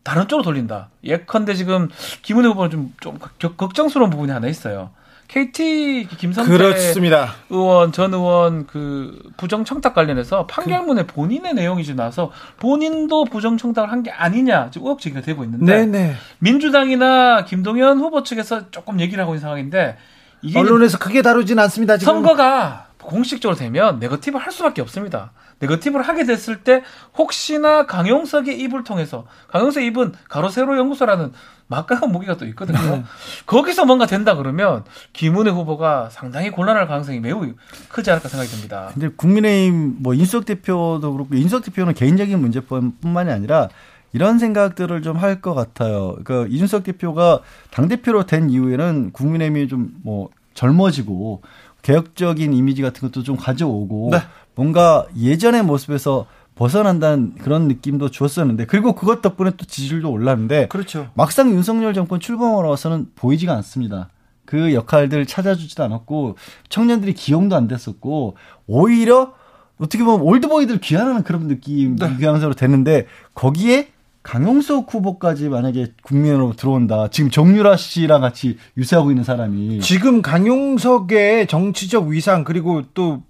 다른 0.01 0.27
쪽으로 0.27 0.43
돌린다. 0.43 0.89
예컨대 1.03 1.53
지금 1.53 1.89
김은혜 2.23 2.47
후보는 2.47 2.71
좀, 2.71 3.19
좀 3.37 3.55
걱정스러운 3.55 4.09
부분이 4.09 4.31
하나 4.31 4.47
있어요. 4.47 4.89
KT 5.27 6.07
김성태 6.17 6.49
그렇습니다. 6.49 7.33
의원 7.49 7.91
전 7.91 8.13
의원 8.13 8.65
그 8.65 9.19
부정 9.35 9.65
청탁 9.65 9.93
관련해서 9.93 10.47
판결문에 10.47 11.01
그... 11.03 11.07
본인의 11.07 11.53
내용이 11.53 11.83
좀 11.83 11.95
나서 11.97 12.31
본인도 12.59 13.25
부정 13.25 13.57
청탁을 13.57 13.91
한 13.91 14.03
게 14.03 14.11
아니냐 14.11 14.69
지금 14.71 14.87
의혹 14.87 15.01
제기가 15.01 15.21
되고 15.21 15.43
있는데 15.43 15.85
네네. 15.85 16.13
민주당이나 16.39 17.43
김동연 17.45 17.99
후보 17.99 18.23
측에서 18.23 18.71
조금 18.71 18.99
얘기를 18.99 19.21
하고 19.21 19.33
있는 19.33 19.41
상황인데 19.41 19.97
이게 20.41 20.57
언론에서 20.59 20.97
크게 20.99 21.21
다루진 21.21 21.57
않습니다. 21.59 21.97
지금. 21.97 22.13
선거가 22.13 22.86
공식적으로 23.07 23.57
되면 23.57 23.99
네거티브 23.99 24.37
할 24.37 24.51
수밖에 24.51 24.81
없습니다. 24.81 25.31
네거티브를 25.59 26.05
하게 26.05 26.25
됐을 26.25 26.57
때 26.57 26.83
혹시나 27.17 27.85
강용석의 27.85 28.59
입을 28.59 28.83
통해서 28.83 29.25
강용석 29.47 29.81
입은 29.83 30.13
가로 30.27 30.49
세로 30.49 30.77
연구소라는 30.77 31.31
막강한 31.67 32.11
무기가 32.11 32.35
또 32.35 32.45
있거든요. 32.47 32.77
네. 32.79 33.03
거기서 33.45 33.85
뭔가 33.85 34.05
된다 34.05 34.35
그러면 34.35 34.83
김은혜 35.13 35.51
후보가 35.51 36.09
상당히 36.11 36.51
곤란할 36.51 36.87
가능성이 36.87 37.21
매우 37.21 37.53
크지 37.89 38.11
않을까 38.11 38.27
생각이 38.27 38.51
듭니다. 38.51 38.91
근데 38.93 39.07
국민의힘 39.07 39.97
뭐 39.99 40.13
인석 40.13 40.45
대표도 40.45 41.13
그렇고 41.13 41.35
인석 41.35 41.63
대표는 41.63 41.93
개인적인 41.93 42.39
문제뿐만이 42.39 43.31
아니라 43.31 43.69
이런 44.13 44.37
생각들을 44.37 45.01
좀 45.01 45.17
할 45.17 45.41
것 45.41 45.53
같아요. 45.53 46.17
그러니까 46.23 46.53
이준석 46.53 46.83
대표가 46.83 47.39
당 47.71 47.87
대표로 47.87 48.25
된 48.25 48.49
이후에는 48.49 49.11
국민의힘이 49.13 49.67
좀 49.69 49.91
뭐 50.03 50.29
젊어지고 50.57 51.43
개혁적인 51.87 52.51
이미지 52.51 52.81
같은 52.81 53.07
것도 53.07 53.23
좀 53.23 53.37
가져오고 53.37 54.09
네. 54.11 54.19
뭔가 54.55 55.05
예전의 55.17 55.63
모습에서 55.63 56.25
벗어난다는 56.55 57.35
그런 57.35 57.69
느낌도 57.69 58.11
주었었는데 58.11 58.65
그리고 58.65 58.93
그것 58.93 59.21
덕분에 59.21 59.51
또 59.55 59.65
지지율도 59.65 60.11
올랐는데 60.11 60.67
그렇죠. 60.67 61.09
막상 61.13 61.49
윤석열 61.51 61.93
정권 61.93 62.19
출범하고 62.19 62.69
나서는 62.69 63.11
보이지가 63.15 63.53
않습니다. 63.53 64.09
그 64.43 64.73
역할들 64.73 65.25
찾아주지도 65.25 65.81
않았고 65.85 66.35
청년들이 66.67 67.13
기용도 67.13 67.55
안 67.55 67.69
됐었고 67.69 68.35
오히려 68.65 69.33
어떻게 69.77 70.03
보면 70.03 70.21
올드보이들 70.21 70.79
귀환하는 70.81 71.23
그런 71.23 71.47
느낌 71.47 71.95
네. 71.95 72.17
귀환으로 72.17 72.53
되는데 72.53 73.07
거기에 73.33 73.91
강용석 74.27 74.93
후보까지 74.93 75.47
만약에 75.47 75.93
국민으로 76.03 76.51
들어온다. 76.57 77.07
지금 77.09 77.29
정유라 77.31 77.77
씨랑 77.77 78.19
같이 78.19 78.57
유세하고 78.75 79.09
있는 79.09 79.23
사람이 79.23 79.79
지금 79.79 80.21
강용석의 80.21 81.47
정치적 81.47 82.07
위상 82.07 82.43
그리고 82.43 82.81
또 82.93 83.23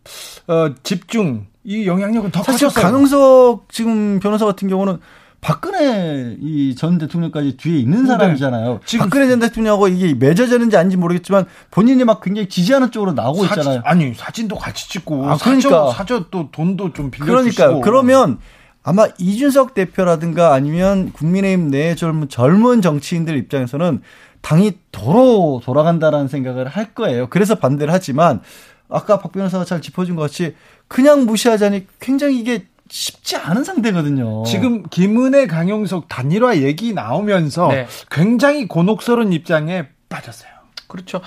어, 0.47 0.73
집중 0.81 1.45
이 1.63 1.85
영향력은 1.85 2.31
더 2.31 2.41
사실 2.41 2.67
커졌어요. 2.67 2.83
강용석 2.83 3.67
지금 3.69 4.19
변호사 4.19 4.45
같은 4.45 4.67
경우는 4.67 4.97
박근혜 5.39 6.35
이 6.41 6.73
전 6.75 6.97
대통령까지 6.97 7.57
뒤에 7.57 7.77
있는 7.77 8.01
네. 8.01 8.07
사람이잖아요. 8.07 8.79
지금 8.85 9.05
박근혜 9.05 9.27
전 9.27 9.39
대통령하고 9.39 9.89
이게 9.89 10.15
맺어졌는지 10.15 10.77
아닌지 10.77 10.97
모르겠지만 10.97 11.45
본인이 11.69 12.03
막 12.05 12.21
굉장히 12.21 12.49
지지하는 12.49 12.89
쪽으로 12.89 13.13
나오고 13.13 13.45
사진, 13.45 13.61
있잖아요. 13.61 13.81
아니 13.85 14.15
사진도 14.15 14.55
같이 14.55 14.89
찍고 14.89 15.29
아, 15.29 15.37
그러니까 15.37 15.91
사저, 15.91 16.25
또 16.31 16.49
돈도 16.51 16.93
좀 16.93 17.11
빌려 17.11 17.27
그러니까 17.27 17.79
그러면 17.81 18.39
아마 18.87 19.05
이준석 19.17 19.73
대표라든가 19.73 20.53
아니면 20.53 21.11
국민의힘 21.11 21.71
내 21.71 21.93
젊은, 21.93 22.29
젊은 22.29 22.81
정치인들 22.81 23.35
입장에서는 23.35 24.01
당이 24.39 24.79
도로 24.93 25.61
돌아간다라는 25.65 26.29
생각을 26.29 26.69
할 26.69 26.93
거예요. 26.93 27.27
그래서 27.27 27.55
반대를 27.55 27.93
하지만 27.93 28.39
아까 28.87 29.19
박 29.19 29.33
변호사가 29.33 29.65
잘 29.65 29.81
짚어준 29.81 30.15
것 30.15 30.21
같이 30.21 30.55
그냥 30.87 31.25
무시하자니 31.25 31.85
굉장히 31.99 32.39
이게 32.39 32.65
쉽지 32.89 33.35
않은 33.35 33.65
상대거든요. 33.65 34.45
지금 34.45 34.83
김은혜, 34.83 35.47
강용석 35.47 36.07
단일화 36.07 36.59
얘기 36.59 36.93
나오면서 36.93 37.67
네. 37.67 37.87
굉장히 38.09 38.69
곤혹스러운 38.69 39.33
입장에 39.33 39.89
빠졌어요. 40.07 40.49
그렇죠. 40.87 41.19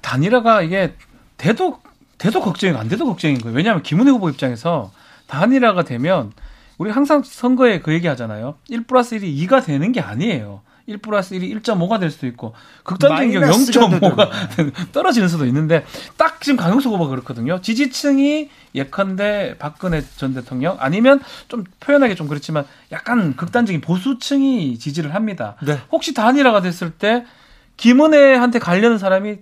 단일화가 0.00 0.62
이게 0.62 0.94
돼도 1.36 1.78
돼도 2.18 2.40
걱정이고 2.40 2.76
안 2.76 2.88
돼도 2.88 3.06
걱정인 3.06 3.38
거예요. 3.38 3.56
왜냐하면 3.56 3.84
김은혜 3.84 4.10
후보 4.10 4.28
입장에서 4.28 4.90
단일화가 5.28 5.84
되면 5.84 6.32
우리 6.78 6.90
항상 6.90 7.22
선거에 7.24 7.80
그 7.80 7.92
얘기 7.92 8.06
하잖아요. 8.06 8.56
1 8.68 8.84
플러스 8.84 9.16
1이 9.16 9.46
2가 9.46 9.64
되는 9.64 9.92
게 9.92 10.00
아니에요. 10.00 10.62
1 10.86 10.98
플러스 10.98 11.34
1이 11.34 11.62
1.5가 11.62 12.00
될 12.00 12.10
수도 12.10 12.26
있고 12.26 12.54
극단적인 12.82 13.32
경우 13.32 13.44
0.5가 13.46 14.92
떨어지는 14.92 15.28
수도 15.28 15.46
있는데 15.46 15.84
딱 16.16 16.40
지금 16.40 16.56
강용석 16.56 16.92
후보가 16.92 17.10
그렇거든요. 17.10 17.60
지지층이 17.60 18.50
예컨대 18.74 19.56
박근혜 19.58 20.02
전 20.16 20.34
대통령 20.34 20.76
아니면 20.80 21.20
좀 21.48 21.64
표현하기 21.80 22.16
좀 22.16 22.26
그렇지만 22.26 22.64
약간 22.90 23.36
극단적인 23.36 23.80
보수층이 23.80 24.78
지지를 24.78 25.14
합니다. 25.14 25.56
네. 25.62 25.78
혹시 25.92 26.14
단일화가 26.14 26.62
됐을 26.62 26.90
때 26.90 27.24
김은혜한테 27.76 28.58
가려는 28.58 28.98
사람이 28.98 29.38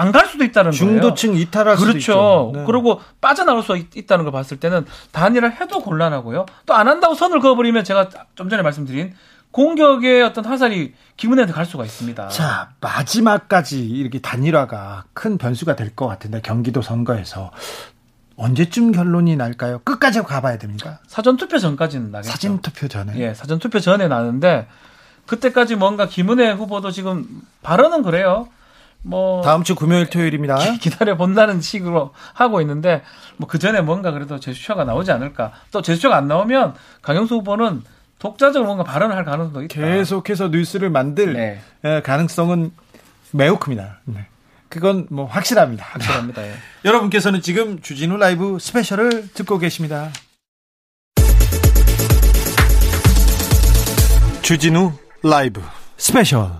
안 0.00 0.12
갈 0.12 0.26
수도 0.26 0.44
있다는 0.44 0.70
거예요. 0.70 0.78
중도층 0.78 1.34
이탈할 1.34 1.76
그렇죠. 1.76 1.86
수도 1.86 1.98
있죠. 1.98 2.52
네. 2.54 2.64
그리고 2.66 3.00
빠져나올 3.20 3.62
수 3.62 3.76
있 3.76 4.06
다는 4.06 4.24
걸 4.24 4.32
봤을 4.32 4.58
때는 4.60 4.86
단일화 5.12 5.48
해도 5.48 5.80
곤란하고요. 5.80 6.46
또 6.66 6.74
안 6.74 6.86
한다고 6.88 7.14
선을 7.14 7.40
그어버리면 7.40 7.82
제가 7.84 8.08
좀 8.36 8.48
전에 8.48 8.62
말씀드린 8.62 9.14
공격의 9.50 10.22
어떤 10.22 10.44
화살이 10.44 10.94
김은혜한테 11.16 11.52
갈 11.52 11.64
수가 11.66 11.84
있습니다. 11.84 12.28
자, 12.28 12.70
마지막까지 12.80 13.84
이렇게 13.86 14.20
단일화가 14.20 15.04
큰 15.14 15.36
변수가 15.38 15.74
될 15.74 15.94
것 15.96 16.06
같은데 16.06 16.40
경기도 16.42 16.80
선거에서 16.82 17.50
언제쯤 18.36 18.92
결론이 18.92 19.34
날까요? 19.36 19.80
끝까지 19.80 20.22
가봐야 20.22 20.58
됩니까? 20.58 20.98
사전 21.08 21.36
투표 21.36 21.58
전까지는 21.58 22.12
나겠죠. 22.12 22.30
사전 22.30 22.58
투표 22.60 22.86
전에. 22.86 23.14
예, 23.16 23.34
사전 23.34 23.58
투표 23.58 23.80
전에 23.80 24.06
나는데 24.06 24.68
그때까지 25.26 25.74
뭔가 25.74 26.06
김은혜 26.06 26.52
후보도 26.52 26.90
지금 26.92 27.26
발언은 27.62 28.02
그래요. 28.02 28.48
뭐 29.02 29.42
다음 29.42 29.62
주 29.62 29.74
금요일 29.74 30.06
토요일입니다. 30.10 30.56
기다려 30.80 31.16
본다는 31.16 31.60
식으로 31.60 32.12
하고 32.34 32.60
있는데 32.60 33.02
뭐 33.36 33.48
그 33.48 33.58
전에 33.58 33.80
뭔가 33.80 34.10
그래도 34.10 34.38
제스처가 34.38 34.84
나오지 34.84 35.10
않을까. 35.12 35.52
또 35.70 35.80
제스처가 35.82 36.16
안 36.16 36.28
나오면 36.28 36.74
강영수 37.02 37.36
후보는 37.36 37.82
독자적으로 38.18 38.66
뭔가 38.66 38.84
발언을 38.84 39.14
할 39.16 39.24
가능성도 39.24 39.62
있다. 39.62 39.74
계속해서 39.74 40.48
뉴스를 40.48 40.90
만들 40.90 41.32
네. 41.34 41.60
예, 41.84 42.00
가능성은 42.02 42.72
매우 43.32 43.58
큽니다. 43.58 44.00
네. 44.04 44.26
그건 44.68 45.06
뭐 45.10 45.24
확실합니다. 45.26 45.84
확실합니다. 45.88 46.42
예. 46.46 46.52
여러분께서는 46.84 47.40
지금 47.40 47.80
주진우 47.80 48.16
라이브 48.16 48.58
스페셜을 48.60 49.28
듣고 49.32 49.58
계십니다. 49.58 50.10
주진우 54.42 54.92
라이브 55.22 55.62
스페셜 55.96 56.50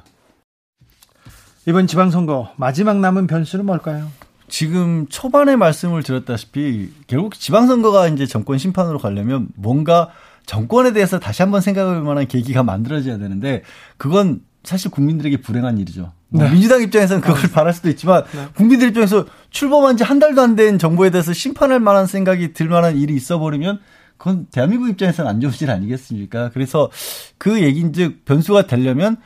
이번 1.69 1.87
지방선거 1.87 2.53
마지막 2.57 2.99
남은 2.99 3.27
변수는 3.27 3.67
뭘까요? 3.67 4.11
지금 4.49 5.07
초반에 5.11 5.55
말씀을 5.57 6.03
드렸다시피 6.03 6.91
결국 7.07 7.35
지방선거가 7.39 8.09
이제 8.09 8.25
정권 8.25 8.57
심판으로 8.57 8.99
가려면 8.99 9.49
뭔가 9.55 10.09
정권에 10.47 10.95
대해서 10.95 11.19
다시 11.19 11.43
한번 11.43 11.61
생각할 11.61 12.01
만한 12.01 12.27
계기가 12.27 12.63
만들어져야 12.63 13.19
되는데 13.19 13.65
그건 13.99 14.41
사실 14.65 14.91
국민들에게 14.91 15.43
불행한 15.43 15.77
일이죠. 15.77 16.13
뭐 16.31 16.45
네. 16.45 16.51
민주당 16.51 16.81
입장에서는 16.81 17.21
그걸 17.21 17.43
네. 17.43 17.51
바랄 17.53 17.75
수도 17.75 17.91
있지만 17.91 18.25
네. 18.33 18.49
국민들 18.55 18.89
입장에서 18.89 19.27
출범한 19.51 19.99
지 19.99 20.05
한 20.05 20.19
달도 20.19 20.41
안 20.41 20.57
된 20.57 20.79
정부에 20.79 21.11
대해서 21.11 21.35
심판할 21.35 21.81
만한 21.81 22.07
생각이 22.07 22.55
들 22.55 22.69
만한 22.69 22.97
일이 22.97 23.15
있어 23.15 23.39
버리면 23.39 23.79
그건 24.17 24.47
대한민국 24.51 24.89
입장에서는 24.89 25.31
안 25.31 25.43
좋은 25.43 25.53
일 25.61 25.71
아니겠습니까? 25.71 26.51
그래서 26.55 26.91
그 27.37 27.61
얘기인즉 27.61 28.25
변수가 28.25 28.67
되려면 28.67 29.19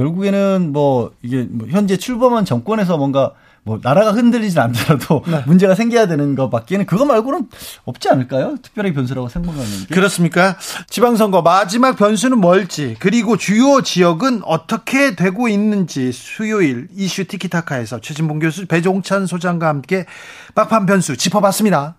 결국에는 0.00 0.72
뭐 0.72 1.12
이게 1.20 1.46
뭐 1.48 1.68
현재 1.68 1.98
출범한 1.98 2.46
정권에서 2.46 2.96
뭔가 2.96 3.32
뭐 3.62 3.78
나라가 3.82 4.12
흔들리지 4.12 4.58
않더라도 4.58 5.22
네. 5.26 5.42
문제가 5.46 5.74
생겨야 5.74 6.06
되는 6.06 6.34
것밖에는 6.34 6.86
그거 6.86 7.04
말고는 7.04 7.48
없지 7.84 8.08
않을까요? 8.08 8.56
특별히 8.62 8.94
변수라고 8.94 9.28
생각하는 9.28 9.66
게. 9.86 9.94
그렇습니까? 9.94 10.56
지방선거 10.88 11.42
마지막 11.42 11.96
변수는 11.96 12.38
뭘지 12.38 12.96
그리고 12.98 13.36
주요 13.36 13.82
지역은 13.82 14.40
어떻게 14.44 15.14
되고 15.14 15.48
있는지 15.48 16.12
수요일 16.12 16.88
이슈 16.96 17.26
티키타카에서 17.26 18.00
최진봉 18.00 18.38
교수 18.38 18.66
배종찬 18.66 19.26
소장과 19.26 19.68
함께 19.68 20.06
막판 20.54 20.86
변수 20.86 21.18
짚어봤습니다. 21.18 21.96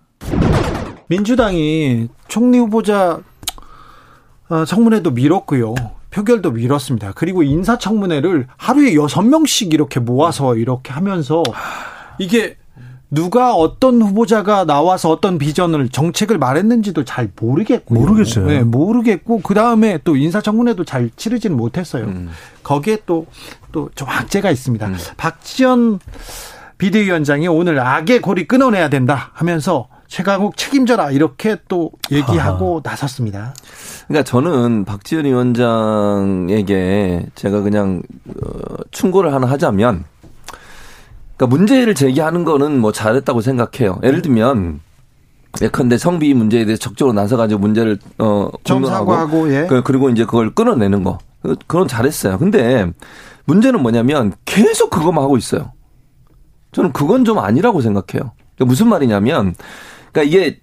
민주당이 1.06 2.08
총리 2.26 2.58
후보자 2.58 3.20
어, 4.48 4.64
청문회도 4.64 5.12
미뤘고요. 5.12 6.01
표결도 6.12 6.52
미뤘습니다. 6.52 7.12
그리고 7.14 7.42
인사청문회를 7.42 8.46
하루에 8.56 8.94
여섯 8.94 9.22
명씩 9.22 9.72
이렇게 9.74 9.98
모아서 10.00 10.56
이렇게 10.56 10.92
하면서 10.92 11.42
이게 12.18 12.56
누가 13.10 13.54
어떤 13.54 14.00
후보자가 14.00 14.64
나와서 14.64 15.10
어떤 15.10 15.36
비전을 15.36 15.90
정책을 15.90 16.38
말했는지도 16.38 17.04
잘 17.04 17.30
모르겠고 17.38 17.94
모르겠어요. 17.94 18.46
네, 18.46 18.62
모르겠고 18.62 19.40
그 19.42 19.52
다음에 19.52 19.98
또 20.04 20.16
인사청문회도 20.16 20.84
잘 20.84 21.10
치르지는 21.16 21.56
못했어요. 21.56 22.04
음. 22.04 22.30
거기에 22.62 22.98
또 23.04 23.26
또 23.72 23.90
좀 23.94 24.08
악재가 24.08 24.50
있습니다. 24.50 24.86
음. 24.86 24.96
박지원 25.16 25.98
비대위원장이 26.78 27.48
오늘 27.48 27.78
악의 27.80 28.20
고리 28.20 28.46
끊어내야 28.46 28.88
된다 28.90 29.30
하면서 29.34 29.88
최강욱 30.12 30.58
책임져라 30.58 31.10
이렇게 31.12 31.56
또 31.68 31.90
얘기하고 32.10 32.82
하하. 32.82 32.82
나섰습니다. 32.84 33.54
그러니까 34.06 34.24
저는 34.24 34.84
박지원 34.84 35.24
위원장에게 35.24 37.28
제가 37.34 37.62
그냥 37.62 38.02
어, 38.28 38.74
충고를 38.90 39.32
하나 39.32 39.46
하자면 39.46 40.04
그러니까 41.38 41.56
문제를 41.56 41.94
제기하는 41.94 42.44
거는 42.44 42.78
뭐 42.78 42.92
잘했다고 42.92 43.40
생각해요. 43.40 44.00
예를 44.02 44.20
들면 44.20 44.80
예컨대 45.62 45.96
성비 45.96 46.34
문제에 46.34 46.66
대해서 46.66 46.80
적극적으로 46.80 47.14
나서가지고 47.14 47.60
문제를 47.60 47.98
어 48.18 48.50
공론하고 48.66 49.50
예. 49.54 49.66
그, 49.66 49.82
그리고 49.82 50.10
이제 50.10 50.26
그걸 50.26 50.54
끊어내는 50.54 51.04
거 51.04 51.20
그건 51.66 51.88
잘했어요. 51.88 52.36
근데 52.36 52.86
문제는 53.46 53.80
뭐냐면 53.80 54.34
계속 54.44 54.90
그거만 54.90 55.24
하고 55.24 55.38
있어요. 55.38 55.72
저는 56.72 56.92
그건 56.92 57.24
좀 57.24 57.38
아니라고 57.38 57.80
생각해요. 57.80 58.32
그러니까 58.56 58.64
무슨 58.66 58.88
말이냐면 58.88 59.54
그러니까 60.12 60.22
이게 60.22 60.60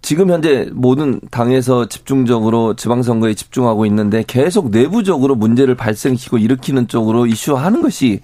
지금 0.00 0.30
현재 0.30 0.70
모든 0.72 1.20
당에서 1.30 1.86
집중적으로 1.88 2.74
지방선거에 2.74 3.34
집중하고 3.34 3.84
있는데 3.86 4.24
계속 4.26 4.70
내부적으로 4.70 5.34
문제를 5.34 5.74
발생시키고 5.74 6.38
일으키는 6.38 6.88
쪽으로 6.88 7.26
이슈화하는 7.26 7.82
것이 7.82 8.20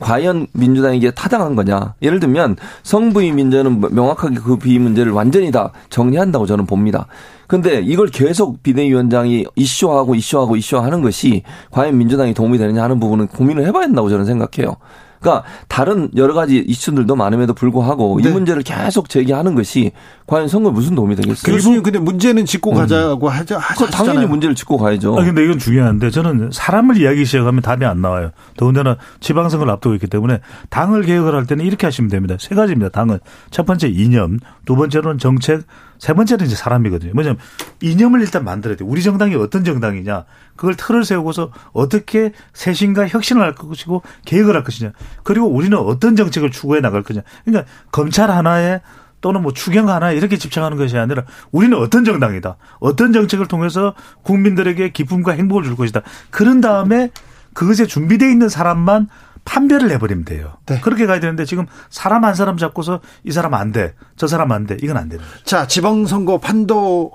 과연 0.00 0.46
민주당에게 0.52 1.10
타당한 1.12 1.54
거냐. 1.54 1.94
예를 2.02 2.18
들면 2.18 2.56
성부임 2.82 3.36
문제는 3.36 3.80
명확하게 3.90 4.36
그 4.36 4.56
비위 4.56 4.78
문제를 4.78 5.12
완전히 5.12 5.52
다 5.52 5.72
정리한다고 5.90 6.46
저는 6.46 6.66
봅니다. 6.66 7.06
근데 7.46 7.80
이걸 7.80 8.08
계속 8.08 8.62
비대위원장이 8.62 9.46
이슈화하고 9.54 10.14
이슈화하고 10.14 10.56
이슈화하는 10.56 11.02
것이 11.02 11.42
과연 11.70 11.96
민주당이 11.98 12.34
도움이 12.34 12.58
되느냐 12.58 12.82
하는 12.82 13.00
부분은 13.00 13.28
고민을 13.28 13.66
해봐야 13.66 13.86
된다고 13.86 14.08
저는 14.08 14.24
생각해요. 14.24 14.76
그러니까 15.20 15.44
다른 15.68 16.10
여러 16.16 16.34
가지 16.34 16.58
이슈들도 16.58 17.14
많음에도 17.16 17.54
불구하고 17.54 18.20
네. 18.22 18.28
이 18.28 18.32
문제를 18.32 18.62
계속 18.62 19.08
제기하는 19.08 19.54
것이 19.54 19.92
과연 20.26 20.48
선거에 20.48 20.72
무슨 20.72 20.94
도움이 20.94 21.16
되겠어요? 21.16 21.54
교수님 21.54 21.82
근데 21.82 21.98
문제는 21.98 22.44
짚고 22.46 22.72
음. 22.72 22.76
가자고 22.76 23.28
하죠. 23.28 23.58
당연히 23.90 24.26
문제를 24.26 24.54
짚고 24.54 24.78
가야죠. 24.78 25.18
아 25.18 25.24
근데 25.24 25.44
이건 25.44 25.58
중요한데 25.58 26.10
저는 26.10 26.50
사람을 26.52 26.98
이야기 26.98 27.24
시작하면 27.24 27.62
답이 27.62 27.84
안 27.84 28.00
나와요. 28.00 28.30
더군다나 28.56 28.96
지방선거를 29.20 29.72
앞두고 29.74 29.94
있기 29.96 30.06
때문에 30.06 30.40
당을 30.70 31.02
개혁을 31.02 31.34
할 31.34 31.46
때는 31.46 31.64
이렇게 31.64 31.86
하시면 31.86 32.10
됩니다. 32.10 32.36
세 32.38 32.54
가지입니다. 32.54 32.90
당은 32.90 33.18
첫 33.50 33.66
번째 33.66 33.88
이념, 33.88 34.38
두 34.64 34.76
번째로는 34.76 35.18
정책, 35.18 35.62
세 35.98 36.14
번째는 36.14 36.46
이제 36.46 36.54
사람이거든요. 36.54 37.12
뭐냐면 37.12 37.38
이념을 37.80 38.20
일단 38.20 38.44
만들어야 38.44 38.76
돼. 38.76 38.84
우리 38.84 39.02
정당이 39.02 39.34
어떤 39.34 39.64
정당이냐. 39.64 40.24
그걸 40.56 40.74
틀을 40.74 41.04
세우고서 41.04 41.52
어떻게 41.72 42.32
쇄신과 42.52 43.08
혁신을 43.08 43.42
할 43.42 43.54
것이고 43.54 44.02
계획을 44.24 44.54
할 44.54 44.64
것이냐. 44.64 44.92
그리고 45.24 45.46
우리는 45.48 45.76
어떤 45.76 46.16
정책을 46.16 46.50
추구해 46.50 46.80
나갈 46.80 47.02
거냐. 47.02 47.22
그러니까 47.44 47.70
검찰 47.90 48.30
하나에 48.30 48.80
또는 49.20 49.42
뭐 49.42 49.52
추경 49.52 49.88
하나 49.88 50.12
이렇게 50.12 50.36
집착하는 50.36 50.76
것이 50.76 50.96
아니라 50.96 51.24
우리는 51.50 51.76
어떤 51.76 52.04
정당이다. 52.04 52.56
어떤 52.78 53.12
정책을 53.12 53.48
통해서 53.48 53.94
국민들에게 54.22 54.90
기쁨과 54.90 55.32
행복을 55.32 55.64
줄 55.64 55.76
것이다. 55.76 56.02
그런 56.30 56.60
다음에 56.60 57.10
그것에 57.54 57.86
준비되어 57.86 58.28
있는 58.28 58.48
사람만 58.48 59.08
판별을 59.44 59.90
해버리면 59.92 60.24
돼요. 60.24 60.58
네. 60.66 60.80
그렇게 60.80 61.06
가야 61.06 61.20
되는데 61.20 61.44
지금 61.44 61.66
사람 61.90 62.24
한 62.24 62.34
사람 62.34 62.56
잡고서 62.56 63.00
이 63.24 63.32
사람 63.32 63.54
안 63.54 63.72
돼, 63.72 63.94
저 64.16 64.26
사람 64.26 64.52
안 64.52 64.66
돼, 64.66 64.76
이건 64.82 64.96
안 64.96 65.08
되는 65.08 65.24
거죠. 65.24 65.44
자, 65.44 65.66
지방선거 65.66 66.38
판도 66.38 67.12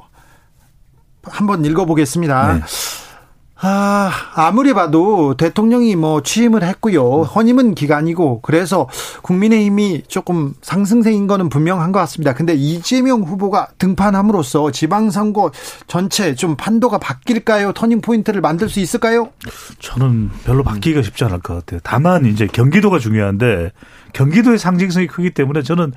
한번 1.24 1.66
읽어보겠습니다. 1.66 2.54
네. 2.54 2.62
아, 3.66 4.11
아무리 4.36 4.74
봐도 4.74 5.36
대통령이 5.38 5.95
뭐 5.95 6.22
취임을 6.22 6.64
했고요. 6.64 7.22
헌임은 7.22 7.76
기간이고 7.76 8.41
그래서 8.41 8.89
국민의힘이 9.22 10.03
조금 10.09 10.53
상승세인 10.61 11.28
거는 11.28 11.47
분명한 11.47 11.93
것 11.93 11.99
같습니다. 11.99 12.34
근데 12.34 12.55
이재명 12.55 13.22
후보가 13.22 13.70
등판함으로써 13.78 14.72
지방선거 14.72 15.51
전체 15.88 16.36
좀 16.36 16.57
판도가 16.57 16.97
바뀔까요? 16.97 17.72
터닝 17.72 18.01
포인트를 18.01 18.41
만들 18.41 18.68
수 18.68 18.82
있을까요? 18.82 19.30
저는 19.80 20.30
별로 20.43 20.64
바뀌기가 20.64 21.01
쉽지 21.01 21.24
않을 21.24 21.39
것 21.39 21.53
같아요. 21.53 21.80
다만 21.84 22.26
이제 22.26 22.47
경기도가 22.47 22.99
중요한데 22.99 23.72
경기도의 24.11 24.57
상징성이 24.57 25.07
크기 25.07 25.34
때문에 25.34 25.61
저는 25.61 25.93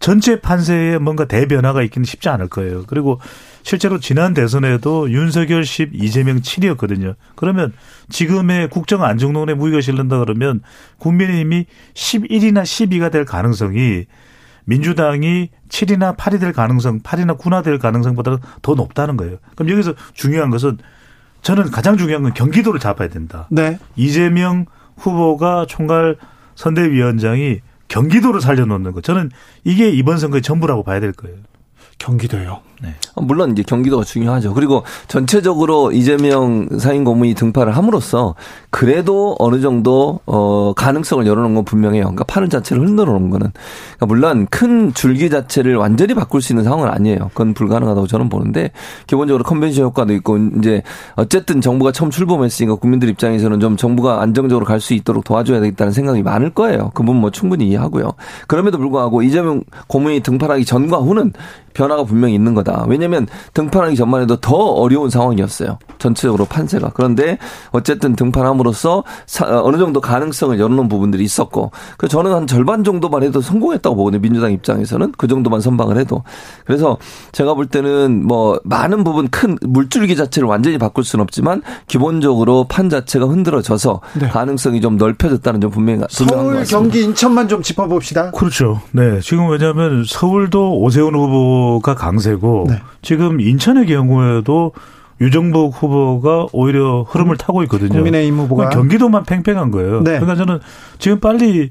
전체 0.00 0.40
판세에 0.40 0.96
뭔가 0.96 1.26
대변화가 1.26 1.82
있기는 1.82 2.06
쉽지 2.06 2.30
않을 2.30 2.48
거예요. 2.48 2.84
그리고 2.86 3.20
실제로 3.62 4.00
지난 4.00 4.34
대선에도 4.34 5.10
윤석열 5.10 5.64
10, 5.64 5.90
이재명 5.94 6.40
7이었거든요. 6.40 7.14
그러면 7.36 7.72
지금의 8.08 8.68
국정 8.68 9.02
안정론에 9.04 9.54
무기가 9.54 9.80
실른다 9.80 10.18
그러면 10.18 10.60
국민의힘이 10.98 11.66
11이나 11.94 12.62
12가 12.62 13.10
될 13.10 13.24
가능성이 13.24 14.06
민주당이 14.64 15.50
7이나 15.68 16.16
8이 16.16 16.40
될 16.40 16.52
가능성, 16.52 17.00
8이나 17.00 17.38
9나 17.38 17.64
될 17.64 17.78
가능성보다 17.78 18.38
더 18.62 18.74
높다는 18.74 19.16
거예요. 19.16 19.38
그럼 19.56 19.70
여기서 19.70 19.94
중요한 20.14 20.50
것은 20.50 20.78
저는 21.42 21.70
가장 21.70 21.96
중요한 21.96 22.22
건 22.22 22.34
경기도를 22.34 22.80
잡아야 22.80 23.08
된다. 23.08 23.48
네. 23.50 23.78
이재명 23.96 24.66
후보가 24.96 25.66
총괄 25.66 26.16
선대위원장이 26.54 27.60
경기도를 27.88 28.40
살려놓는 28.40 28.92
거. 28.92 29.00
저는 29.00 29.30
이게 29.64 29.90
이번 29.90 30.18
선거의 30.18 30.42
전부라고 30.42 30.84
봐야 30.84 31.00
될 31.00 31.12
거예요. 31.12 31.36
경기도요. 32.00 32.60
네. 32.82 32.94
물론 33.16 33.52
이제 33.52 33.62
경기도가 33.62 34.04
중요하죠. 34.04 34.54
그리고 34.54 34.84
전체적으로 35.06 35.92
이재명 35.92 36.66
사인 36.78 37.04
고문이 37.04 37.34
등판을 37.34 37.76
함으로써 37.76 38.34
그래도 38.70 39.36
어느 39.38 39.60
정도 39.60 40.20
어 40.24 40.72
가능성을 40.74 41.26
열어놓은 41.26 41.54
건 41.54 41.64
분명해요. 41.66 42.04
그러니까 42.04 42.24
판을 42.24 42.48
자체를 42.48 42.82
흔들어 42.82 43.12
놓은 43.12 43.28
거는 43.28 43.52
그러니까 43.96 44.06
물론 44.06 44.46
큰 44.50 44.94
줄기 44.94 45.28
자체를 45.28 45.76
완전히 45.76 46.14
바꿀 46.14 46.40
수 46.40 46.54
있는 46.54 46.64
상황은 46.64 46.88
아니에요. 46.88 47.28
그건 47.34 47.52
불가능하다고 47.52 48.06
저는 48.06 48.30
보는데 48.30 48.70
기본적으로 49.06 49.44
컨벤션 49.44 49.84
효과도 49.84 50.14
있고 50.14 50.38
이제 50.58 50.82
어쨌든 51.16 51.60
정부가 51.60 51.92
처음 51.92 52.10
출범했으니까 52.10 52.76
국민들 52.76 53.10
입장에서는 53.10 53.60
좀 53.60 53.76
정부가 53.76 54.22
안정적으로 54.22 54.64
갈 54.64 54.80
수 54.80 54.94
있도록 54.94 55.24
도와줘야 55.24 55.60
되겠다는 55.60 55.92
생각이 55.92 56.22
많을 56.22 56.54
거예요. 56.54 56.90
그 56.94 57.02
부분 57.02 57.20
뭐 57.20 57.30
충분히 57.30 57.68
이해하고요. 57.68 58.14
그럼에도 58.46 58.78
불구하고 58.78 59.20
이재명 59.20 59.62
고문이 59.88 60.20
등판하기 60.20 60.64
전과 60.64 60.96
후는 60.96 61.34
변화가 61.74 62.04
분명히 62.04 62.34
있는 62.34 62.54
거다. 62.54 62.84
왜냐하면 62.88 63.26
등판하기 63.54 63.96
전만 63.96 64.22
해도 64.22 64.36
더 64.36 64.54
어려운 64.54 65.10
상황이었어요. 65.10 65.78
전체적으로 65.98 66.44
판세가. 66.44 66.90
그런데 66.94 67.38
어쨌든 67.70 68.16
등판함으로써 68.16 68.98
어, 68.98 69.60
어느 69.62 69.76
정도 69.78 70.00
가능성을 70.00 70.58
열어놓은 70.58 70.88
부분들이 70.88 71.24
있었고, 71.24 71.70
그 71.96 72.08
저는 72.08 72.32
한 72.32 72.46
절반 72.46 72.84
정도만 72.84 73.22
해도 73.22 73.40
성공했다고 73.40 73.96
보거든요. 73.96 74.20
민주당 74.20 74.52
입장에서는 74.52 75.12
그 75.16 75.28
정도만 75.28 75.60
선방을 75.60 75.98
해도. 75.98 76.22
그래서 76.64 76.98
제가 77.32 77.54
볼 77.54 77.66
때는 77.66 78.26
뭐 78.26 78.58
많은 78.64 79.04
부분 79.04 79.28
큰 79.28 79.56
물줄기 79.62 80.16
자체를 80.16 80.48
완전히 80.48 80.78
바꿀 80.78 81.04
수는 81.04 81.22
없지만 81.22 81.62
기본적으로 81.86 82.64
판 82.68 82.90
자체가 82.90 83.26
흔들어져서 83.26 84.00
네. 84.20 84.28
가능성이 84.28 84.80
좀 84.80 84.96
넓혀졌다는 84.96 85.60
점 85.60 85.70
분명히 85.70 86.02
서울, 86.08 86.64
경기, 86.64 87.02
인천만 87.02 87.48
좀 87.48 87.62
짚어봅시다. 87.62 88.32
그렇죠. 88.32 88.80
네, 88.92 89.20
지금 89.20 89.48
왜냐하면 89.48 90.04
서울도 90.06 90.80
오세훈 90.80 91.14
후보 91.14 91.69
가 91.78 91.94
강세고 91.94 92.66
네. 92.68 92.82
지금 93.02 93.40
인천의 93.40 93.86
경우에도 93.86 94.72
유정복 95.20 95.82
후보가 95.82 96.46
오히려 96.52 97.02
흐름을 97.02 97.36
타고 97.36 97.62
있거든요. 97.64 97.90
국민의힘 97.90 98.38
후보가 98.38 98.70
경기도만 98.70 99.24
팽팽한 99.24 99.70
거예요. 99.70 100.02
네. 100.02 100.18
그러니까 100.18 100.34
저는 100.34 100.58
지금 100.98 101.20
빨리 101.20 101.70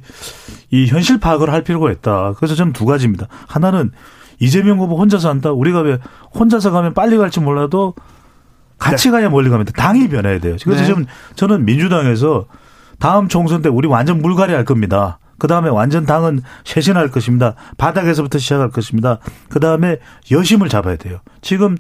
이 0.72 0.86
현실 0.86 1.20
파악을 1.20 1.52
할 1.52 1.64
필요가 1.64 1.92
있다. 1.92 2.34
그래서 2.38 2.56
저는 2.56 2.74
두 2.74 2.86
가지입니다. 2.86 3.28
하나는 3.48 3.92
이재명 4.40 4.80
후보 4.80 4.98
혼자서 4.98 5.30
한다. 5.30 5.52
우리가 5.52 5.82
왜 5.82 5.98
혼자서 6.34 6.72
가면 6.72 6.94
빨리 6.94 7.18
갈지 7.18 7.40
몰라도 7.40 7.96
같이 8.78 9.10
네. 9.10 9.12
가야 9.12 9.30
멀리 9.30 9.50
돼. 9.50 9.72
당이 9.76 10.08
변해야 10.08 10.40
돼요. 10.40 10.56
그래서 10.64 10.82
네. 10.82 10.88
지금 10.88 11.06
저는 11.36 11.66
민주당에서 11.66 12.46
다음 13.00 13.28
총선 13.28 13.62
때 13.62 13.70
우리 13.70 13.88
완전 13.88 14.22
물갈이 14.22 14.54
할 14.54 14.64
겁니다. 14.64 15.20
그 15.40 15.48
다음에 15.48 15.70
완전 15.70 16.06
당은 16.06 16.42
쇄신할 16.66 17.10
것입니다. 17.10 17.56
바닥에서부터 17.78 18.38
시작할 18.38 18.70
것입니다. 18.70 19.20
그 19.50 19.60
다음에 19.60 19.98
여심을 20.30 20.70
잡아야 20.70 20.98
돼요. 20.98 21.20
지금 21.42 21.78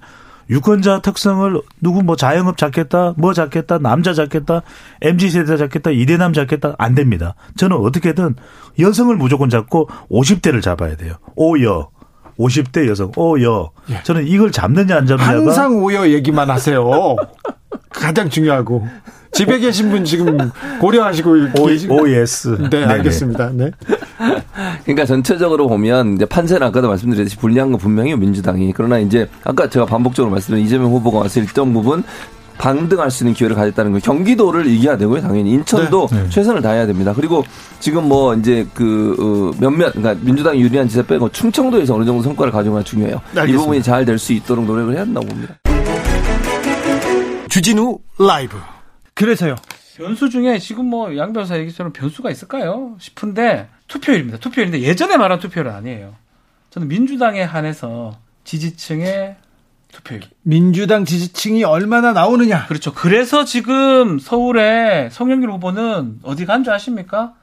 유권자 0.50 1.02
특성을 1.02 1.62
누구 1.80 2.02
뭐 2.02 2.16
자영업 2.16 2.58
잡겠다, 2.58 3.14
뭐 3.18 3.34
잡겠다, 3.34 3.78
남자 3.78 4.14
잡겠다, 4.14 4.64
MZ 5.02 5.30
세대 5.30 5.58
잡겠다, 5.58 5.92
이대남 5.92 6.34
잡겠다 6.34 6.74
안 6.80 6.96
됩니다. 6.96 7.36
저는 7.56 7.78
어떻게든 7.78 8.36
여성을 8.80 9.16
무조건 9.16 9.50
잡고 9.50 9.90
50대를 10.10 10.62
잡아야 10.62 10.96
돼요. 10.96 11.16
오여. 11.36 11.90
50대 12.40 12.88
여성, 12.88 13.12
오여. 13.18 13.72
예. 13.90 14.02
저는 14.04 14.26
이걸 14.26 14.50
잡느냐 14.52 14.96
안 14.96 15.06
잡느냐가 15.06 15.38
항상 15.38 15.84
오여 15.84 16.10
얘기만 16.10 16.50
하세요. 16.50 16.90
가장 17.90 18.30
중요하고. 18.30 18.88
집에 19.32 19.60
계신 19.60 19.90
분 19.90 20.04
지금 20.04 20.38
고려하시고 20.82 21.32
오, 21.60 22.02
OS. 22.04 22.70
네, 22.70 22.84
알겠습니다. 22.84 23.52
네. 23.54 23.72
그러니까 24.84 25.06
전체적으로 25.06 25.68
보면 25.68 26.16
이제 26.16 26.26
판세는 26.26 26.66
아까도 26.68 26.90
말씀드렸듯이 26.90 27.38
불리한 27.38 27.72
건 27.72 27.80
분명히 27.80 28.16
민주당이 28.16 28.74
그러나 28.76 29.00
이제 29.00 29.30
아까 29.44 29.70
제가 29.70 29.86
반복적으로 29.86 30.32
말씀드린 30.32 30.66
이재명 30.66 30.92
후보가 30.92 31.20
와서 31.20 31.40
일정 31.40 31.72
부분 31.74 32.04
반등할 32.58 33.10
수 33.10 33.24
있는 33.24 33.34
기회를 33.34 33.56
가졌다는 33.56 33.94
거. 33.94 34.00
경기도를 34.00 34.68
이겨야 34.68 34.98
되고요, 34.98 35.22
당연히. 35.22 35.52
인천도 35.52 36.10
네. 36.12 36.24
네. 36.24 36.30
최선을 36.30 36.62
다해야 36.62 36.86
됩니다. 36.86 37.14
그리고 37.16 37.46
지금 37.80 38.10
뭐 38.10 38.34
이제 38.36 38.68
그 38.74 39.16
어, 39.56 39.58
몇몇 39.62 39.94
그러니까 39.94 40.22
민주당이 40.26 40.60
유리한 40.60 40.90
지사 40.90 41.02
빼고 41.04 41.30
충청도에서 41.30 41.96
어느 41.96 42.04
정도 42.04 42.22
성과를 42.22 42.52
가져가는 42.52 42.84
중요해요. 42.84 43.22
알겠습니다. 43.28 43.54
이 43.54 43.56
부분이 43.56 43.82
잘 43.84 44.04
될 44.04 44.18
수 44.20 44.34
있도록 44.34 44.66
노력을 44.66 44.92
해야 44.94 45.02
한다고 45.04 45.26
봅니다. 45.28 45.56
주진우 47.50 47.98
라이브. 48.20 48.58
그래서요. 49.20 49.56
변수 49.98 50.30
중에 50.30 50.60
지금 50.60 50.86
뭐 50.86 51.14
양 51.18 51.34
변호사 51.34 51.58
얘기처럼 51.60 51.92
변수가 51.92 52.32
있을까요? 52.32 52.96
싶은데 53.00 53.68
투표율입니다. 53.88 54.38
투표율인데 54.40 54.82
예전에 54.82 55.18
말한 55.18 55.40
투표율은 55.40 55.72
아니에요. 55.74 56.16
저는 56.70 56.88
민주당에 56.88 57.42
한해서 57.44 58.18
지지층의 58.46 59.36
투표율. 59.92 60.22
민주당 60.44 61.04
지지층이 61.04 61.64
얼마나 61.66 62.14
나오느냐. 62.14 62.68
그렇죠. 62.68 62.94
그래서 62.94 63.44
지금 63.44 64.20
서울에 64.20 65.10
성영길 65.12 65.50
후보는 65.50 66.20
어디 66.24 66.46
간 66.46 66.64
줄 66.64 66.72
아십니까? 66.74 67.34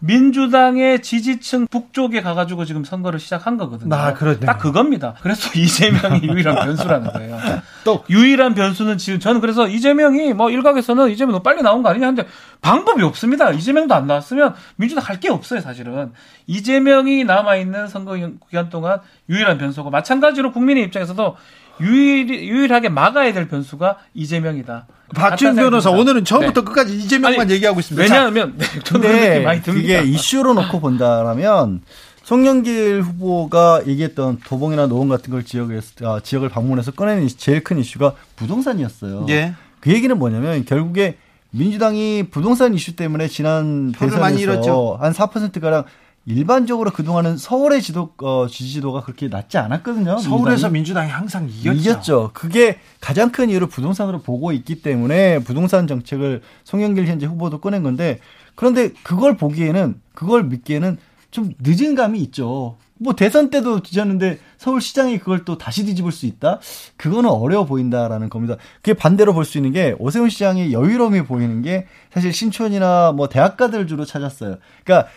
민주당의 0.00 1.02
지지층 1.02 1.66
북쪽에 1.66 2.20
가가지고 2.22 2.64
지금 2.64 2.84
선거를 2.84 3.18
시작한 3.18 3.56
거거든요. 3.56 3.94
아, 3.94 4.14
그렇네. 4.14 4.40
딱 4.40 4.58
그겁니다. 4.58 5.14
그래서 5.22 5.50
이재명이 5.58 6.20
유일한 6.22 6.54
변수라는 6.56 7.12
거예요. 7.12 7.38
또 7.84 8.04
유일한 8.08 8.54
변수는 8.54 8.98
지금 8.98 9.18
저는 9.20 9.40
그래서 9.40 9.66
이재명이 9.68 10.34
뭐 10.34 10.50
일각에서는 10.50 11.10
이재명 11.10 11.32
너무 11.32 11.42
빨리 11.42 11.62
나온 11.62 11.82
거 11.82 11.88
아니냐 11.88 12.06
하는데 12.08 12.28
방법이 12.60 13.02
없습니다. 13.02 13.50
이재명도 13.50 13.94
안 13.94 14.06
나왔으면 14.06 14.54
민주당 14.76 15.04
할 15.04 15.18
게 15.18 15.28
없어요, 15.30 15.58
사실은. 15.60 16.12
이재명이 16.46 17.24
남아 17.24 17.56
있는 17.56 17.88
선거 17.88 18.14
기간 18.48 18.68
동안 18.68 19.00
유일한 19.28 19.58
변수고 19.58 19.90
마찬가지로 19.90 20.52
국민의 20.52 20.84
입장에서도 20.84 21.36
유일, 21.80 22.28
유일하게 22.30 22.88
막아야 22.88 23.32
될 23.32 23.48
변수가 23.48 23.98
이재명이다. 24.14 24.86
박지훈 25.14 25.56
변호사 25.56 25.90
오늘은 25.90 26.24
처음부터 26.24 26.60
네. 26.60 26.64
끝까지 26.64 26.96
이재명만 26.96 27.40
아니, 27.40 27.52
얘기하고 27.54 27.80
있습니다. 27.80 28.02
왜냐하면 28.02 28.54
네, 28.58 28.66
근데 28.84 29.40
많이 29.40 29.62
듭니다. 29.62 29.84
이게 29.84 30.10
이슈로 30.10 30.54
놓고 30.54 30.80
본다라면 30.80 31.80
송영길 32.24 33.00
후보가 33.02 33.84
얘기했던 33.86 34.40
도봉이나 34.44 34.86
노원 34.86 35.08
같은 35.08 35.32
걸 35.32 35.44
지역에 35.44 35.80
아, 36.02 36.20
지역을 36.22 36.50
방문해서 36.50 36.92
꺼내는 36.92 37.26
제일 37.38 37.64
큰 37.64 37.78
이슈가 37.78 38.12
부동산이었어요. 38.36 39.26
예. 39.30 39.54
그 39.80 39.90
얘기는 39.90 40.16
뭐냐면 40.18 40.64
결국에 40.66 41.16
민주당이 41.50 42.24
부동산 42.30 42.74
이슈 42.74 42.96
때문에 42.96 43.28
지난 43.28 43.92
대선에서 43.92 44.98
한 45.00 45.12
4% 45.12 45.60
가량 45.60 45.84
일반적으로 46.28 46.90
그동안은 46.90 47.38
서울의 47.38 47.80
지도 47.80 48.12
어, 48.18 48.46
지지도가 48.48 49.00
그렇게 49.00 49.28
낮지 49.28 49.56
않았거든요. 49.56 50.18
서울에서 50.18 50.68
민주당이, 50.68 50.72
민주당이 50.72 51.10
항상 51.10 51.48
이겼죠. 51.48 51.72
이겼죠. 51.72 52.30
그게 52.34 52.78
가장 53.00 53.32
큰 53.32 53.48
이유를 53.48 53.68
부동산으로 53.68 54.20
보고 54.20 54.52
있기 54.52 54.82
때문에 54.82 55.38
부동산 55.40 55.86
정책을 55.86 56.42
송영길 56.64 57.06
현재 57.06 57.24
후보도 57.24 57.60
꺼낸 57.62 57.82
건데 57.82 58.20
그런데 58.56 58.92
그걸 59.02 59.38
보기에는 59.38 60.00
그걸 60.14 60.44
믿기에는 60.44 60.98
좀 61.30 61.54
늦은 61.60 61.94
감이 61.94 62.20
있죠. 62.20 62.76
뭐 63.00 63.14
대선 63.14 63.48
때도 63.48 63.80
뒤졌는데 63.80 64.38
서울시장이 64.58 65.18
그걸 65.20 65.44
또 65.44 65.56
다시 65.56 65.86
뒤집을 65.86 66.10
수 66.12 66.26
있다? 66.26 66.58
그거는 66.96 67.30
어려워 67.30 67.64
보인다라는 67.64 68.28
겁니다. 68.28 68.56
그게 68.82 68.92
반대로 68.92 69.32
볼 69.32 69.44
수 69.44 69.56
있는 69.56 69.72
게 69.72 69.94
오세훈 69.98 70.28
시장의 70.28 70.72
여유로움이 70.72 71.22
보이는 71.22 71.62
게 71.62 71.86
사실 72.12 72.32
신촌이나 72.34 73.12
뭐 73.12 73.28
대학가들 73.28 73.86
주로 73.86 74.04
찾았어요. 74.04 74.56
그러니까 74.84 75.08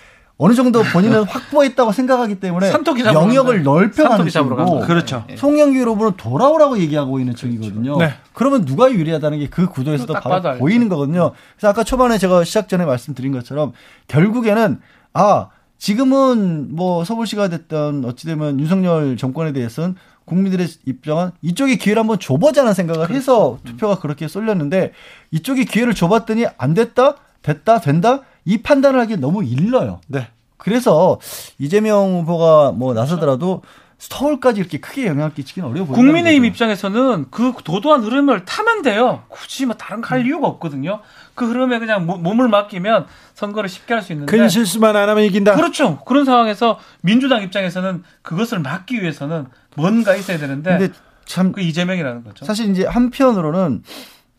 어느 0.43 0.55
정도 0.55 0.81
본인은 0.81 1.23
확보했다고 1.25 1.91
생각하기 1.91 2.39
때문에 2.39 2.71
영역을 3.13 3.61
넓혀가는 3.61 4.27
쪽이고 4.27 4.79
그렇죠. 4.81 5.23
송영기 5.37 5.77
후보는 5.77 6.13
돌아오라고 6.17 6.79
얘기하고 6.79 7.19
있는 7.19 7.35
중이거든요. 7.35 7.97
네. 7.97 8.15
그러면 8.33 8.65
누가 8.65 8.91
유리하다는 8.91 9.37
게 9.37 9.47
그 9.51 9.67
구도에서도 9.67 10.11
바로 10.13 10.57
보이는 10.57 10.89
거거든요. 10.89 11.33
그래서 11.55 11.67
아까 11.67 11.83
초반에 11.83 12.17
제가 12.17 12.43
시작 12.43 12.67
전에 12.69 12.85
말씀드린 12.85 13.31
것처럼 13.33 13.73
결국에는 14.07 14.79
아 15.13 15.49
지금은 15.77 16.75
뭐 16.75 17.03
서울시가 17.03 17.49
됐던 17.49 18.03
어찌되면 18.05 18.59
윤석열 18.59 19.17
정권에 19.17 19.53
대해서는 19.53 19.95
국민들의 20.25 20.67
입장은 20.85 21.31
이쪽에 21.43 21.75
기회를 21.75 21.99
한번 21.99 22.17
줘보자는 22.19 22.73
생각을 22.73 23.05
그렇죠. 23.05 23.17
해서 23.17 23.57
투표가 23.65 23.99
그렇게 23.99 24.27
쏠렸는데 24.27 24.93
이쪽에 25.29 25.65
기회를 25.65 25.93
줘봤더니 25.93 26.45
안 26.57 26.73
됐다, 26.73 27.17
됐다, 27.43 27.79
된다 27.81 28.21
이 28.45 28.57
판단을 28.59 28.99
하기 29.01 29.17
너무 29.17 29.43
일러요. 29.43 30.01
네. 30.07 30.27
그래서 30.57 31.19
이재명 31.57 32.19
후보가 32.21 32.71
뭐 32.71 32.93
나서더라도 32.93 33.63
서울까지 33.97 34.59
이렇게 34.59 34.79
크게 34.79 35.05
영향을 35.05 35.33
끼치기는 35.33 35.67
어려워 35.69 35.85
보입니다. 35.85 35.95
국민의힘 36.01 36.45
입장에서는 36.45 37.27
그 37.29 37.53
도도한 37.63 38.01
흐름을 38.03 38.45
타면 38.45 38.81
돼요. 38.81 39.23
굳이 39.27 39.67
뭐 39.67 39.75
다른 39.75 40.01
갈 40.01 40.25
이유가 40.25 40.47
없거든요. 40.47 41.01
그 41.35 41.47
흐름에 41.47 41.77
그냥 41.79 42.07
몸을 42.07 42.47
맡기면 42.47 43.05
선거를 43.35 43.69
쉽게 43.69 43.93
할 43.93 44.01
수 44.01 44.11
있는데 44.13 44.35
큰 44.35 44.49
실수만 44.49 44.95
안 44.95 45.07
하면 45.09 45.23
이긴다. 45.25 45.55
그렇죠. 45.55 45.99
그런 45.99 46.25
상황에서 46.25 46.79
민주당 47.01 47.43
입장에서는 47.43 48.03
그것을 48.23 48.59
막기 48.59 49.01
위해서는 49.01 49.45
뭔가 49.75 50.15
있어야 50.15 50.39
되는데 50.39 50.77
근데 50.77 50.93
참그 51.25 51.61
이재명이라는 51.61 52.23
거죠. 52.23 52.43
사실 52.45 52.71
이제 52.71 52.85
한편으로는 52.85 53.83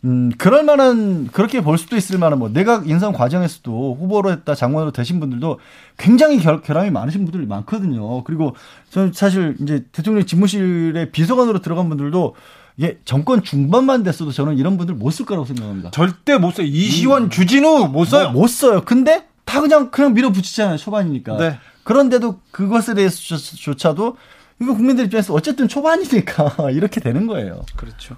음, 0.04 0.32
그럴 0.36 0.64
만한, 0.64 1.28
그렇게 1.28 1.60
볼 1.60 1.78
수도 1.78 1.96
있을 1.96 2.18
만한, 2.18 2.40
뭐, 2.40 2.48
내각 2.48 2.88
인선 2.88 3.12
과정에서도 3.12 3.96
후보로 4.00 4.32
했다, 4.32 4.54
장관으로 4.56 4.90
되신 4.90 5.20
분들도 5.20 5.60
굉장히 5.96 6.40
결, 6.40 6.60
결함이 6.60 6.90
많으신 6.90 7.24
분들이 7.24 7.46
많거든요. 7.46 8.24
그리고 8.24 8.56
저는 8.90 9.12
사실 9.12 9.56
이제 9.60 9.84
대통령 9.92 10.26
집무실에 10.26 11.12
비서관으로 11.12 11.60
들어간 11.60 11.88
분들도 11.88 12.34
이게 12.78 12.98
정권 13.04 13.42
중반만 13.44 14.02
됐어도 14.02 14.32
저는 14.32 14.56
이런 14.58 14.76
분들 14.76 14.94
못 14.96 15.10
쓸 15.12 15.24
거라고 15.26 15.44
생각합니다. 15.46 15.90
절대 15.92 16.36
못 16.36 16.54
써요. 16.54 16.66
이시원, 16.66 17.24
음. 17.24 17.30
주진우 17.30 17.88
못 17.88 18.06
써요. 18.06 18.30
뭐, 18.32 18.42
못 18.42 18.48
써요. 18.48 18.82
근데 18.84 19.24
다 19.44 19.60
그냥, 19.60 19.90
그냥 19.90 20.14
밀어붙이잖아요. 20.14 20.78
초반이니까. 20.78 21.36
네. 21.36 21.58
그런데도 21.84 22.40
그것에 22.50 22.94
대해서조차도 22.94 24.16
이거 24.60 24.74
국민들 24.74 25.04
입장에서 25.04 25.34
어쨌든 25.34 25.68
초반이니까 25.68 26.70
이렇게 26.72 27.00
되는 27.00 27.26
거예요. 27.26 27.62
그렇죠. 27.76 28.16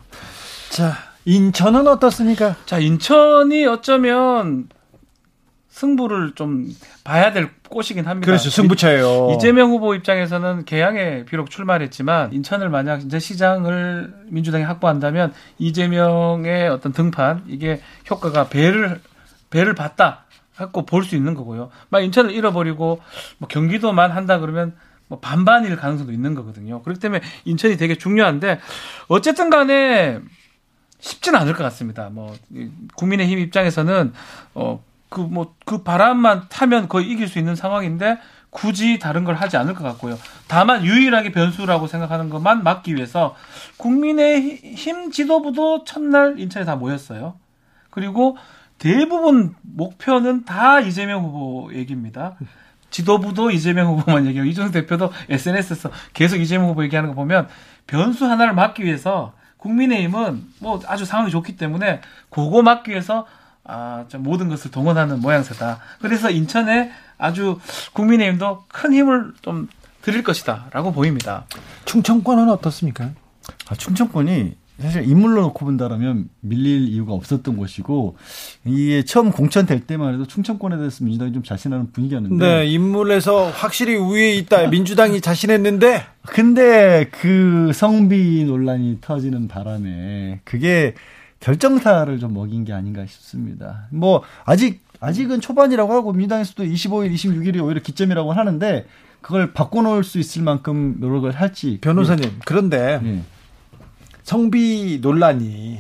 자, 0.71 0.95
인천은 1.27 1.87
어떻습니까? 1.87 2.57
자, 2.67 2.79
인천이 2.79 3.65
어쩌면 3.67 4.69
승부를 5.69 6.33
좀 6.37 6.69
봐야 7.03 7.33
될 7.33 7.51
곳이긴 7.69 8.07
합니다. 8.07 8.27
그렇죠. 8.27 8.49
승부차예요. 8.51 9.33
이재명 9.35 9.71
후보 9.71 9.95
입장에서는 9.95 10.65
개항에 10.67 11.25
비록 11.25 11.51
출마했지만 11.51 12.33
인천을 12.33 12.69
만약 12.69 13.03
이제 13.03 13.19
시장을 13.19 14.15
민주당이 14.29 14.63
확보한다면 14.65 15.33
이재명의 15.59 16.69
어떤 16.69 16.93
등판 16.93 17.45
이게 17.49 17.81
효과가 18.09 18.49
배를 18.49 19.01
배를 19.51 19.75
봤다 19.75 20.27
갖고 20.55 20.87
볼 20.87 21.03
수 21.03 21.17
있는 21.17 21.35
거고요. 21.35 21.71
막 21.89 22.05
인천을 22.05 22.31
잃어버리고 22.31 23.01
뭐 23.39 23.49
경기도만 23.49 24.13
한다 24.13 24.39
그러면 24.39 24.77
뭐 25.09 25.19
반반일 25.19 25.75
가능성도 25.75 26.13
있는 26.13 26.37
거거든요. 26.37 26.83
그렇기 26.83 27.01
때문에 27.01 27.21
인천이 27.47 27.77
되게 27.77 27.97
중요한데 27.97 28.61
어쨌든 29.09 29.51
간에 29.51 30.21
쉽지는 31.05 31.39
않을 31.41 31.53
것 31.53 31.63
같습니다. 31.65 32.09
뭐 32.09 32.35
국민의힘 32.97 33.39
입장에서는 33.39 34.15
어그 34.55 34.81
뭐그 35.11 35.21
뭐, 35.21 35.55
그 35.67 35.83
바람만 35.83 36.47
타면 36.49 36.89
거의 36.89 37.11
이길 37.11 37.29
수 37.29 37.39
있는 37.39 37.55
상황인데 37.55 38.19
굳이 38.49 38.99
다른 38.99 39.25
걸 39.25 39.35
하지 39.35 39.59
않을 39.59 39.75
것 39.75 39.85
같고요. 39.85 40.19
다만 40.49 40.83
유일하게 40.83 41.33
변수라고 41.33 41.89
생각하는 41.89 42.31
것만 42.31 42.65
막기 42.65 42.95
위해서 42.95 43.37
국민의힘 43.77 45.11
지도부도 45.11 45.85
첫날 45.85 46.39
인천에 46.39 46.65
다 46.65 46.77
모였어요. 46.77 47.35
그리고 47.91 48.39
대부분 48.79 49.55
목표는 49.61 50.47
다 50.47 50.81
이재명 50.81 51.25
후보 51.25 51.71
얘기입니다. 51.75 52.37
지도부도 52.89 53.51
이재명 53.51 53.89
후보만 53.89 54.27
얘기하고 54.27 54.49
이준석 54.49 54.73
대표도 54.73 55.13
SNS에서 55.29 55.91
계속 56.15 56.41
이재명 56.41 56.69
후보 56.69 56.83
얘기하는 56.85 57.11
거 57.11 57.15
보면 57.15 57.49
변수 57.87 58.25
하나를 58.25 58.55
막기 58.55 58.85
위해서 58.85 59.35
국민의힘은 59.65 60.45
뭐 60.61 60.81
아주 60.87 61.05
상황이 61.07 61.31
좋기 61.31 61.57
때문에 61.57 62.03
그거 62.29 62.63
막기 62.63 62.91
위해서 62.91 63.27
아, 63.65 64.05
좀 64.09 64.23
모든 64.23 64.51
것을 64.51 64.71
동원하는 64.71 65.21
모양새다. 65.21 65.81
그래서 66.01 66.31
인천에 66.31 66.93
아주 67.17 67.59
국민의힘도 67.95 68.65
큰 68.69 68.93
힘을 68.93 69.33
좀 69.41 69.69
드릴 70.03 70.23
것이다라고 70.23 70.93
보입니다. 70.93 71.47
충청권은 71.87 72.51
어떻습니까? 72.51 73.11
아, 73.71 73.75
충청권이 73.75 74.55
사실 74.81 75.09
인물로 75.09 75.43
놓고 75.43 75.65
본다라면 75.65 76.29
밀릴 76.41 76.89
이유가 76.89 77.13
없었던 77.13 77.57
것이고 77.57 78.17
이게 78.65 79.05
처음 79.05 79.31
공천될 79.31 79.87
때만 79.87 80.15
해도 80.15 80.27
충청권에 80.27 80.77
대해서 80.77 81.05
민주당이 81.05 81.33
좀 81.33 81.43
자신하는 81.45 81.93
분위기였는데 81.93 82.45
네, 82.45 82.67
인물에서 82.67 83.51
확실히 83.51 83.95
우위에 83.95 84.35
있다 84.35 84.67
민주당이 84.67 85.21
자신했는데 85.21 86.05
근데 86.27 87.09
그 87.13 87.71
성비 87.73 88.45
논란이 88.45 88.99
터지는 89.01 89.47
바람에 89.47 90.41
그게 90.45 90.95
결정타를 91.39 92.19
좀 92.19 92.35
먹인 92.35 92.65
게 92.65 92.73
아닌가 92.73 93.05
싶습니다. 93.07 93.87
뭐 93.91 94.23
아직 94.45 94.83
아직은 95.01 95.41
초반이라고 95.41 95.93
하고 95.93 96.13
민주당에서도 96.13 96.65
25일, 96.65 97.13
26일이 97.13 97.63
오히려 97.63 97.81
기점이라고 97.81 98.33
하는데 98.33 98.87
그걸 99.21 99.53
바꿔놓을 99.53 100.05
수 100.05 100.19
있을 100.19 100.43
만큼 100.43 100.97
노력을 100.99 101.31
할지 101.31 101.79
변호사님 101.81 102.41
그런데 102.45 103.01
네. 103.03 103.23
성비 104.25 104.99
논란이 105.01 105.79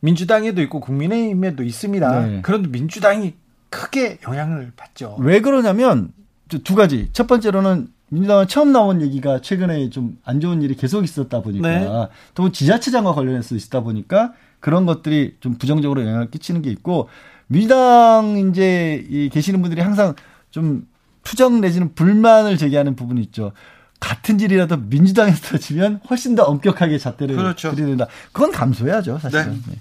민주당에도 0.00 0.60
있고 0.62 0.80
국민의힘에도 0.80 1.62
있습니다. 1.62 2.26
네. 2.26 2.40
그런데 2.42 2.68
민주당이 2.68 3.34
크게 3.70 4.18
영향을 4.28 4.72
받죠. 4.76 5.16
왜 5.18 5.40
그러냐면 5.40 6.12
두 6.62 6.74
가지. 6.74 7.08
첫 7.12 7.26
번째로는 7.26 7.88
민주당은 8.10 8.46
처음 8.46 8.70
나온 8.72 9.00
얘기가 9.00 9.40
최근에 9.40 9.88
좀 9.88 10.18
안 10.24 10.40
좋은 10.40 10.60
일이 10.62 10.74
계속 10.76 11.04
있었다 11.04 11.40
보니까 11.40 11.68
네. 11.68 11.88
또 12.34 12.52
지자체장과 12.52 13.14
관련해서 13.14 13.56
있다 13.56 13.80
보니까 13.80 14.34
그런 14.60 14.84
것들이 14.86 15.36
좀 15.40 15.54
부정적으로 15.56 16.02
영향을 16.02 16.30
끼치는 16.30 16.62
게 16.62 16.70
있고 16.70 17.08
민주당 17.46 18.36
이제 18.50 19.04
이 19.08 19.28
계시는 19.30 19.62
분들이 19.62 19.80
항상 19.80 20.14
좀 20.50 20.86
투정 21.22 21.60
내지는 21.60 21.94
불만을 21.94 22.56
제기하는 22.58 22.96
부분이 22.96 23.20
있죠. 23.22 23.52
같은 24.00 24.40
일이라도 24.40 24.76
민주당에서 24.76 25.40
터지면 25.48 26.00
훨씬 26.10 26.34
더 26.34 26.44
엄격하게 26.44 26.98
잣대를 26.98 27.36
그렇죠. 27.36 27.74
들이댄다. 27.74 28.06
그건 28.32 28.52
감수해야죠, 28.52 29.18
사실은. 29.18 29.62
네. 29.66 29.72
네. 29.72 29.78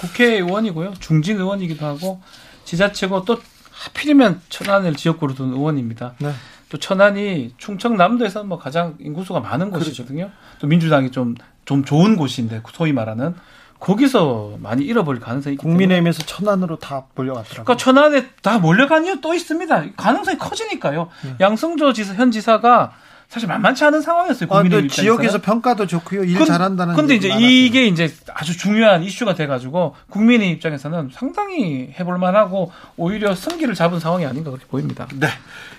국회의원이고요. 0.00 0.94
중진 1.00 1.38
의원이기도 1.38 1.86
하고 1.86 2.20
지자체고 2.64 3.24
또 3.24 3.40
하필이면 3.70 4.40
천안을 4.48 4.94
지역구로 4.94 5.34
둔 5.34 5.52
의원입니다. 5.52 6.14
네. 6.18 6.32
또 6.68 6.78
천안이 6.78 7.54
충청남도에서 7.56 8.44
뭐 8.44 8.58
가장 8.58 8.96
인구수가 9.00 9.40
많은 9.40 9.70
그렇죠. 9.70 9.90
곳이거든요. 9.90 10.30
또 10.58 10.66
민주당이 10.66 11.10
좀, 11.10 11.34
좀 11.64 11.84
좋은 11.84 12.16
곳인데, 12.16 12.62
소위 12.72 12.92
말하는. 12.92 13.34
거기서 13.80 14.56
많이 14.60 14.82
잃어버릴 14.82 15.20
가능성이 15.20 15.54
있기 15.54 15.62
국민의힘에서 15.62 16.22
천안으로 16.22 16.78
다 16.78 17.04
몰려갔더라고요. 17.14 17.64
그러니까 17.64 17.76
천안에 17.76 18.28
다 18.40 18.58
몰려간 18.58 19.04
이유 19.04 19.20
또 19.20 19.34
있습니다. 19.34 19.92
가능성이 19.96 20.38
커지니까요. 20.38 21.08
네. 21.22 21.36
양승조 21.40 21.92
지사, 21.92 22.14
현 22.14 22.30
지사가 22.30 22.92
사실 23.28 23.48
만만치 23.48 23.84
않은 23.84 24.00
상황이었어요. 24.00 24.48
국민의 24.48 24.84
아, 24.84 24.88
지역에서 24.88 25.40
평가도 25.40 25.86
좋고요. 25.86 26.24
일 26.24 26.38
근, 26.38 26.46
잘한다는. 26.46 26.94
근데 26.94 27.16
이제 27.16 27.28
많았어요. 27.28 27.48
이게 27.48 27.86
이제 27.86 28.14
아주 28.32 28.56
중요한 28.56 29.02
이슈가 29.02 29.34
돼가지고 29.34 29.96
국민의 30.10 30.50
입장에서는 30.52 31.10
상당히 31.12 31.92
해볼만하고 31.98 32.70
오히려 32.96 33.34
승기를 33.34 33.74
잡은 33.74 33.98
상황이 33.98 34.24
아닌가 34.24 34.50
그렇게 34.50 34.66
보입니다. 34.66 35.08
네. 35.14 35.28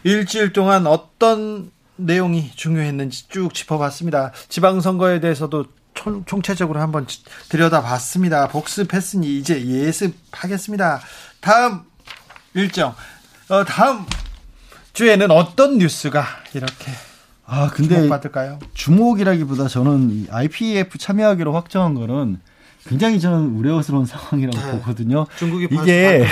일주일 0.03 0.51
동안 0.53 0.85
어떤 0.87 1.71
내용이 1.95 2.51
중요했는지 2.55 3.29
쭉 3.29 3.53
짚어봤습니다. 3.53 4.31
지방선거에 4.49 5.21
대해서도 5.21 5.65
총, 5.93 6.25
총체적으로 6.25 6.81
한번 6.81 7.07
들여다봤습니다. 7.49 8.49
복습했으니 8.49 9.37
이제 9.37 9.65
예습하겠습니다. 9.65 10.99
다음 11.39 11.83
일정. 12.53 12.93
어, 13.47 13.63
다음 13.63 14.05
주에는 14.93 15.31
어떤 15.31 15.77
뉴스가 15.77 16.25
이렇게 16.53 16.91
아, 17.45 17.69
근데 17.71 17.95
주목받을까요? 17.95 18.59
주목이라기보다 18.73 19.67
저는 19.67 20.27
IPF 20.29 20.97
참여하기로 20.97 21.53
확정한 21.53 21.93
거는 21.93 22.39
굉장히 22.87 23.19
저는 23.19 23.55
우려스러운 23.55 24.05
상황이라고 24.05 24.57
네. 24.57 24.71
보거든요. 24.79 25.25
중국이 25.37 25.67
이게 25.71 26.23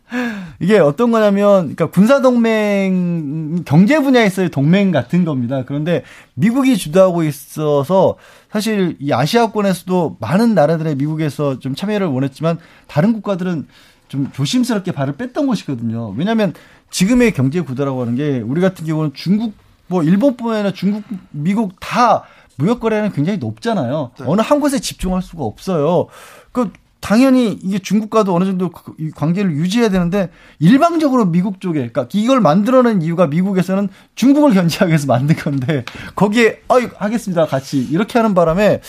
이게 0.58 0.78
어떤 0.78 1.10
거냐면 1.10 1.74
그러니까 1.74 1.90
군사 1.90 2.22
동맹 2.22 3.62
경제 3.64 4.00
분야에서의 4.00 4.50
동맹 4.50 4.92
같은 4.92 5.24
겁니다. 5.24 5.64
그런데 5.66 6.02
미국이 6.34 6.78
주도하고 6.78 7.22
있어서 7.24 8.16
사실 8.50 8.96
이 8.98 9.12
아시아권에서도 9.12 10.16
많은 10.20 10.54
나라들의 10.54 10.96
미국에서 10.96 11.58
좀 11.58 11.74
참여를 11.74 12.06
원했지만 12.06 12.58
다른 12.86 13.12
국가들은 13.12 13.66
좀 14.08 14.30
조심스럽게 14.32 14.92
발을 14.92 15.16
뺐던 15.16 15.46
것이거든요. 15.46 16.14
왜냐하면 16.16 16.54
지금의 16.90 17.32
경제 17.32 17.60
구도라고 17.60 18.00
하는 18.00 18.16
게 18.16 18.40
우리 18.40 18.62
같은 18.62 18.86
경우는 18.86 19.12
중국 19.14 19.52
뭐 19.90 20.04
일본뿐만 20.04 20.54
아니라 20.54 20.72
중국, 20.72 21.02
미국 21.32 21.74
다 21.80 22.22
무역 22.56 22.78
거래는 22.78 23.10
굉장히 23.12 23.38
높잖아요. 23.38 24.12
네. 24.18 24.24
어느 24.26 24.40
한 24.40 24.60
곳에 24.60 24.78
집중할 24.78 25.20
수가 25.20 25.44
없어요. 25.44 26.06
그 26.52 26.72
당연히 27.00 27.58
이게 27.62 27.80
중국과도 27.80 28.32
어느 28.32 28.44
정도 28.44 28.70
그 28.70 28.94
관계를 29.16 29.50
유지해야 29.50 29.88
되는데 29.88 30.30
일방적으로 30.60 31.24
미국 31.24 31.60
쪽에 31.60 31.78
그러니까 31.88 32.06
이걸 32.12 32.40
만들어낸 32.40 33.02
이유가 33.02 33.26
미국에서는 33.26 33.88
중국을 34.14 34.52
견제하기 34.52 34.90
위해서 34.90 35.06
만든 35.06 35.34
건데 35.36 35.84
거기에 36.14 36.60
어이 36.68 36.88
하겠습니다 36.96 37.46
같이 37.46 37.82
이렇게 37.82 38.18
하는 38.18 38.34
바람에 38.34 38.82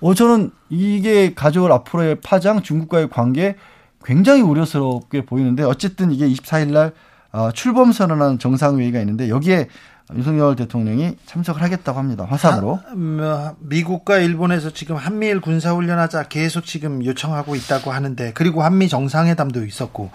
어 0.00 0.14
저는 0.14 0.52
이게 0.70 1.34
가져올 1.34 1.72
앞으로의 1.72 2.20
파장 2.22 2.62
중국과의 2.62 3.10
관계 3.10 3.56
굉장히 4.04 4.42
우려스럽게 4.42 5.26
보이는데 5.26 5.64
어쨌든 5.64 6.12
이게 6.12 6.28
24일 6.28 6.70
날 6.72 6.92
어, 7.32 7.50
출범 7.52 7.92
선언한 7.92 8.38
정상회의가 8.38 8.98
있는데 9.00 9.28
여기에 9.28 9.68
윤석열 10.16 10.56
대통령이 10.56 11.16
참석을 11.26 11.62
하겠다고 11.62 11.98
합니다. 11.98 12.26
화상으로. 12.28 12.80
아, 12.86 12.94
뭐, 12.94 13.56
미국과 13.60 14.18
일본에서 14.18 14.70
지금 14.70 14.96
한미일 14.96 15.40
군사훈련하자 15.40 16.24
계속 16.24 16.64
지금 16.64 17.04
요청하고 17.04 17.54
있다고 17.56 17.90
하는데 17.90 18.32
그리고 18.34 18.62
한미 18.62 18.88
정상회담도 18.88 19.64
있었고 19.64 20.10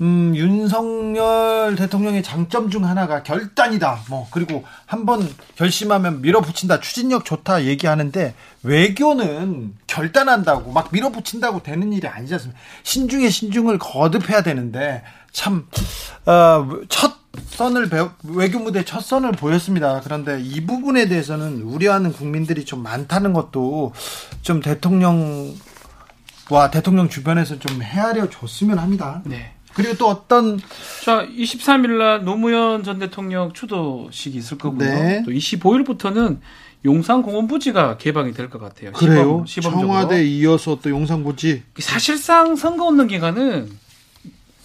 음, 0.00 0.34
윤석열 0.34 1.76
대통령의 1.76 2.24
장점 2.24 2.70
중 2.70 2.84
하나가 2.84 3.22
결단이다. 3.22 4.00
뭐 4.08 4.26
그리고 4.32 4.64
한번 4.84 5.28
결심하면 5.54 6.22
밀어붙인다. 6.22 6.80
추진력 6.80 7.24
좋다 7.24 7.64
얘기하는데 7.64 8.34
외교는 8.64 9.74
결단한다고 9.86 10.72
막 10.72 10.88
밀어붙인다고 10.90 11.62
되는 11.62 11.92
일이 11.92 12.08
아니지 12.08 12.34
않습니까? 12.34 12.60
신중에 12.82 13.28
신중을 13.28 13.78
거듭해야 13.78 14.42
되는데 14.42 15.04
참 15.30 15.68
어, 16.26 16.68
첫 16.88 17.21
선을 17.46 17.88
배우, 17.88 18.10
외교 18.24 18.58
무대 18.58 18.84
첫 18.84 19.00
선을 19.00 19.32
보였습니다. 19.32 20.00
그런데 20.04 20.40
이 20.42 20.64
부분에 20.66 21.08
대해서는 21.08 21.62
우려하는 21.62 22.12
국민들이 22.12 22.64
좀 22.64 22.82
많다는 22.82 23.32
것도 23.32 23.92
좀 24.42 24.60
대통령과 24.60 25.56
대통령 26.70 27.08
주변에서 27.08 27.58
좀 27.58 27.82
헤아려 27.82 28.28
줬으면 28.28 28.78
합니다. 28.78 29.22
네. 29.24 29.54
그리고 29.74 29.96
또 29.96 30.08
어떤 30.08 30.58
자 31.02 31.26
23일 31.26 31.96
날 31.98 32.24
노무현 32.24 32.84
전 32.84 32.98
대통령 32.98 33.52
추도식이 33.54 34.36
있을 34.36 34.58
거고요. 34.58 34.86
네. 34.86 35.22
또 35.24 35.30
25일부터는 35.30 36.38
용산 36.84 37.22
공원부지가 37.22 37.96
개방이 37.96 38.32
될 38.32 38.50
것 38.50 38.60
같아요. 38.60 38.92
그래요? 38.92 39.44
시범, 39.46 39.72
청와대 39.72 40.24
이어서 40.26 40.78
또 40.82 40.90
용산부지. 40.90 41.62
사실상 41.78 42.56
선거 42.56 42.86
없는 42.88 43.06
기간은 43.06 43.70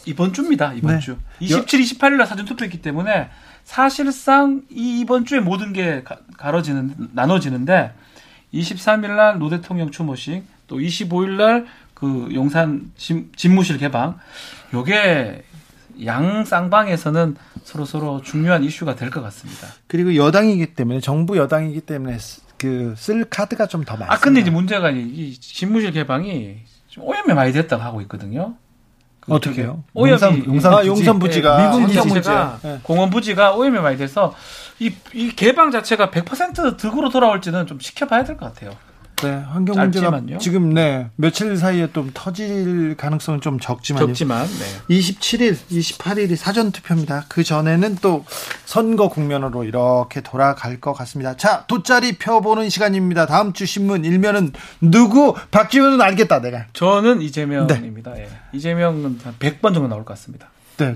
이번 0.08 0.34
주입니다. 0.34 0.74
이번 0.74 0.96
네. 0.96 1.00
주. 1.00 1.18
27, 1.40 1.82
28일 1.82 2.14
날 2.18 2.28
사전 2.28 2.46
투표했기 2.46 2.82
때문에 2.82 3.30
사실상 3.64 4.64
이번 4.70 5.26
주에 5.26 5.40
모든 5.40 5.74
게 5.74 6.04
가 6.38 6.52
려지는 6.52 6.94
나눠지는데 7.14 7.94
23일 8.54 9.16
날 9.16 9.38
노 9.40 9.50
대통령 9.50 9.92
추모식 9.92 10.44
또 10.68 10.78
25일 10.78 11.32
날 11.38 11.66
그 11.94 12.30
용산 12.34 12.92
집, 12.96 13.36
집무실 13.36 13.80
개방 13.80 14.20
요게 14.72 15.44
양 16.06 16.46
쌍방에서는 16.46 17.36
서로 17.64 17.86
서로 17.86 18.22
중요한 18.22 18.64
이슈가 18.64 18.96
될 18.96 19.10
것 19.10 19.22
같습니다. 19.24 19.68
그리고 19.88 20.16
여당이기 20.16 20.76
때문에 20.76 21.00
정부 21.00 21.38
여당이기 21.38 21.82
때문에 21.82 22.18
그 22.60 22.94
쓸 22.96 23.26
카드가 23.26 23.66
좀 23.66 23.84
더 23.84 23.94
많습니다. 23.94 24.14
아 24.14 24.20
근데 24.20 24.42
이제 24.42 24.52
문제가 24.52 24.92
이 24.92 25.34
집무실 25.40 25.92
개방이 25.92 26.58
좀 26.88 27.04
오염이 27.04 27.34
많이 27.34 27.52
됐다고 27.52 27.82
하고 27.82 28.02
있거든요. 28.02 28.56
어떻게요? 29.28 29.84
오염이 29.94 30.12
용산, 30.12 30.46
용산, 30.46 30.74
아, 30.74 30.86
용산 30.86 31.20
부지가 31.20 31.58
네, 31.58 31.80
미군 31.80 31.88
기지가 31.88 32.60
네. 32.64 32.80
공원 32.84 33.10
부지가 33.10 33.56
오염이 33.56 33.80
많이 33.80 33.98
돼서 33.98 34.34
이, 34.80 34.94
이 35.14 35.32
개방 35.36 35.72
자체가 35.72 36.10
100% 36.12 36.78
득으로 36.78 37.10
돌아올지는 37.10 37.68
좀 37.68 37.80
지켜봐야 37.80 38.24
될 38.24 38.38
것 38.38 38.54
같아요. 38.54 38.72
네, 39.24 39.32
환경 39.50 39.76
문제가 39.76 40.22
지금 40.40 40.74
네 40.76 41.10
며칠 41.16 41.58
사이에 41.58 41.90
좀 41.92 42.12
터질 42.14 42.96
가능성은 42.96 43.42
좀 43.42 43.60
적지만 43.60 44.06
적지만 44.06 44.46
네. 44.46 44.96
27일, 44.96 45.56
28일이 45.72 46.36
사전 46.36 46.72
투표입니다. 46.72 47.26
그 47.28 47.44
전에는 47.44 47.98
또 48.02 48.26
선거 48.66 49.10
국면으로 49.10 49.64
이렇게 49.64 50.22
돌아갈 50.22 50.80
것 50.80 50.94
같습니다. 50.94 51.36
자, 51.36 51.66
돗자리 51.68 52.18
펴보는 52.20 52.70
시간입니다. 52.70 53.26
다음 53.26 53.54
주 53.54 53.66
신문 53.66 54.06
일면은 54.06 54.54
누구? 54.82 55.34
박지원은 55.50 56.00
알겠다, 56.00 56.42
내가. 56.42 56.66
저는 56.74 57.22
이재명입니다. 57.24 58.14
네. 58.14 58.22
예. 58.22 58.30
이재명은 58.54 59.20
한 59.24 59.36
100번 59.40 59.74
정도 59.74 59.88
나올 59.88 60.06
것 60.06 60.14
같습니다. 60.14 60.50
네. 60.78 60.96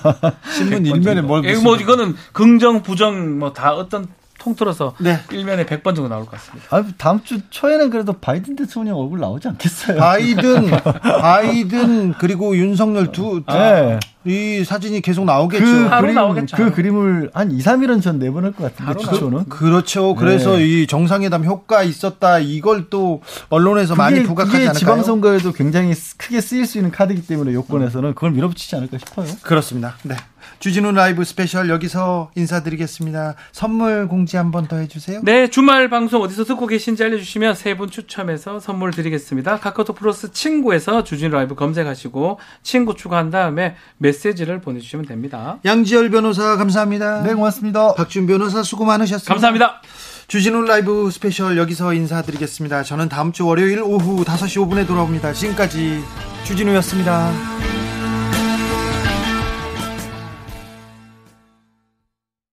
신문 0.56 0.86
일면에 0.86 1.20
뭘? 1.20 1.42
뭐 1.62 1.76
이거는 1.76 2.16
긍정, 2.32 2.82
부정 2.82 3.38
뭐 3.38 3.52
다 3.52 3.74
어떤 3.74 4.06
통틀어서 4.38 4.94
네. 4.98 5.20
1면에 5.28 5.66
100번 5.66 5.94
정도 5.96 6.08
나올 6.08 6.24
것 6.24 6.32
같습니다. 6.32 6.66
아, 6.70 6.84
다음 6.96 7.22
주 7.22 7.40
초에는 7.50 7.90
그래도 7.90 8.12
바이든 8.12 8.56
대통령 8.56 8.98
얼굴 8.98 9.20
나오지 9.20 9.48
않겠어요? 9.48 9.98
바이든, 9.98 10.70
바이든 11.20 12.14
그리고 12.14 12.56
윤석열 12.56 13.12
두, 13.12 13.42
아, 13.46 13.54
네. 13.54 14.00
이 14.24 14.64
사진이 14.64 15.00
계속 15.00 15.24
나오겠죠. 15.24 15.64
그 15.64 16.00
그림, 16.00 16.14
나오겠죠. 16.14 16.56
그 16.56 16.72
그림을 16.72 17.30
한 17.34 17.50
2, 17.50 17.58
3일은 17.58 18.02
전 18.02 18.18
내보낼 18.18 18.52
것 18.52 18.74
같은데 18.76 19.02
주초는. 19.02 19.48
그 19.48 19.64
렇죠. 19.64 20.14
그래서 20.14 20.56
네. 20.56 20.64
이 20.66 20.86
정상회담 20.86 21.44
효과 21.44 21.82
있었다 21.82 22.38
이걸 22.38 22.90
또 22.90 23.22
언론에서 23.48 23.94
그게, 23.94 24.02
많이 24.02 24.22
부각하지 24.22 24.56
않을까요? 24.56 24.74
지방선거에도 24.74 25.52
굉장히 25.52 25.94
크게 26.16 26.40
쓰일 26.40 26.66
수 26.66 26.78
있는 26.78 26.90
카드이기 26.90 27.26
때문에 27.26 27.52
요건에서는 27.54 28.14
그걸 28.14 28.32
밀어붙이지 28.32 28.76
않을까 28.76 28.98
싶어요. 28.98 29.26
그렇습니다. 29.42 29.96
네. 30.02 30.14
주진우 30.58 30.90
라이브 30.92 31.24
스페셜 31.24 31.68
여기서 31.68 32.30
인사드리겠습니다. 32.34 33.34
선물 33.52 34.08
공지 34.08 34.36
한 34.36 34.50
번 34.50 34.66
더 34.66 34.76
해주세요. 34.76 35.20
네, 35.22 35.48
주말 35.48 35.88
방송 35.88 36.20
어디서 36.22 36.44
듣고 36.44 36.66
계신지 36.66 37.04
알려주시면 37.04 37.54
세 37.54 37.76
분 37.78 37.90
추첨해서 37.90 38.58
선물 38.58 38.90
드리겠습니다. 38.90 39.60
카카오톡 39.60 39.94
플러스 39.96 40.32
친구에서 40.32 41.04
주진우 41.04 41.30
라이브 41.32 41.54
검색하시고 41.54 42.40
친구 42.64 42.96
추가한 42.96 43.30
다음에 43.30 43.76
메시지를 43.98 44.60
보내주시면 44.60 45.06
됩니다. 45.06 45.58
양지열 45.64 46.10
변호사 46.10 46.56
감사합니다. 46.56 47.22
네, 47.22 47.34
고맙습니다. 47.34 47.94
박지훈 47.94 48.26
변호사 48.26 48.62
수고 48.64 48.84
많으셨습니다. 48.84 49.32
감사합니다. 49.32 49.80
주진우 50.26 50.62
라이브 50.62 51.10
스페셜 51.12 51.56
여기서 51.56 51.94
인사드리겠습니다. 51.94 52.82
저는 52.82 53.08
다음 53.08 53.32
주 53.32 53.46
월요일 53.46 53.80
오후 53.82 54.24
5시 54.24 54.66
5분에 54.68 54.86
돌아옵니다. 54.86 55.32
지금까지 55.32 56.02
주진우였습니다. 56.44 57.87